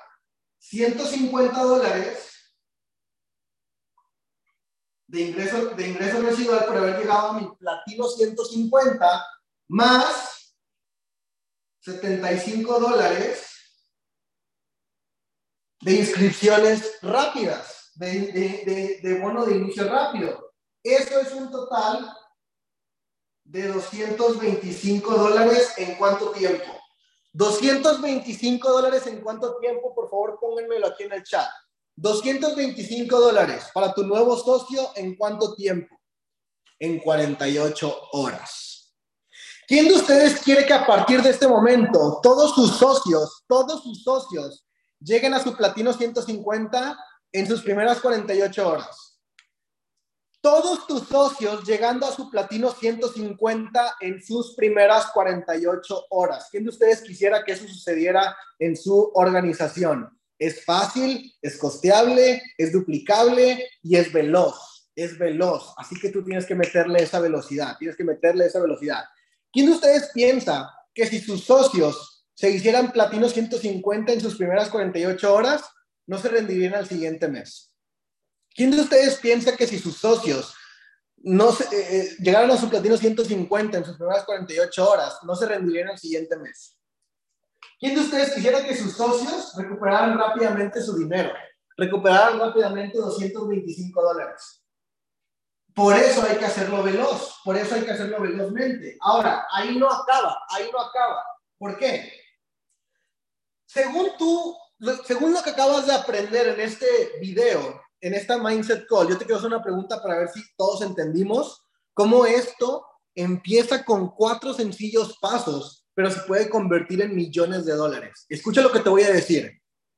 150 0.58 1.62
dólares 1.62 2.36
de 5.06 5.20
ingreso, 5.20 5.66
de 5.66 5.88
ingreso 5.88 6.20
residual 6.22 6.64
por 6.64 6.76
haber 6.76 6.98
llegado 6.98 7.28
a 7.28 7.32
mi 7.34 7.48
platino 7.56 8.08
150 8.08 9.26
más 9.68 10.56
75 11.82 12.80
dólares 12.80 13.46
de 15.82 15.92
inscripciones 15.92 16.98
rápidas, 17.00 17.75
de, 17.96 19.18
bono 19.20 19.44
de 19.44 19.56
inicio 19.56 19.88
rápido. 19.88 20.52
Eso 20.82 21.18
es 21.20 21.32
un 21.32 21.50
total 21.50 22.12
de 23.44 23.68
225 23.68 25.12
dólares 25.12 25.74
en 25.78 25.96
cuánto 25.96 26.30
tiempo. 26.30 26.64
225 27.32 28.70
dólares 28.70 29.06
en 29.06 29.20
cuánto 29.20 29.58
tiempo, 29.58 29.94
por 29.94 30.08
favor, 30.08 30.38
pónganmelo 30.40 30.86
aquí 30.86 31.04
en 31.04 31.12
el 31.12 31.22
chat. 31.22 31.48
225 31.96 33.18
dólares 33.18 33.70
para 33.72 33.92
tu 33.92 34.04
nuevo 34.04 34.36
socio 34.36 34.90
en 34.94 35.16
cuánto 35.16 35.54
tiempo? 35.54 35.98
En 36.78 36.98
48 36.98 38.08
horas. 38.12 38.94
¿Quién 39.66 39.88
de 39.88 39.94
ustedes 39.94 40.40
quiere 40.40 40.64
que 40.64 40.74
a 40.74 40.86
partir 40.86 41.22
de 41.22 41.30
este 41.30 41.48
momento 41.48 42.20
todos 42.22 42.54
sus 42.54 42.76
socios, 42.76 43.44
todos 43.48 43.82
sus 43.82 44.04
socios 44.04 44.64
lleguen 45.00 45.34
a 45.34 45.42
su 45.42 45.56
platino 45.56 45.92
150 45.92 46.96
en 47.36 47.46
sus 47.46 47.60
primeras 47.60 48.00
48 48.00 48.66
horas. 48.66 49.20
Todos 50.40 50.86
tus 50.86 51.06
socios 51.06 51.66
llegando 51.66 52.06
a 52.06 52.12
su 52.12 52.30
platino 52.30 52.70
150 52.70 53.96
en 54.00 54.22
sus 54.22 54.54
primeras 54.54 55.10
48 55.12 56.06
horas. 56.10 56.48
¿Quién 56.50 56.64
de 56.64 56.70
ustedes 56.70 57.02
quisiera 57.02 57.44
que 57.44 57.52
eso 57.52 57.68
sucediera 57.68 58.34
en 58.58 58.74
su 58.74 59.10
organización? 59.14 60.08
Es 60.38 60.64
fácil, 60.64 61.34
es 61.42 61.58
costeable, 61.58 62.42
es 62.56 62.72
duplicable 62.72 63.68
y 63.82 63.96
es 63.96 64.10
veloz. 64.10 64.88
Es 64.94 65.18
veloz. 65.18 65.74
Así 65.76 65.94
que 66.00 66.08
tú 66.08 66.24
tienes 66.24 66.46
que 66.46 66.54
meterle 66.54 67.02
esa 67.02 67.20
velocidad. 67.20 67.76
Tienes 67.78 67.98
que 67.98 68.04
meterle 68.04 68.46
esa 68.46 68.60
velocidad. 68.60 69.04
¿Quién 69.52 69.66
de 69.66 69.72
ustedes 69.72 70.10
piensa 70.14 70.70
que 70.94 71.06
si 71.06 71.20
sus 71.20 71.44
socios 71.44 72.24
se 72.32 72.50
hicieran 72.50 72.92
platino 72.92 73.28
150 73.28 74.12
en 74.12 74.20
sus 74.22 74.36
primeras 74.36 74.70
48 74.70 75.34
horas, 75.34 75.64
no 76.06 76.18
se 76.18 76.28
rendirían 76.28 76.74
al 76.74 76.88
siguiente 76.88 77.28
mes. 77.28 77.72
¿Quién 78.54 78.70
de 78.70 78.80
ustedes 78.80 79.16
piensa 79.16 79.56
que 79.56 79.66
si 79.66 79.78
sus 79.78 79.96
socios 79.96 80.54
no 81.16 81.52
se, 81.52 81.64
eh, 81.64 81.98
eh, 81.98 82.16
llegaron 82.20 82.50
a 82.50 82.56
su 82.56 82.70
platino 82.70 82.96
150 82.96 83.78
en 83.78 83.84
sus 83.84 83.96
primeras 83.96 84.24
48 84.24 84.88
horas, 84.88 85.18
no 85.24 85.34
se 85.34 85.46
rendirían 85.46 85.88
al 85.88 85.98
siguiente 85.98 86.36
mes? 86.36 86.78
¿Quién 87.78 87.94
de 87.94 88.00
ustedes 88.00 88.32
quisiera 88.32 88.64
que 88.64 88.74
sus 88.74 88.96
socios 88.96 89.52
recuperaran 89.56 90.18
rápidamente 90.18 90.80
su 90.80 90.96
dinero? 90.96 91.32
Recuperaran 91.76 92.38
rápidamente 92.38 92.96
225 92.96 94.02
dólares. 94.02 94.62
Por 95.74 95.94
eso 95.94 96.22
hay 96.22 96.38
que 96.38 96.46
hacerlo 96.46 96.82
veloz, 96.82 97.38
por 97.44 97.54
eso 97.54 97.74
hay 97.74 97.82
que 97.82 97.90
hacerlo 97.90 98.22
velozmente. 98.22 98.96
Ahora, 98.98 99.46
ahí 99.52 99.76
no 99.78 99.90
acaba, 99.90 100.42
ahí 100.48 100.70
no 100.72 100.80
acaba. 100.80 101.22
¿Por 101.58 101.76
qué? 101.76 102.10
Según 103.66 104.16
tú, 104.16 104.56
según 105.06 105.32
lo 105.32 105.42
que 105.42 105.50
acabas 105.50 105.86
de 105.86 105.92
aprender 105.92 106.48
en 106.48 106.60
este 106.60 106.86
video, 107.20 107.80
en 108.00 108.14
esta 108.14 108.38
Mindset 108.38 108.86
Call, 108.88 109.08
yo 109.08 109.18
te 109.18 109.24
quiero 109.24 109.38
hacer 109.38 109.48
una 109.48 109.62
pregunta 109.62 110.02
para 110.02 110.18
ver 110.18 110.28
si 110.28 110.40
todos 110.56 110.82
entendimos 110.82 111.62
cómo 111.94 112.26
esto 112.26 112.84
empieza 113.14 113.84
con 113.84 114.10
cuatro 114.10 114.52
sencillos 114.52 115.16
pasos, 115.18 115.86
pero 115.94 116.10
se 116.10 116.20
puede 116.20 116.50
convertir 116.50 117.00
en 117.00 117.16
millones 117.16 117.64
de 117.64 117.72
dólares. 117.72 118.26
Escucha 118.28 118.60
lo 118.60 118.70
que 118.70 118.80
te 118.80 118.90
voy 118.90 119.02
a 119.02 119.12
decir. 119.12 119.50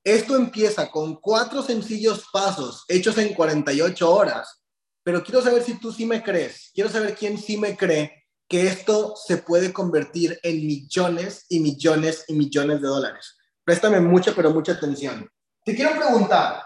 Esto 0.05 0.37
empieza 0.37 0.91
con 0.91 1.16
cuatro 1.16 1.62
sencillos 1.62 2.26
pasos 2.33 2.85
hechos 2.89 3.18
en 3.18 3.35
48 3.35 4.11
horas, 4.11 4.62
pero 5.03 5.24
quiero 5.24 5.43
saber 5.43 5.62
si 5.62 5.79
tú 5.81 5.93
sí 5.93 6.07
me 6.07 6.22
crees. 6.22 6.70
Quiero 6.72 6.89
saber 6.89 7.16
quién 7.16 7.37
sí 7.37 7.57
me 7.57 7.76
cree 7.76 8.24
que 8.49 8.68
esto 8.68 9.14
se 9.16 9.39
puede 9.39 9.72
convertir 9.72 10.39
en 10.43 10.66
millones 10.66 11.45
y 11.49 11.61
millones 11.61 12.24
y 12.29 12.35
millones 12.35 12.81
de 12.81 12.89
dólares. 12.89 13.38
Préstame 13.69 14.01
mucha, 14.01 14.33
pero 14.35 14.51
mucha 14.51 14.73
atención. 14.73 15.31
Te 15.62 15.77
quiero 15.77 15.91
preguntar, 15.91 16.62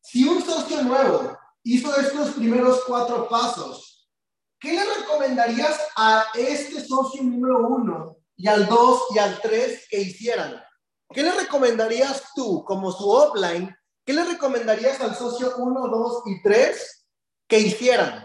si 0.00 0.22
un 0.28 0.40
socio 0.40 0.80
nuevo 0.84 1.36
hizo 1.64 1.92
estos 1.96 2.34
primeros 2.34 2.84
cuatro 2.86 3.28
pasos, 3.28 4.08
¿qué 4.60 4.72
le 4.74 4.82
recomendarías 4.94 5.76
a 5.96 6.26
este 6.34 6.86
socio 6.86 7.24
número 7.24 7.66
uno 7.66 8.18
y 8.36 8.46
al 8.46 8.68
dos 8.68 9.06
y 9.12 9.18
al 9.18 9.40
tres 9.40 9.88
que 9.90 10.00
hicieran? 10.00 10.62
¿Qué 11.10 11.24
le 11.24 11.32
recomendarías 11.32 12.22
tú 12.36 12.62
como 12.64 12.92
su 12.92 13.10
offline? 13.10 13.76
¿Qué 14.04 14.12
le 14.12 14.22
recomendarías 14.22 15.00
al 15.00 15.16
socio 15.16 15.56
uno, 15.56 15.88
dos 15.88 16.22
y 16.26 16.40
tres 16.44 17.08
que 17.48 17.58
hicieran? 17.58 18.24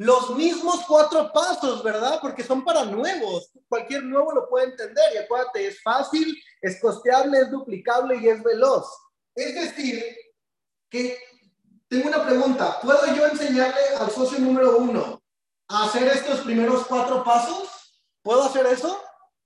Los 0.00 0.34
mismos 0.34 0.80
cuatro 0.88 1.30
pasos, 1.30 1.82
¿verdad? 1.82 2.20
Porque 2.22 2.42
son 2.42 2.64
para 2.64 2.86
nuevos. 2.86 3.50
Cualquier 3.68 4.02
nuevo 4.04 4.32
lo 4.32 4.48
puede 4.48 4.70
entender. 4.70 5.04
Y 5.12 5.18
acuérdate, 5.18 5.66
es 5.66 5.82
fácil, 5.82 6.42
es 6.62 6.80
costeable, 6.80 7.40
es 7.40 7.50
duplicable 7.50 8.16
y 8.16 8.28
es 8.28 8.42
veloz. 8.42 8.86
Es 9.34 9.54
decir, 9.54 10.02
que 10.88 11.18
tengo 11.86 12.08
una 12.08 12.24
pregunta. 12.24 12.80
¿Puedo 12.80 13.14
yo 13.14 13.26
enseñarle 13.26 13.96
al 13.98 14.10
socio 14.10 14.38
número 14.38 14.78
uno 14.78 15.22
a 15.68 15.84
hacer 15.84 16.08
estos 16.08 16.40
primeros 16.40 16.86
cuatro 16.86 17.22
pasos? 17.22 17.68
¿Puedo 18.22 18.44
hacer 18.44 18.64
eso? 18.68 19.02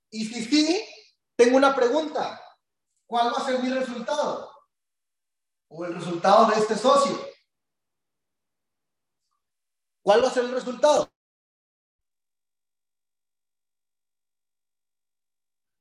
Y 0.09 0.25
si 0.25 0.45
sí, 0.45 0.85
tengo 1.35 1.57
una 1.57 1.75
pregunta. 1.75 2.41
¿Cuál 3.09 3.35
va 3.35 3.39
a 3.39 3.45
ser 3.45 3.61
mi 3.61 3.71
resultado? 3.71 4.53
O 5.67 5.85
el 5.85 5.97
resultado 5.97 6.47
de 6.47 6.61
este 6.61 6.77
socio. 6.77 7.34
¿Cuál 10.05 10.23
va 10.23 10.29
a 10.29 10.31
ser 10.31 10.45
el 10.45 10.53
resultado? 10.53 11.11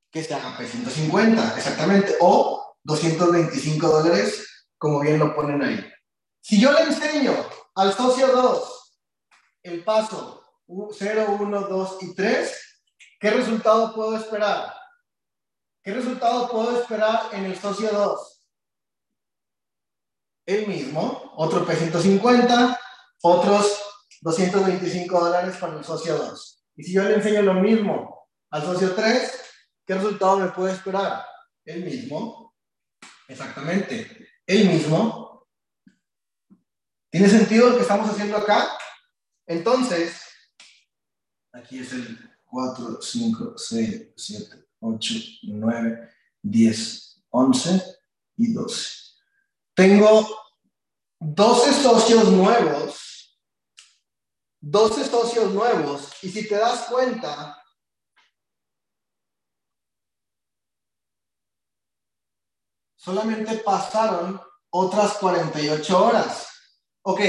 Que 0.09 0.23
se 0.23 0.33
haga 0.33 0.57
P150, 0.57 1.57
exactamente, 1.57 2.15
o 2.21 2.77
225 2.83 3.85
dólares, 3.85 4.65
como 4.77 5.01
bien 5.01 5.19
lo 5.19 5.35
ponen 5.35 5.61
ahí. 5.61 5.93
Si 6.39 6.61
yo 6.61 6.71
le 6.71 6.83
enseño 6.83 7.33
al 7.75 7.93
socio 7.93 8.27
2 8.27 8.95
el 9.63 9.83
paso 9.83 10.41
0, 10.67 11.37
1, 11.41 11.61
2 11.67 11.97
y 12.03 12.15
3, 12.15 12.81
¿qué 13.19 13.29
resultado 13.29 13.93
puedo 13.93 14.15
esperar? 14.15 14.73
¿Qué 15.83 15.93
resultado 15.93 16.49
puedo 16.49 16.79
esperar 16.79 17.27
en 17.33 17.43
el 17.43 17.59
socio 17.59 17.91
2? 17.91 18.45
El 20.45 20.67
mismo, 20.67 21.33
otro 21.35 21.65
P150, 21.65 22.79
otros 23.21 23.92
225 24.23 25.19
dólares 25.19 25.57
para 25.57 25.77
el 25.77 25.83
socio 25.83 26.17
2. 26.17 26.65
Y 26.77 26.83
si 26.83 26.93
yo 26.93 27.03
le 27.03 27.15
enseño 27.15 27.41
lo 27.41 27.55
mismo 27.55 28.29
al 28.49 28.63
socio 28.63 28.95
3, 28.95 29.31
¿qué 29.85 29.95
resultado 29.95 30.39
me 30.39 30.49
puede 30.49 30.73
esperar? 30.73 31.25
El 31.65 31.83
mismo. 31.83 32.55
Exactamente. 33.27 34.29
El 34.47 34.69
mismo. 34.69 35.45
¿Tiene 37.09 37.27
sentido 37.27 37.69
lo 37.69 37.75
que 37.75 37.81
estamos 37.81 38.09
haciendo 38.09 38.37
acá? 38.37 38.69
Entonces, 39.45 40.21
aquí 41.51 41.79
es 41.79 41.91
el 41.91 42.17
4, 42.45 43.01
5, 43.01 43.57
6, 43.57 44.13
7, 44.15 44.65
8, 44.79 45.13
9, 45.43 46.09
10, 46.41 47.23
11 47.29 47.83
y 48.37 48.53
12. 48.53 48.89
Tengo 49.75 50.27
12 51.19 51.73
socios 51.73 52.31
nuevos, 52.31 53.02
12 54.65 55.03
socios 55.09 55.51
nuevos, 55.51 56.23
y 56.23 56.29
si 56.29 56.47
te 56.47 56.55
das 56.55 56.85
cuenta, 56.85 57.61
solamente 62.95 63.57
pasaron 63.57 64.41
otras 64.69 65.17
48 65.17 66.05
horas. 66.05 66.47
Ok, 67.01 67.19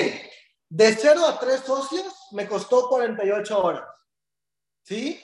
de 0.69 0.95
0 0.95 1.27
a 1.27 1.41
3 1.41 1.61
socios 1.61 2.15
me 2.31 2.47
costó 2.47 2.89
48 2.89 3.61
horas. 3.61 3.89
¿Sí? 4.85 5.21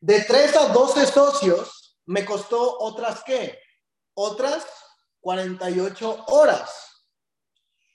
De 0.00 0.22
3 0.22 0.56
a 0.56 0.68
12 0.68 1.06
socios 1.06 1.98
me 2.06 2.24
costó 2.24 2.78
otras 2.78 3.22
qué? 3.24 3.60
Otras 4.14 4.66
48 5.20 6.24
horas. 6.28 6.70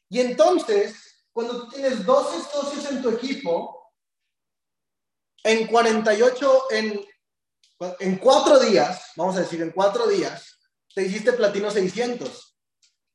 Y 0.09 0.19
entonces, 0.19 1.16
cuando 1.37 1.59
tú 1.59 1.69
tienes 1.69 2.03
12 2.03 2.49
socios 2.51 2.89
en 2.89 2.99
tu 2.99 3.09
equipo, 3.09 3.93
en 5.43 5.67
48, 5.67 6.63
en, 6.71 7.05
en 7.99 8.17
4 8.17 8.59
días, 8.61 9.11
vamos 9.15 9.37
a 9.37 9.41
decir, 9.41 9.61
en 9.61 9.69
4 9.69 10.07
días, 10.07 10.57
te 10.95 11.03
hiciste 11.03 11.33
platino 11.33 11.69
600. 11.69 12.57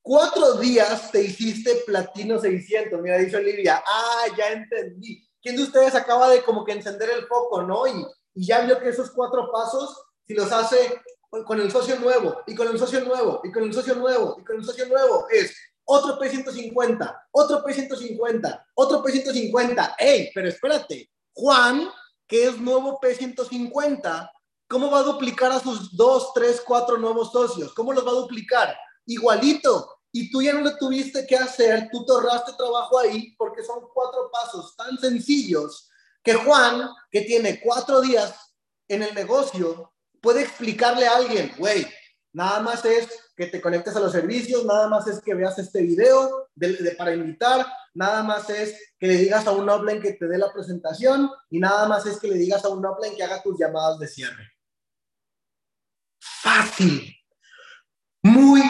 Cuatro 0.02 0.54
días 0.54 1.10
te 1.10 1.20
hiciste 1.20 1.82
platino 1.84 2.38
600. 2.38 3.02
Mira, 3.02 3.18
dice 3.18 3.38
Olivia, 3.38 3.82
ah, 3.84 4.26
ya 4.38 4.52
entendí. 4.52 5.28
¿Quién 5.42 5.56
de 5.56 5.64
ustedes 5.64 5.96
acaba 5.96 6.28
de 6.30 6.44
como 6.44 6.64
que 6.64 6.74
encender 6.74 7.10
el 7.10 7.26
foco, 7.26 7.62
no? 7.64 7.88
Y, 7.88 8.06
y 8.34 8.46
ya 8.46 8.60
vio 8.60 8.78
que 8.78 8.90
esos 8.90 9.10
cuatro 9.10 9.50
pasos, 9.50 10.00
si 10.28 10.34
los 10.34 10.52
hace 10.52 11.02
con 11.44 11.60
el 11.60 11.72
socio 11.72 11.98
nuevo, 11.98 12.40
y 12.46 12.54
con 12.54 12.68
el 12.68 12.78
socio 12.78 13.00
nuevo, 13.00 13.40
y 13.42 13.50
con 13.50 13.64
el 13.64 13.74
socio 13.74 13.96
nuevo, 13.96 14.36
y 14.40 14.44
con 14.44 14.58
el 14.58 14.64
socio 14.64 14.86
nuevo, 14.86 15.26
es 15.28 15.56
otro 15.84 16.18
P150, 16.18 17.22
otro 17.32 17.64
P150, 17.64 18.66
otro 18.74 19.02
P150. 19.02 19.94
¡Ey! 19.98 20.30
Pero 20.34 20.48
espérate, 20.48 21.10
Juan, 21.34 21.88
que 22.26 22.46
es 22.46 22.58
nuevo 22.58 22.98
P150, 23.00 24.30
¿cómo 24.68 24.90
va 24.90 25.00
a 25.00 25.04
duplicar 25.04 25.52
a 25.52 25.60
sus 25.60 25.96
dos, 25.96 26.32
tres, 26.34 26.62
cuatro 26.64 26.96
nuevos 26.96 27.32
socios? 27.32 27.74
¿Cómo 27.74 27.92
los 27.92 28.06
va 28.06 28.10
a 28.10 28.14
duplicar? 28.14 28.76
Igualito. 29.06 29.98
Y 30.12 30.30
tú 30.30 30.42
ya 30.42 30.52
no 30.52 30.60
lo 30.60 30.76
tuviste 30.76 31.26
que 31.26 31.36
hacer, 31.36 31.88
tú 31.90 32.04
te 32.04 32.12
ahorraste 32.12 32.52
trabajo 32.52 32.98
ahí 32.98 33.34
porque 33.36 33.64
son 33.64 33.80
cuatro 33.94 34.30
pasos 34.30 34.76
tan 34.76 34.98
sencillos 34.98 35.88
que 36.22 36.34
Juan, 36.34 36.88
que 37.10 37.22
tiene 37.22 37.60
cuatro 37.60 38.00
días 38.02 38.54
en 38.88 39.02
el 39.02 39.14
negocio, 39.14 39.92
puede 40.20 40.42
explicarle 40.42 41.06
a 41.06 41.16
alguien, 41.16 41.52
güey, 41.58 41.86
nada 42.32 42.60
más 42.60 42.84
es 42.84 43.08
que 43.42 43.50
te 43.50 43.60
conectes 43.60 43.96
a 43.96 44.00
los 44.00 44.12
servicios, 44.12 44.64
nada 44.64 44.88
más 44.88 45.06
es 45.08 45.20
que 45.20 45.34
veas 45.34 45.58
este 45.58 45.82
video 45.82 46.48
de, 46.54 46.94
para 46.96 47.12
invitar, 47.12 47.66
nada 47.92 48.22
más 48.22 48.48
es 48.50 48.94
que 48.98 49.08
le 49.08 49.16
digas 49.16 49.46
a 49.48 49.50
un 49.50 49.68
offline 49.68 50.00
que 50.00 50.12
te 50.12 50.28
dé 50.28 50.38
la 50.38 50.52
presentación 50.52 51.28
y 51.50 51.58
nada 51.58 51.88
más 51.88 52.06
es 52.06 52.20
que 52.20 52.28
le 52.28 52.36
digas 52.36 52.64
a 52.64 52.68
un 52.68 52.84
offline 52.86 53.16
que 53.16 53.24
haga 53.24 53.42
tus 53.42 53.58
llamadas 53.58 53.98
de 53.98 54.06
cierre. 54.06 54.52
Fácil, 56.20 57.16
muy 58.22 58.62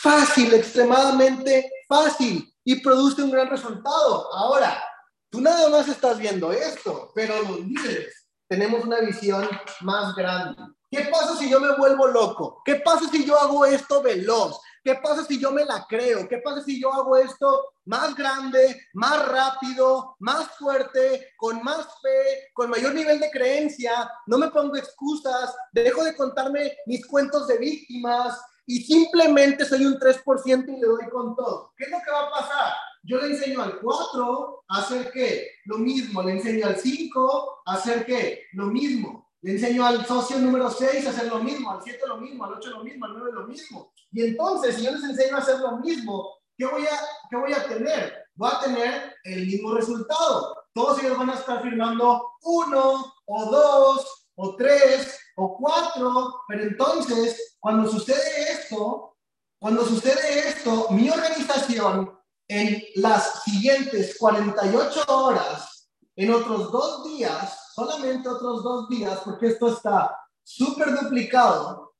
fácil, 0.00 0.54
extremadamente 0.54 1.70
fácil 1.88 2.52
y 2.64 2.80
produce 2.80 3.22
un 3.22 3.30
gran 3.30 3.48
resultado. 3.48 4.32
Ahora, 4.34 4.82
tú 5.30 5.40
nada 5.40 5.68
más 5.68 5.86
estás 5.88 6.18
viendo 6.18 6.50
esto, 6.50 7.12
pero 7.14 7.40
los 7.42 7.60
líderes 7.60 8.26
tenemos 8.48 8.84
una 8.84 9.00
visión 9.00 9.48
más 9.82 10.16
grande. 10.16 10.60
¿Qué 10.90 11.08
pasa 11.10 11.36
si 11.36 11.50
yo 11.50 11.58
me 11.60 11.76
vuelvo 11.76 12.06
loco? 12.06 12.62
¿Qué 12.64 12.76
pasa 12.76 13.08
si 13.10 13.24
yo 13.24 13.38
hago 13.38 13.64
esto 13.66 14.02
veloz? 14.02 14.60
¿Qué 14.84 14.94
pasa 14.94 15.24
si 15.24 15.40
yo 15.40 15.50
me 15.50 15.64
la 15.64 15.84
creo? 15.88 16.28
¿Qué 16.28 16.38
pasa 16.38 16.62
si 16.62 16.80
yo 16.80 16.92
hago 16.92 17.16
esto 17.16 17.72
más 17.86 18.14
grande, 18.14 18.80
más 18.94 19.26
rápido, 19.26 20.14
más 20.20 20.46
fuerte, 20.56 21.32
con 21.36 21.60
más 21.64 21.86
fe, 22.00 22.50
con 22.54 22.70
mayor 22.70 22.94
nivel 22.94 23.18
de 23.18 23.30
creencia? 23.32 24.08
No 24.26 24.38
me 24.38 24.48
pongo 24.48 24.76
excusas, 24.76 25.56
dejo 25.72 26.04
de 26.04 26.14
contarme 26.14 26.76
mis 26.86 27.04
cuentos 27.04 27.48
de 27.48 27.58
víctimas 27.58 28.40
y 28.64 28.82
simplemente 28.82 29.64
soy 29.64 29.86
un 29.86 29.98
3% 29.98 30.68
y 30.68 30.80
le 30.80 30.86
doy 30.86 31.08
con 31.10 31.34
todo. 31.34 31.72
¿Qué 31.76 31.84
es 31.84 31.90
lo 31.90 31.98
que 32.04 32.10
va 32.12 32.28
a 32.28 32.30
pasar? 32.30 32.72
Yo 33.02 33.18
le 33.18 33.34
enseño 33.34 33.62
al 33.62 33.80
4 33.80 34.64
a 34.68 34.78
hacer 34.78 35.10
qué? 35.12 35.48
Lo 35.64 35.78
mismo. 35.78 36.22
Le 36.22 36.32
enseño 36.32 36.66
al 36.66 36.76
5 36.76 37.62
a 37.66 37.74
hacer 37.74 38.06
qué? 38.06 38.42
Lo 38.52 38.66
mismo. 38.66 39.25
Le 39.46 39.52
enseño 39.52 39.86
al 39.86 40.04
socio 40.04 40.38
número 40.38 40.68
6 40.68 41.06
a 41.06 41.10
hacer 41.10 41.28
lo 41.28 41.38
mismo, 41.38 41.70
al 41.70 41.80
7 41.80 42.00
lo 42.08 42.16
mismo, 42.16 42.44
al 42.44 42.54
8 42.54 42.68
lo 42.68 42.82
mismo, 42.82 43.06
al 43.06 43.12
9 43.12 43.30
lo 43.32 43.46
mismo. 43.46 43.92
Y 44.10 44.24
entonces, 44.24 44.74
si 44.74 44.82
yo 44.82 44.90
les 44.90 45.04
enseño 45.04 45.36
a 45.36 45.38
hacer 45.38 45.60
lo 45.60 45.76
mismo, 45.76 46.38
¿qué 46.58 46.66
voy 46.66 46.82
a, 46.84 46.98
qué 47.30 47.36
voy 47.36 47.52
a 47.52 47.64
tener? 47.68 48.26
Voy 48.34 48.50
a 48.52 48.58
tener 48.58 49.14
el 49.22 49.46
mismo 49.46 49.72
resultado. 49.72 50.52
Todos 50.74 51.00
ellos 51.00 51.16
van 51.16 51.30
a 51.30 51.34
estar 51.34 51.62
firmando 51.62 52.28
uno 52.42 53.14
o 53.24 53.44
dos 53.44 54.26
o 54.34 54.56
tres 54.56 55.16
o 55.36 55.56
cuatro, 55.56 56.40
pero 56.48 56.64
entonces, 56.64 57.56
cuando 57.60 57.88
sucede 57.88 58.50
esto, 58.50 59.16
cuando 59.60 59.84
sucede 59.84 60.48
esto, 60.48 60.88
mi 60.90 61.08
organización 61.08 62.18
en 62.48 62.82
las 62.96 63.44
siguientes 63.44 64.16
48 64.18 65.04
horas, 65.06 65.88
en 66.16 66.34
otros 66.34 66.72
dos 66.72 67.04
días, 67.04 67.65
solamente 67.76 68.26
otros 68.26 68.62
dos 68.62 68.88
días, 68.88 69.20
porque 69.22 69.48
esto 69.48 69.68
está 69.68 70.18
súper 70.42 70.98
duplicado, 70.98 71.94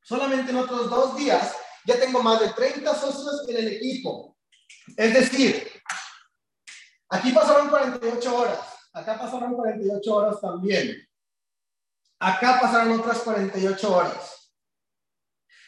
solamente 0.00 0.52
en 0.52 0.58
otros 0.58 0.88
dos 0.88 1.16
días 1.16 1.56
ya 1.84 1.98
tengo 1.98 2.22
más 2.22 2.38
de 2.38 2.50
30 2.50 2.94
socios 2.94 3.48
en 3.48 3.56
el 3.56 3.66
equipo. 3.66 4.36
Es 4.96 5.12
decir, 5.12 5.72
aquí 7.08 7.32
pasaron 7.32 7.68
48 7.68 8.36
horas, 8.36 8.60
acá 8.92 9.18
pasaron 9.18 9.54
48 9.54 10.14
horas 10.14 10.40
también. 10.40 11.04
Acá 12.20 12.60
pasaron 12.60 13.00
otras 13.00 13.18
48 13.18 13.96
horas. 13.96 14.52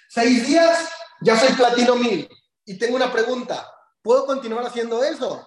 Seis 0.08 0.46
días, 0.46 0.88
ya 1.22 1.36
soy 1.36 1.52
platino 1.54 1.96
1000. 1.96 2.28
Y 2.66 2.78
tengo 2.78 2.96
una 2.96 3.12
pregunta, 3.12 3.68
¿puedo 4.02 4.26
continuar 4.26 4.64
haciendo 4.64 5.02
eso? 5.02 5.46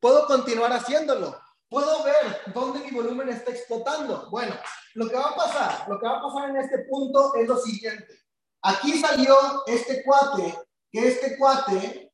¿Puedo 0.00 0.26
continuar 0.26 0.72
haciéndolo? 0.72 1.40
Puedo 1.68 2.02
ver 2.04 2.52
dónde 2.54 2.80
mi 2.80 2.90
volumen 2.90 3.28
está 3.28 3.50
explotando. 3.50 4.28
Bueno, 4.30 4.54
lo 4.94 5.08
que 5.08 5.16
va 5.16 5.30
a 5.30 5.36
pasar, 5.36 5.88
lo 5.88 5.98
que 5.98 6.06
va 6.06 6.18
a 6.18 6.22
pasar 6.22 6.50
en 6.50 6.56
este 6.56 6.78
punto 6.90 7.34
es 7.34 7.48
lo 7.48 7.58
siguiente. 7.58 8.18
Aquí 8.62 8.98
salió 8.98 9.36
este 9.66 10.02
cuate, 10.04 10.58
que 10.90 11.08
este 11.08 11.38
cuate 11.38 12.12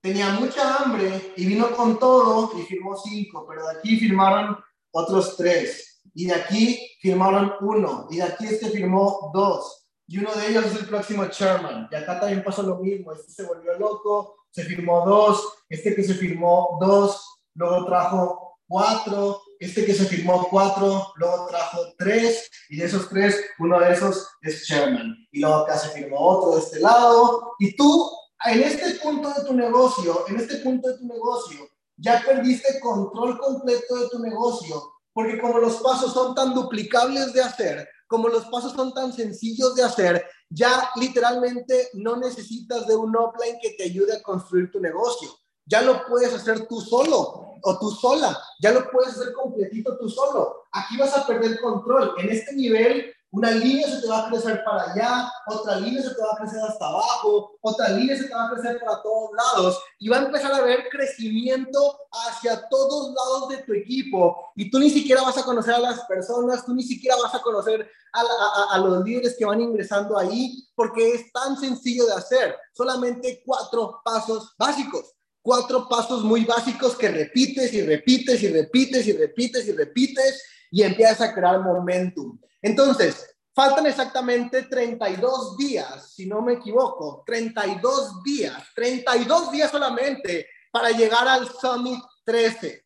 tenía 0.00 0.30
mucha 0.30 0.76
hambre 0.76 1.34
y 1.36 1.46
vino 1.46 1.70
con 1.72 1.98
todo 1.98 2.58
y 2.58 2.62
firmó 2.62 2.96
cinco, 2.96 3.44
pero 3.48 3.66
de 3.66 3.78
aquí 3.78 3.98
firmaron 3.98 4.58
otros 4.92 5.36
tres. 5.36 6.00
Y 6.14 6.26
de 6.26 6.34
aquí 6.34 6.96
firmaron 7.00 7.52
uno. 7.60 8.08
Y 8.10 8.16
de 8.16 8.22
aquí 8.24 8.46
este 8.46 8.70
firmó 8.70 9.30
dos. 9.34 9.90
Y 10.06 10.18
uno 10.18 10.34
de 10.34 10.48
ellos 10.48 10.64
es 10.64 10.76
el 10.76 10.86
próximo 10.86 11.26
chairman. 11.26 11.88
Y 11.92 11.94
acá 11.94 12.18
también 12.18 12.42
pasó 12.42 12.62
lo 12.62 12.76
mismo. 12.76 13.12
Este 13.12 13.30
se 13.30 13.44
volvió 13.44 13.78
loco, 13.78 14.46
se 14.50 14.64
firmó 14.64 15.04
dos. 15.04 15.64
Este 15.68 15.94
que 15.94 16.02
se 16.02 16.14
firmó 16.14 16.78
dos, 16.80 17.42
luego 17.54 17.84
trajo 17.84 18.47
cuatro, 18.68 19.42
este 19.58 19.84
que 19.84 19.94
se 19.94 20.04
firmó 20.04 20.46
cuatro, 20.50 21.12
luego 21.16 21.46
trajo 21.46 21.78
tres, 21.96 22.48
y 22.68 22.76
de 22.76 22.84
esos 22.84 23.08
tres, 23.08 23.36
uno 23.58 23.80
de 23.80 23.92
esos 23.92 24.28
es 24.42 24.64
Sherman. 24.64 25.16
Y 25.32 25.40
luego 25.40 25.56
acá 25.56 25.78
se 25.78 25.88
firmó 25.88 26.18
otro 26.20 26.56
de 26.56 26.62
este 26.62 26.80
lado, 26.80 27.52
y 27.58 27.74
tú, 27.74 28.10
en 28.44 28.62
este 28.62 28.96
punto 29.02 29.32
de 29.32 29.44
tu 29.44 29.54
negocio, 29.54 30.24
en 30.28 30.36
este 30.36 30.58
punto 30.58 30.88
de 30.88 30.98
tu 30.98 31.06
negocio, 31.06 31.68
ya 31.96 32.22
perdiste 32.24 32.78
control 32.80 33.38
completo 33.38 33.96
de 33.96 34.08
tu 34.08 34.18
negocio, 34.20 34.92
porque 35.12 35.40
como 35.40 35.58
los 35.58 35.76
pasos 35.76 36.12
son 36.12 36.34
tan 36.34 36.54
duplicables 36.54 37.32
de 37.32 37.42
hacer, 37.42 37.88
como 38.06 38.28
los 38.28 38.44
pasos 38.46 38.72
son 38.72 38.94
tan 38.94 39.12
sencillos 39.12 39.74
de 39.74 39.82
hacer, 39.82 40.24
ya 40.48 40.88
literalmente 40.96 41.90
no 41.94 42.16
necesitas 42.16 42.86
de 42.86 42.96
un 42.96 43.14
offline 43.16 43.58
que 43.60 43.70
te 43.70 43.84
ayude 43.84 44.14
a 44.16 44.22
construir 44.22 44.70
tu 44.70 44.80
negocio 44.80 45.28
ya 45.68 45.82
lo 45.82 46.06
puedes 46.06 46.32
hacer 46.34 46.66
tú 46.66 46.80
solo 46.80 47.58
o 47.62 47.78
tú 47.78 47.90
sola, 47.90 48.38
ya 48.60 48.72
lo 48.72 48.90
puedes 48.90 49.14
hacer 49.14 49.32
completito 49.32 49.96
tú 49.98 50.08
solo. 50.08 50.64
Aquí 50.72 50.96
vas 50.96 51.16
a 51.16 51.26
perder 51.26 51.60
control. 51.60 52.14
En 52.18 52.30
este 52.30 52.54
nivel 52.54 53.12
una 53.30 53.50
línea 53.50 53.86
se 53.86 54.00
te 54.00 54.08
va 54.08 54.26
a 54.26 54.30
crecer 54.30 54.62
para 54.64 54.90
allá, 54.90 55.30
otra 55.48 55.78
línea 55.78 56.02
se 56.02 56.14
te 56.14 56.22
va 56.22 56.32
a 56.32 56.36
crecer 56.38 56.60
hasta 56.66 56.86
abajo, 56.86 57.58
otra 57.60 57.90
línea 57.90 58.16
se 58.16 58.24
te 58.24 58.34
va 58.34 58.46
a 58.46 58.50
crecer 58.50 58.80
para 58.80 59.02
todos 59.02 59.30
lados 59.36 59.82
y 59.98 60.08
va 60.08 60.16
a 60.16 60.24
empezar 60.24 60.50
a 60.52 60.56
haber 60.56 60.88
crecimiento 60.88 61.98
hacia 62.10 62.66
todos 62.70 63.12
lados 63.14 63.50
de 63.50 63.58
tu 63.64 63.74
equipo 63.74 64.50
y 64.56 64.70
tú 64.70 64.78
ni 64.78 64.88
siquiera 64.88 65.20
vas 65.20 65.36
a 65.36 65.42
conocer 65.42 65.74
a 65.74 65.78
las 65.78 66.00
personas, 66.06 66.64
tú 66.64 66.74
ni 66.74 66.82
siquiera 66.82 67.16
vas 67.22 67.34
a 67.34 67.42
conocer 67.42 67.86
a, 68.14 68.74
a 68.74 68.78
los 68.78 69.04
líderes 69.04 69.36
que 69.38 69.44
van 69.44 69.60
ingresando 69.60 70.16
ahí 70.16 70.66
porque 70.74 71.10
es 71.10 71.30
tan 71.30 71.58
sencillo 71.58 72.06
de 72.06 72.14
hacer, 72.14 72.56
solamente 72.72 73.42
cuatro 73.44 74.00
pasos 74.02 74.54
básicos 74.58 75.17
cuatro 75.48 75.88
pasos 75.88 76.22
muy 76.24 76.44
básicos 76.44 76.94
que 76.94 77.08
repites 77.08 77.72
y 77.72 77.80
repites 77.80 78.42
y 78.42 78.48
repites 78.48 79.06
y 79.06 79.12
repites 79.14 79.66
y 79.66 79.72
repites 79.72 80.44
y 80.70 80.82
empiezas 80.82 81.22
a 81.22 81.32
crear 81.32 81.58
momentum. 81.60 82.38
Entonces, 82.60 83.34
faltan 83.54 83.86
exactamente 83.86 84.64
32 84.64 85.56
días, 85.56 86.12
si 86.12 86.26
no 86.26 86.42
me 86.42 86.52
equivoco, 86.52 87.22
32 87.24 88.22
días, 88.22 88.62
32 88.74 89.50
días 89.50 89.70
solamente 89.70 90.46
para 90.70 90.90
llegar 90.90 91.26
al 91.26 91.48
Summit 91.50 92.02
13. 92.26 92.84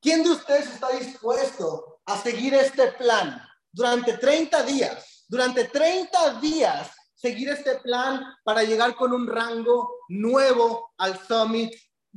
¿Quién 0.00 0.22
de 0.22 0.30
ustedes 0.30 0.66
está 0.66 0.88
dispuesto 0.88 2.00
a 2.06 2.16
seguir 2.16 2.54
este 2.54 2.90
plan 2.92 3.38
durante 3.70 4.14
30 4.14 4.62
días? 4.62 5.26
Durante 5.28 5.64
30 5.64 6.40
días, 6.40 6.88
seguir 7.14 7.50
este 7.50 7.74
plan 7.80 8.24
para 8.44 8.62
llegar 8.62 8.94
con 8.94 9.12
un 9.12 9.26
rango 9.26 9.90
nuevo 10.08 10.94
al 10.96 11.18
Summit 11.18 11.70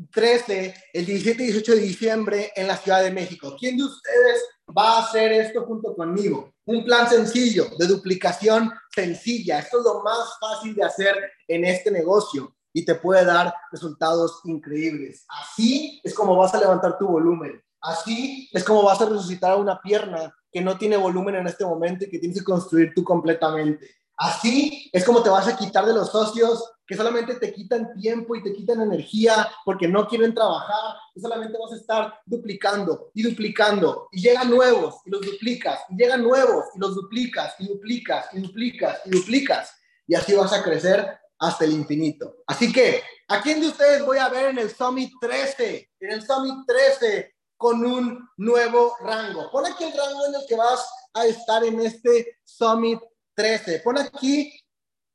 13, 0.09 0.73
el 0.93 1.05
17 1.05 1.43
y 1.43 1.45
18 1.47 1.71
de 1.75 1.81
diciembre 1.81 2.51
en 2.55 2.67
la 2.67 2.77
Ciudad 2.77 3.03
de 3.03 3.11
México. 3.11 3.55
¿Quién 3.59 3.77
de 3.77 3.83
ustedes 3.83 4.41
va 4.77 4.97
a 4.97 5.03
hacer 5.03 5.31
esto 5.33 5.65
junto 5.65 5.95
conmigo? 5.95 6.53
Un 6.65 6.83
plan 6.83 7.09
sencillo, 7.09 7.67
de 7.77 7.87
duplicación 7.87 8.71
sencilla. 8.93 9.59
Esto 9.59 9.79
es 9.79 9.83
lo 9.83 10.03
más 10.03 10.37
fácil 10.39 10.75
de 10.75 10.83
hacer 10.83 11.15
en 11.47 11.65
este 11.65 11.91
negocio 11.91 12.55
y 12.73 12.85
te 12.85 12.95
puede 12.95 13.25
dar 13.25 13.53
resultados 13.71 14.41
increíbles. 14.45 15.25
Así 15.27 15.99
es 16.03 16.13
como 16.13 16.35
vas 16.35 16.53
a 16.53 16.59
levantar 16.59 16.97
tu 16.97 17.07
volumen. 17.07 17.61
Así 17.81 18.49
es 18.53 18.63
como 18.63 18.83
vas 18.83 19.01
a 19.01 19.05
resucitar 19.05 19.57
una 19.57 19.81
pierna 19.81 20.33
que 20.51 20.61
no 20.61 20.77
tiene 20.77 20.97
volumen 20.97 21.35
en 21.35 21.47
este 21.47 21.65
momento 21.65 22.05
y 22.05 22.09
que 22.09 22.19
tienes 22.19 22.39
que 22.39 22.45
construir 22.45 22.93
tú 22.93 23.03
completamente. 23.03 23.89
Así 24.21 24.87
es 24.93 25.03
como 25.03 25.23
te 25.23 25.31
vas 25.31 25.47
a 25.47 25.57
quitar 25.57 25.83
de 25.83 25.95
los 25.95 26.11
socios 26.11 26.63
que 26.85 26.95
solamente 26.95 27.35
te 27.35 27.51
quitan 27.51 27.91
tiempo 27.95 28.35
y 28.35 28.43
te 28.43 28.53
quitan 28.53 28.79
energía 28.79 29.49
porque 29.65 29.87
no 29.87 30.07
quieren 30.07 30.35
trabajar, 30.35 30.95
y 31.15 31.21
solamente 31.21 31.57
vas 31.57 31.71
a 31.71 31.77
estar 31.77 32.19
duplicando 32.27 33.09
y 33.15 33.23
duplicando, 33.23 34.09
y 34.11 34.21
llegan 34.21 34.51
nuevos 34.51 34.97
y 35.05 35.09
los 35.09 35.21
duplicas, 35.21 35.79
y 35.89 35.95
llegan 35.95 36.21
nuevos 36.21 36.65
y 36.75 36.79
los 36.79 36.93
duplicas, 36.93 37.55
y 37.57 37.67
duplicas, 37.67 38.27
y 38.33 38.41
duplicas, 38.41 39.01
y 39.05 39.09
duplicas, 39.09 39.73
y 40.05 40.13
así 40.13 40.35
vas 40.35 40.53
a 40.53 40.61
crecer 40.61 41.17
hasta 41.39 41.65
el 41.65 41.71
infinito. 41.71 42.43
Así 42.45 42.71
que, 42.71 43.01
¿a 43.27 43.41
quién 43.41 43.59
de 43.59 43.69
ustedes 43.69 44.05
voy 44.05 44.19
a 44.19 44.29
ver 44.29 44.49
en 44.49 44.59
el 44.59 44.69
Summit 44.69 45.11
13? 45.19 45.89
En 45.99 46.11
el 46.11 46.21
Summit 46.21 46.67
13 46.67 47.33
con 47.57 47.83
un 47.83 48.29
nuevo 48.37 48.95
rango. 49.01 49.49
Pon 49.49 49.65
aquí 49.65 49.85
el 49.85 49.97
rango 49.97 50.27
en 50.27 50.35
el 50.35 50.41
que 50.47 50.55
vas 50.55 50.87
a 51.15 51.25
estar 51.25 51.63
en 51.63 51.79
este 51.79 52.37
Summit 52.43 52.99
13. 53.35 53.79
Pon 53.79 53.97
aquí 53.97 54.59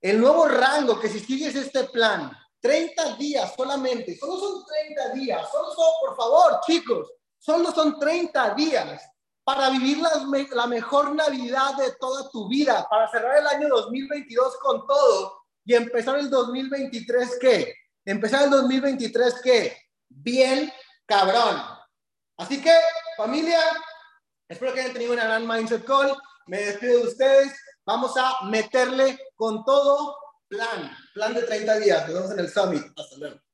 el 0.01 0.21
nuevo 0.21 0.47
rango 0.47 1.01
que 1.01 1.09
si 1.09 1.21
sigues 1.21 1.55
este 1.55 1.85
plan, 1.85 2.31
30 2.61 3.17
días 3.17 3.55
solamente, 3.57 4.17
solo 4.17 4.39
son 4.39 4.65
30 4.67 5.09
días, 5.15 5.49
solo 5.51 5.71
son, 5.73 5.87
por 6.01 6.17
favor, 6.17 6.61
chicos, 6.67 7.13
solo 7.39 7.73
son 7.73 7.99
30 7.99 8.55
días 8.55 9.03
para 9.45 9.71
vivir 9.71 9.99
la, 9.99 10.11
la 10.51 10.67
mejor 10.67 11.15
Navidad 11.15 11.77
de 11.77 11.93
toda 12.01 12.29
tu 12.31 12.49
vida, 12.49 12.87
para 12.91 13.09
cerrar 13.09 13.39
el 13.39 13.47
año 13.47 13.69
2022 13.69 14.57
con 14.59 14.87
todo 14.87 15.43
y 15.65 15.75
empezar 15.75 16.19
el 16.19 16.29
2023, 16.29 17.39
¿qué? 17.41 17.75
Empezar 18.05 18.45
el 18.45 18.51
2023, 18.51 19.35
¿qué? 19.43 19.77
Bien 20.09 20.73
cabrón. 21.07 21.63
Así 22.37 22.61
que, 22.61 22.73
familia, 23.17 23.61
espero 24.49 24.75
que 24.75 24.81
hayan 24.81 24.93
tenido 24.93 25.13
una 25.13 25.25
gran 25.25 25.47
mindset 25.47 25.85
call. 25.85 26.17
Me 26.47 26.59
despido 26.59 27.01
de 27.01 27.07
ustedes. 27.09 27.53
Vamos 27.87 28.17
a 28.17 28.45
meterle 28.47 29.17
con 29.37 29.65
todo 29.65 30.17
plan, 30.49 30.91
plan 31.15 31.35
de 31.35 31.43
30 31.43 31.79
días. 31.79 32.09
Nos 32.09 32.15
vemos 32.15 32.31
en 32.33 32.41
el 32.41 32.51
summit. 32.51 32.83
Hasta 32.99 33.17
luego. 33.17 33.46